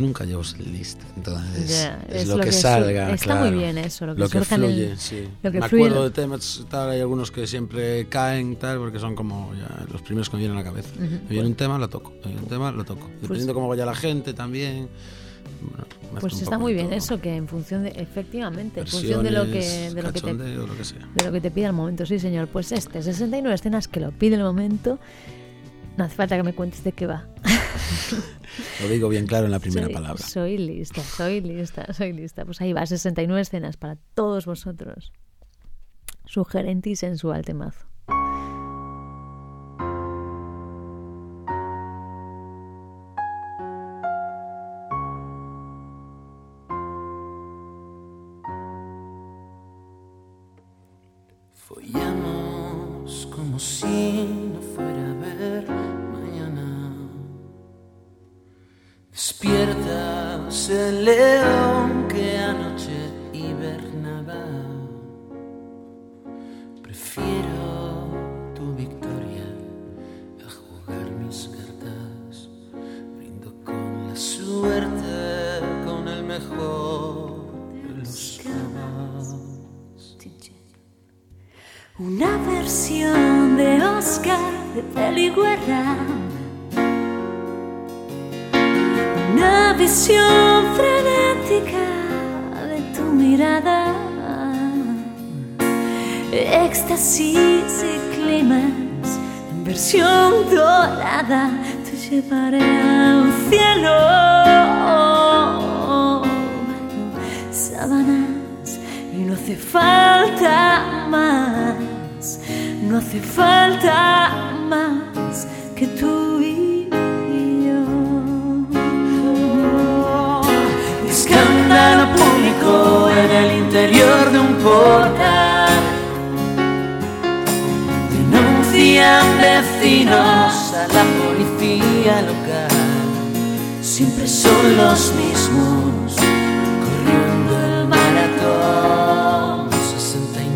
nunca 0.00 0.24
llevo 0.24 0.42
lista, 0.72 1.04
entonces 1.16 1.68
Ya, 1.68 2.02
es, 2.08 2.26
lo, 2.26 2.38
que, 2.38 2.50
su- 2.52 2.60
salga. 2.62 3.12
Está 3.12 3.26
claro. 3.26 3.50
muy 3.50 3.58
bien 3.58 3.78
eso, 3.78 4.06
lo 4.06 4.14
que, 4.14 4.20
Lo 4.20 4.28
que 4.28 4.38
en 4.38 4.42
el- 4.44 4.48
fluye, 4.48 4.96
sí. 4.96 5.28
lo 5.42 5.52
que 5.52 5.60
me 5.60 5.68
fluye 5.68 5.84
acuerdo 5.84 6.02
lo- 6.04 6.08
de 6.08 6.10
temas, 6.10 6.64
tal, 6.70 6.90
hay 6.90 7.00
algunos 7.00 7.30
que 7.30 7.46
siempre 7.46 8.06
caen, 8.08 8.56
tal, 8.56 8.78
porque 8.78 8.98
son 8.98 9.14
como 9.14 9.52
ya 9.54 9.86
los 9.92 10.02
primeros 10.02 10.28
que 10.30 10.36
me 10.36 10.40
vienen 10.40 10.58
a 10.58 10.60
la 10.62 10.66
cabeza. 10.68 10.90
Ujú, 10.96 11.04
Me 11.04 11.28
viene 11.28 11.46
un 11.46 11.54
tema, 11.54 11.78
lo 11.78 11.88
toco. 11.88 12.10
Me 12.24 12.26
viene 12.30 12.40
un 12.42 12.48
tema, 12.48 12.72
lo 12.72 12.84
toco. 12.84 13.08
Dependiendo 13.20 13.54
cómo 13.54 13.68
vaya 13.68 13.86
la 13.86 13.94
gente 13.94 14.32
también. 14.34 14.88
bueno, 15.62 15.84
Pues 16.20 16.40
está 16.40 16.58
muy 16.58 16.72
bien 16.74 16.86
todo. 16.88 16.96
eso, 16.96 17.20
que 17.20 17.34
en 17.36 17.46
función 17.48 17.82
de. 17.84 17.90
Efectivamente, 17.90 18.80
en 18.80 18.86
función 18.86 19.22
de 19.22 19.30
lo 19.30 19.44
que, 19.44 19.90
de 19.94 20.02
lo 20.02 20.12
que 20.12 20.20
te 20.20 20.32
lo 20.32 20.38
que 20.38 20.44
de 20.44 21.24
lo 21.24 21.32
que 21.32 21.40
te 21.40 21.50
pida 21.50 21.66
el 21.68 21.72
momento. 21.72 22.06
Sí, 22.06 22.18
señor. 22.18 22.48
Pues 22.48 22.72
este, 22.72 23.02
69 23.02 23.54
escenas 23.54 23.86
que 23.88 24.00
lo 24.00 24.10
pide 24.10 24.36
el 24.36 24.42
momento. 24.42 24.98
No 26.00 26.06
hace 26.06 26.16
falta 26.16 26.34
que 26.34 26.42
me 26.42 26.54
cuentes 26.54 26.82
de 26.82 26.92
qué 26.92 27.06
va. 27.06 27.26
Lo 28.80 28.88
digo 28.88 29.10
bien 29.10 29.26
claro 29.26 29.44
en 29.44 29.50
la 29.50 29.58
primera 29.58 29.84
soy, 29.84 29.92
palabra. 29.92 30.26
Soy 30.26 30.56
lista, 30.56 31.02
soy 31.02 31.42
lista, 31.42 31.92
soy 31.92 32.14
lista. 32.14 32.46
Pues 32.46 32.58
ahí 32.62 32.72
va, 32.72 32.86
69 32.86 33.42
escenas 33.42 33.76
para 33.76 33.96
todos 34.14 34.46
vosotros. 34.46 35.12
Sugerente 36.24 36.88
y 36.88 36.96
sensual 36.96 37.44
temazo. 37.44 37.89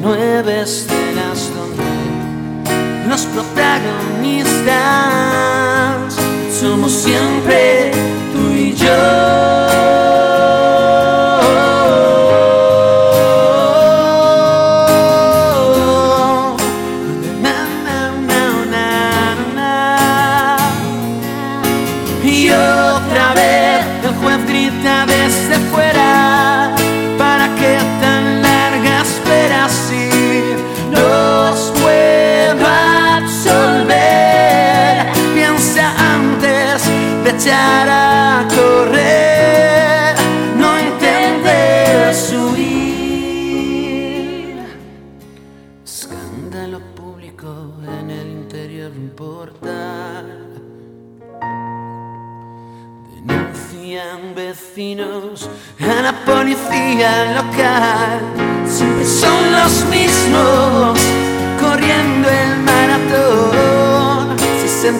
69 0.05 0.61
escenas 0.61 1.51
donde 1.55 1.83
los 3.09 3.23
protagonistas. 3.23 6.15
Somos 6.61 6.93
siempre 6.93 7.84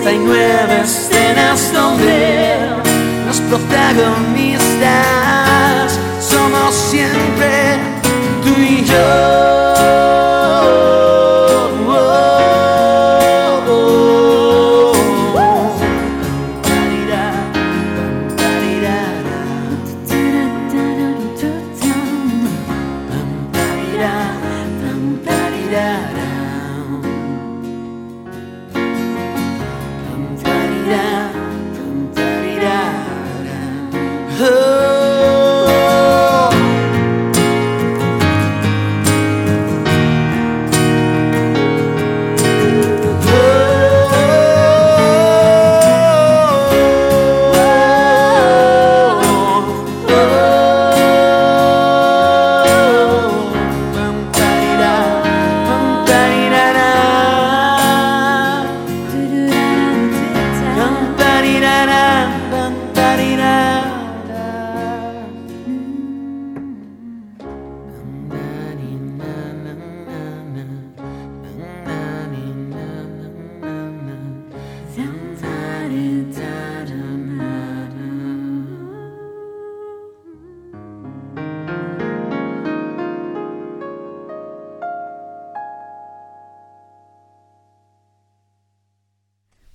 69 0.03 0.81
escenas 0.83 1.73
donde 1.73 2.69
los 3.27 3.41
protagonistas 3.43 4.44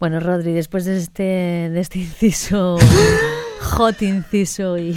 Bueno, 0.09 0.25
Rodri, 0.25 0.53
después 0.53 0.85
de 0.85 0.97
este, 0.97 1.21
de 1.21 1.79
este 1.79 1.99
inciso, 1.99 2.77
hot 3.61 4.01
inciso 4.01 4.75
y 4.75 4.95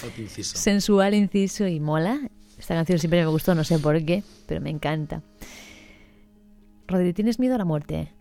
Hot 0.00 0.18
inciso. 0.18 0.56
sensual 0.56 1.12
inciso 1.12 1.66
y 1.66 1.78
mola, 1.78 2.18
esta 2.56 2.74
canción 2.74 2.98
siempre 2.98 3.20
me 3.20 3.26
gustó, 3.26 3.54
no 3.54 3.64
sé 3.64 3.78
por 3.78 4.02
qué, 4.02 4.24
pero 4.46 4.62
me 4.62 4.70
encanta. 4.70 5.20
Rodri, 6.88 7.12
¿tienes 7.12 7.38
miedo 7.38 7.56
a 7.56 7.58
la 7.58 7.66
muerte? 7.66 8.14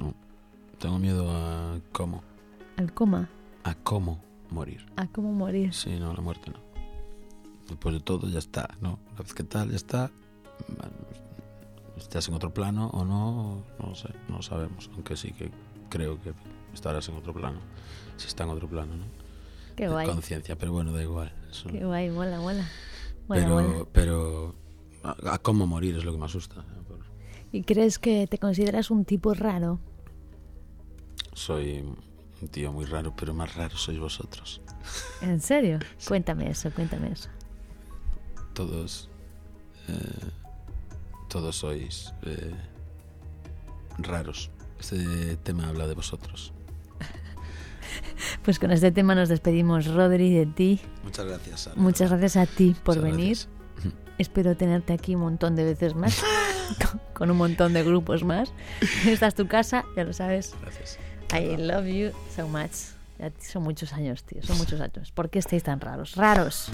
No. 0.00 0.14
Tengo 0.78 1.00
miedo 1.00 1.28
a 1.28 1.80
cómo. 1.90 2.22
¿Al 2.76 2.94
coma? 2.94 3.28
A 3.64 3.74
cómo 3.74 4.22
morir. 4.50 4.86
¿A 4.94 5.08
cómo 5.08 5.32
morir? 5.32 5.74
Sí, 5.74 5.98
no, 5.98 6.14
la 6.14 6.20
muerte 6.20 6.52
no. 6.52 6.60
Después 7.66 7.92
de 7.92 8.00
todo 8.00 8.28
ya 8.28 8.38
está, 8.38 8.68
¿no? 8.80 9.00
Una 9.10 9.22
vez 9.22 9.34
que 9.34 9.42
tal, 9.42 9.70
ya 9.70 9.76
está. 9.76 10.12
Bueno, 10.68 10.92
Estás 11.98 12.28
en 12.28 12.34
otro 12.34 12.52
plano 12.54 12.88
o 12.92 13.04
no, 13.04 13.64
no 13.78 13.86
lo 13.88 13.94
sé, 13.94 14.08
no 14.28 14.36
lo 14.36 14.42
sabemos. 14.42 14.90
Aunque 14.94 15.16
sí 15.16 15.32
que 15.32 15.50
creo 15.90 16.20
que 16.22 16.32
estarás 16.72 17.08
en 17.08 17.16
otro 17.16 17.32
plano. 17.34 17.58
Si 18.16 18.26
está 18.26 18.44
en 18.44 18.50
otro 18.50 18.68
plano, 18.68 18.96
¿no? 18.96 19.04
Qué 19.76 19.88
guay, 19.88 20.06
conciencia, 20.06 20.56
pero 20.56 20.72
bueno, 20.72 20.92
da 20.92 21.02
igual. 21.02 21.32
Eso- 21.50 21.68
qué 21.68 21.84
guay, 21.84 22.10
mola, 22.10 22.40
mola. 22.40 22.68
Mola, 23.28 23.40
pero, 23.42 23.48
mola. 23.54 23.84
pero 23.92 24.54
a, 25.02 25.34
a 25.34 25.38
cómo 25.38 25.66
morir 25.66 25.96
es 25.96 26.04
lo 26.04 26.12
que 26.12 26.18
me 26.18 26.24
asusta. 26.24 26.60
¿eh? 26.60 26.82
Por- 26.86 26.98
¿Y 27.52 27.62
crees 27.62 27.98
que 27.98 28.26
te 28.26 28.38
consideras 28.38 28.90
un 28.90 29.04
tipo 29.04 29.34
raro? 29.34 29.78
Soy 31.34 31.84
un 32.40 32.48
tío 32.48 32.72
muy 32.72 32.84
raro, 32.84 33.14
pero 33.16 33.34
más 33.34 33.54
raro 33.54 33.76
sois 33.76 33.98
vosotros. 33.98 34.60
¿En 35.20 35.40
serio? 35.40 35.78
Cuéntame 36.08 36.50
eso, 36.50 36.70
cuéntame 36.72 37.12
eso. 37.12 37.28
Todos, 38.54 39.08
eh, 39.88 40.30
todos 41.28 41.56
sois 41.56 42.12
eh, 42.24 42.54
raros. 43.98 44.50
Este 44.80 45.36
tema 45.38 45.68
habla 45.68 45.86
de 45.86 45.94
vosotros. 45.94 46.52
Pues 48.42 48.58
con 48.58 48.70
este 48.70 48.90
tema 48.92 49.14
nos 49.14 49.28
despedimos, 49.28 49.86
Rodri, 49.86 50.32
de 50.34 50.46
ti. 50.46 50.80
Muchas 51.04 51.24
gracias. 51.26 51.60
Sara. 51.60 51.76
Muchas 51.76 52.10
gracias 52.10 52.36
a 52.36 52.46
ti 52.46 52.74
por 52.84 52.96
Muchas 52.96 53.10
venir. 53.12 53.36
gracias. 53.36 53.48
Espero 54.18 54.56
tenerte 54.56 54.92
aquí 54.92 55.14
un 55.14 55.22
montón 55.22 55.54
de 55.56 55.64
veces 55.64 55.94
más, 55.94 56.22
con- 56.90 57.00
con 57.14 57.30
un 57.30 57.36
montón 57.36 57.72
de 57.72 57.82
grupos 57.84 58.24
más. 58.24 58.52
Esta 59.06 59.26
es 59.28 59.34
tu 59.34 59.46
casa, 59.48 59.84
ya 59.96 60.04
lo 60.04 60.12
sabes. 60.12 60.54
Gracias. 60.62 60.98
I 61.32 61.56
love 61.56 61.86
you 61.86 62.10
so 62.34 62.46
much. 62.48 62.72
Son 63.40 63.62
muchos 63.62 63.92
años, 63.94 64.22
tío, 64.24 64.42
son 64.42 64.58
muchos 64.58 64.80
años. 64.80 65.10
¿Por 65.12 65.28
qué 65.30 65.38
estáis 65.38 65.62
tan 65.62 65.80
raros? 65.80 66.14
Raros. 66.16 66.70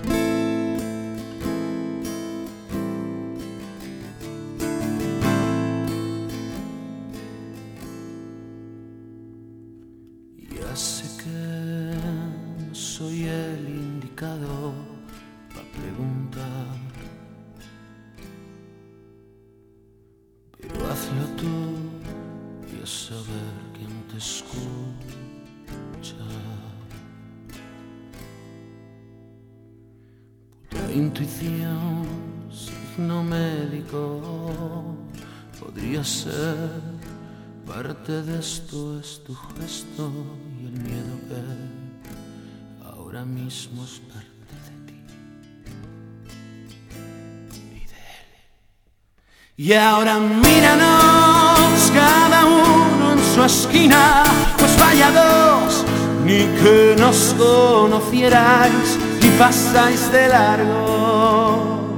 Y 49.56 49.72
ahora 49.72 50.18
míranos 50.18 51.92
cada 51.94 52.44
uno 52.44 53.12
en 53.12 53.22
su 53.22 53.40
esquina, 53.44 54.24
pues 54.58 54.76
vaya 54.80 55.12
dos, 55.12 55.84
ni 56.24 56.40
que 56.60 56.96
nos 56.98 57.36
conocierais 57.38 58.98
y 59.22 59.28
pasáis 59.38 60.10
de 60.10 60.26
largo. 60.26 61.94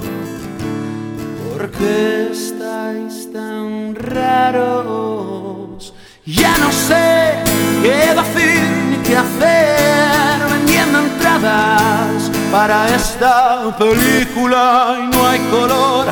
¿Por 1.50 1.70
qué 1.70 2.28
estáis 2.30 3.32
tan 3.32 3.94
raros? 3.94 5.94
Ya 6.26 6.58
no 6.58 6.70
sé 6.70 7.42
qué 7.82 8.14
decir 8.20 8.60
ni 8.90 8.96
qué 8.98 9.16
hacer 9.16 10.46
vendiendo 10.50 10.98
entradas 10.98 12.30
para 12.52 12.94
esta 12.94 13.74
película 13.78 14.98
y 15.02 15.06
no 15.06 15.26
hay 15.26 15.40
color. 15.50 16.06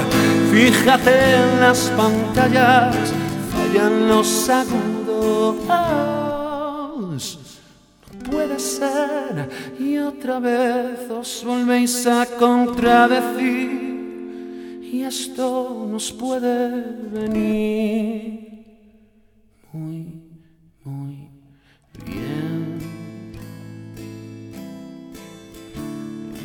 Fíjate 0.54 1.10
en 1.34 1.58
las 1.58 1.90
pantallas, 1.96 2.94
fallan 3.50 4.06
los 4.06 4.48
agudos. 4.48 5.66
No 8.12 8.30
puede 8.30 8.60
ser 8.60 9.50
y 9.80 9.98
otra 9.98 10.38
vez 10.38 11.10
os 11.10 11.42
volvéis 11.44 12.06
a 12.06 12.24
contradecir 12.38 13.72
y 14.80 15.02
esto 15.02 15.88
nos 15.90 16.12
puede 16.12 16.84
venir 17.12 18.44
muy, 19.72 20.22
muy 20.84 21.30
bien. 22.06 22.78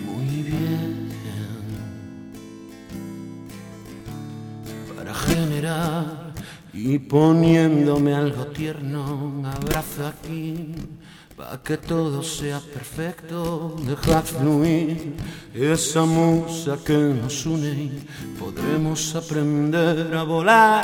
Muy 0.03 0.41
bien. 0.41 0.88
Para 5.09 5.21
generar 5.21 6.05
y 6.71 6.99
poniéndome 6.99 8.13
algo 8.13 8.45
tierno, 8.45 9.01
un 9.15 9.43
abrazo 9.43 10.05
aquí. 10.05 10.75
Para 11.35 11.57
que 11.63 11.77
todo 11.77 12.21
sea 12.21 12.59
perfecto, 12.59 13.75
dejad 13.87 14.23
fluir 14.23 15.15
esa 15.51 16.03
musa 16.05 16.77
que 16.85 16.93
nos 16.93 17.43
une. 17.47 17.89
Podremos 18.37 19.15
aprender 19.15 20.15
a 20.15 20.21
volar 20.21 20.83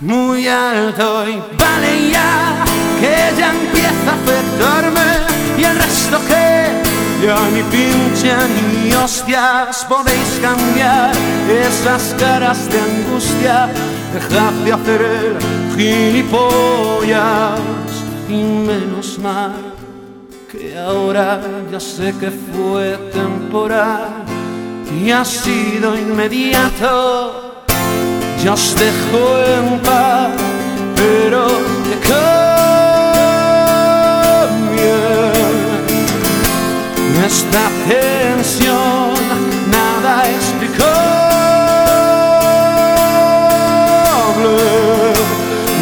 muy 0.00 0.48
alto 0.48 1.28
y 1.28 1.36
vale 1.56 2.10
ya 2.10 2.64
que 2.98 3.38
ya 3.38 3.52
empieza 3.52 4.10
a 4.10 4.14
afectarme. 4.14 5.08
Y 5.56 5.62
el 5.62 5.76
resto 5.76 6.18
que 6.26 6.31
ya 7.22 7.38
ni 7.54 7.62
pincha 7.62 8.36
ni 8.54 8.92
hostias 8.94 9.84
podéis 9.88 10.40
cambiar 10.40 11.12
esas 11.48 12.14
caras 12.18 12.68
de 12.68 12.78
angustia. 12.80 13.68
Dejad 14.12 14.52
de 14.64 14.72
hacer 14.72 15.00
el 15.00 15.36
gilipollas 15.76 17.60
y 18.28 18.42
menos 18.42 19.18
mal 19.18 19.54
que 20.50 20.76
ahora 20.78 21.40
ya 21.70 21.80
sé 21.80 22.12
que 22.20 22.30
fue 22.30 22.98
temporal 23.12 24.24
y 25.00 25.10
ha 25.10 25.24
sido 25.24 25.96
inmediato. 25.96 27.54
Ya 28.44 28.54
os 28.54 28.74
dejo 28.74 29.38
en 29.56 29.80
paz, 29.80 30.32
pero 30.96 31.46
que 31.84 31.96
esta 37.24 37.68
tensión, 37.88 39.14
nada 39.70 40.28
explicable. 40.28 41.12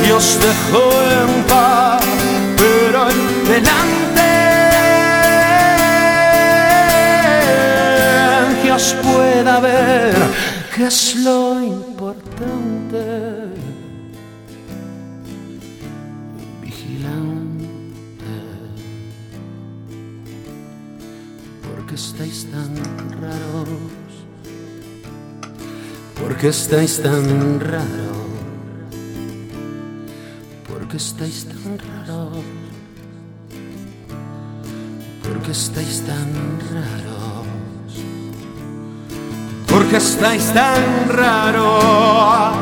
Y 0.07 0.11
os 0.11 0.39
dejo 0.41 0.83
en 1.19 1.43
paz, 1.45 2.03
pero 2.57 3.09
en 3.11 3.45
delante 3.49 3.91
que 8.63 8.73
os 8.73 8.95
pueda 9.03 9.61
ver, 9.61 10.17
que 10.75 10.87
es 10.87 11.17
lo 11.17 11.63
importante. 11.63 13.40
Estáis 22.01 22.47
tan 22.51 22.75
raros, 23.21 24.13
porque 26.19 26.49
estáis 26.49 27.03
tan 27.03 27.61
raros, 27.61 28.31
porque 30.67 30.97
estáis 30.97 31.45
tan 31.45 31.79
raros, 31.79 32.45
porque 35.23 35.51
estáis 35.53 36.01
tan 36.09 36.31
raros. 36.73 37.19
Porque 39.71 39.97
estáis 39.99 40.53
tan 40.53 41.09
raros, 41.09 42.55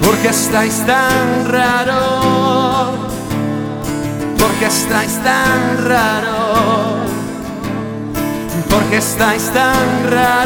porque 0.00 0.28
estáis 0.28 0.86
tan 0.86 1.48
raros. 1.52 2.66
qué 4.58 4.66
estáis 4.66 5.22
tan 5.22 5.84
raro? 5.84 7.05
¿Por 8.68 8.82
qué 8.90 8.96
estáis 8.98 9.50
tan 9.50 10.10
raro? 10.10 10.45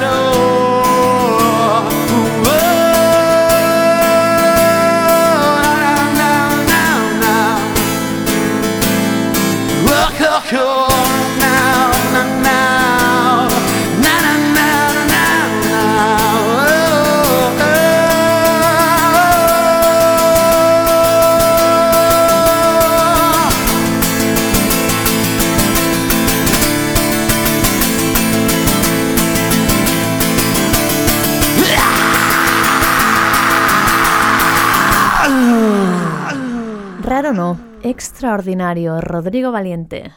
Extraordinario, 38.31 39.01
Rodrigo 39.01 39.51
Valiente. 39.51 40.13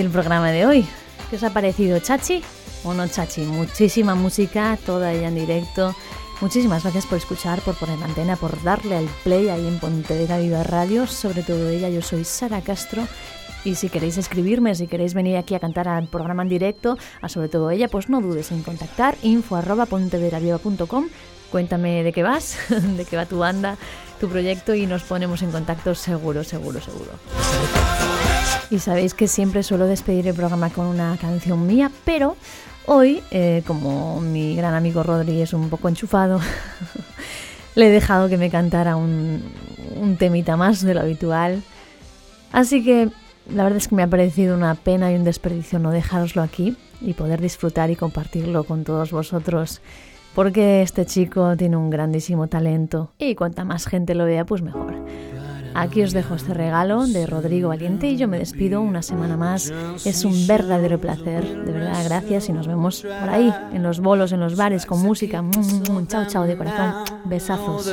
Aquí 0.00 0.06
el 0.06 0.10
programa 0.10 0.50
de 0.50 0.66
hoy. 0.66 0.86
¿Qué 1.28 1.36
os 1.36 1.42
ha 1.42 1.50
parecido, 1.50 1.98
Chachi? 1.98 2.42
¿O 2.84 2.94
no, 2.94 3.06
Chachi? 3.06 3.42
Muchísima 3.42 4.14
música, 4.14 4.78
toda 4.86 5.12
ella 5.12 5.28
en 5.28 5.34
directo. 5.34 5.94
Muchísimas 6.40 6.82
gracias 6.84 7.04
por 7.06 7.18
escuchar, 7.18 7.60
por 7.60 7.74
poner 7.74 7.98
la 7.98 8.06
antena, 8.06 8.36
por 8.36 8.62
darle 8.62 8.96
al 8.96 9.08
play 9.24 9.48
ahí 9.48 9.66
en 9.66 9.78
Pontevedra 9.78 10.38
Viva 10.38 10.62
Radio. 10.62 11.06
Sobre 11.06 11.42
todo 11.42 11.68
ella, 11.68 11.90
yo 11.90 12.00
soy 12.00 12.24
Sara 12.24 12.62
Castro. 12.62 13.02
Y 13.64 13.74
si 13.74 13.90
queréis 13.90 14.16
escribirme, 14.16 14.74
si 14.74 14.86
queréis 14.86 15.12
venir 15.12 15.36
aquí 15.36 15.54
a 15.54 15.60
cantar 15.60 15.86
al 15.86 16.08
programa 16.08 16.44
en 16.44 16.48
directo, 16.48 16.96
a 17.20 17.28
sobre 17.28 17.48
todo 17.48 17.70
ella, 17.70 17.88
pues 17.88 18.08
no 18.08 18.22
dudes 18.22 18.52
en 18.52 18.62
contactar 18.62 19.16
info 19.22 19.56
arroba 19.56 19.86
Cuéntame 21.50 22.04
de 22.04 22.12
qué 22.12 22.22
vas, 22.22 22.56
de 22.96 23.04
qué 23.04 23.16
va 23.16 23.26
tu 23.26 23.38
banda, 23.38 23.76
tu 24.18 24.28
proyecto 24.28 24.74
y 24.74 24.86
nos 24.86 25.02
ponemos 25.02 25.42
en 25.42 25.50
contacto 25.50 25.94
seguro, 25.94 26.42
seguro, 26.42 26.80
seguro. 26.80 27.10
Y 28.70 28.78
sabéis 28.78 29.14
que 29.14 29.26
siempre 29.26 29.62
suelo 29.62 29.86
despedir 29.86 30.28
el 30.28 30.34
programa 30.34 30.70
con 30.70 30.86
una 30.86 31.16
canción 31.20 31.66
mía, 31.66 31.90
pero 32.04 32.36
hoy, 32.86 33.22
eh, 33.30 33.62
como 33.66 34.20
mi 34.20 34.54
gran 34.54 34.74
amigo 34.74 35.02
Rodri 35.02 35.42
es 35.42 35.52
un 35.52 35.68
poco 35.68 35.88
enchufado, 35.88 36.40
le 37.74 37.88
he 37.88 37.90
dejado 37.90 38.28
que 38.28 38.36
me 38.36 38.48
cantara 38.48 38.94
un, 38.96 39.42
un 40.00 40.16
temita 40.16 40.56
más 40.56 40.82
de 40.82 40.94
lo 40.94 41.00
habitual. 41.00 41.62
Así 42.52 42.84
que 42.84 43.10
la 43.48 43.64
verdad 43.64 43.78
es 43.78 43.88
que 43.88 43.94
me 43.94 44.02
ha 44.02 44.08
parecido 44.08 44.56
una 44.56 44.74
pena 44.74 45.10
y 45.10 45.16
un 45.16 45.24
desperdicio 45.24 45.78
no 45.78 45.90
dejároslo 45.90 46.42
aquí 46.42 46.76
y 47.00 47.14
poder 47.14 47.40
disfrutar 47.40 47.90
y 47.90 47.96
compartirlo 47.96 48.64
con 48.64 48.84
todos 48.84 49.10
vosotros, 49.10 49.80
porque 50.34 50.82
este 50.82 51.06
chico 51.06 51.56
tiene 51.56 51.76
un 51.76 51.90
grandísimo 51.90 52.46
talento 52.46 53.12
y 53.18 53.34
cuanta 53.34 53.64
más 53.64 53.86
gente 53.86 54.14
lo 54.14 54.26
vea, 54.26 54.44
pues 54.44 54.62
mejor. 54.62 54.94
Aquí 55.74 56.02
os 56.02 56.12
dejo 56.12 56.34
este 56.34 56.54
regalo 56.54 57.06
de 57.06 57.26
Rodrigo 57.26 57.68
Valiente 57.68 58.08
y 58.08 58.16
yo 58.16 58.28
me 58.28 58.38
despido 58.38 58.80
una 58.80 59.02
semana 59.02 59.36
más. 59.36 59.72
Es 60.04 60.24
un 60.24 60.46
verdadero 60.46 60.98
placer, 60.98 61.64
de 61.64 61.72
verdad, 61.72 62.04
gracias 62.04 62.48
y 62.48 62.52
nos 62.52 62.66
vemos 62.66 63.02
por 63.02 63.28
ahí, 63.28 63.52
en 63.72 63.82
los 63.82 64.00
bolos, 64.00 64.32
en 64.32 64.40
los 64.40 64.56
bares, 64.56 64.86
con 64.86 65.00
música. 65.00 65.44
Chao, 66.08 66.26
chao 66.26 66.44
de 66.44 66.56
corazón. 66.56 67.04
Besazos. 67.24 67.90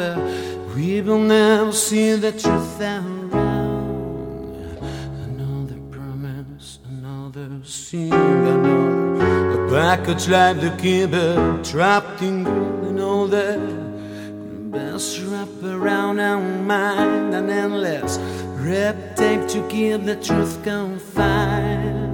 Best 14.71 15.21
wrap 15.21 15.47
around 15.63 16.19
our 16.19 16.41
mind 16.41 17.33
and 17.33 17.49
endless 17.49 18.17
red 18.59 19.15
tape 19.15 19.47
to 19.47 19.65
keep 19.69 20.03
the 20.03 20.15
truth 20.17 20.61
confined. 20.63 22.07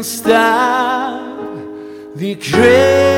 will 0.00 0.04
stop. 0.04 0.69
The 2.34 3.09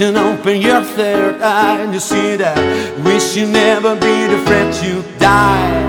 and 0.00 0.16
open 0.16 0.60
your 0.60 0.82
third 0.82 1.40
eye 1.40 1.80
and 1.80 1.94
you 1.94 2.00
see 2.00 2.34
that 2.36 2.58
we 3.04 3.20
should 3.20 3.48
never 3.50 3.94
be 3.94 4.24
afraid 4.34 4.72
to 4.74 5.02
die. 5.18 5.82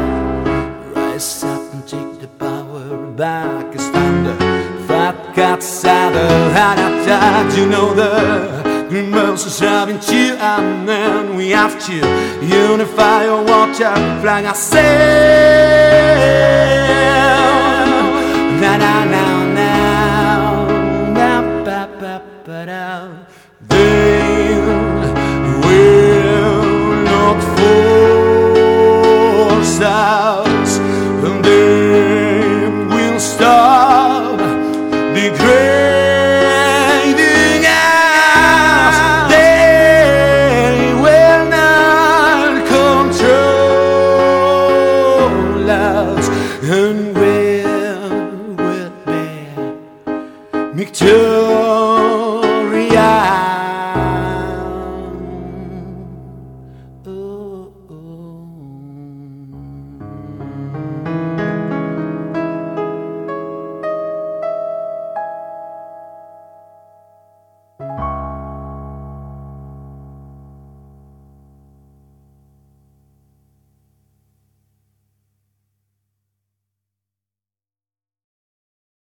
Rise 0.94 1.44
up 1.44 1.74
and 1.74 1.88
take 1.88 2.20
the 2.20 2.28
power 2.38 3.08
back. 3.14 3.74
It's 3.74 3.90
time 3.90 4.24
the 4.24 4.36
fat 4.88 5.34
cat's 5.34 5.84
out 5.86 6.14
of 6.14 6.52
habitat. 6.52 7.58
You 7.58 7.66
know 7.66 7.94
the 7.96 9.02
mouse 9.10 9.46
is 9.48 9.58
driving 9.60 10.00
you 10.14 10.36
and 10.36 10.88
then 10.88 11.36
we 11.36 11.50
have 11.50 11.84
to 11.88 11.96
unify 12.46 13.26
or 13.28 13.44
watch 13.44 13.82
our 13.82 14.22
flag. 14.22 14.46
I 14.46 14.54
say 14.54 15.96
na 18.62 18.78
na 18.78 19.06
na 19.06 19.55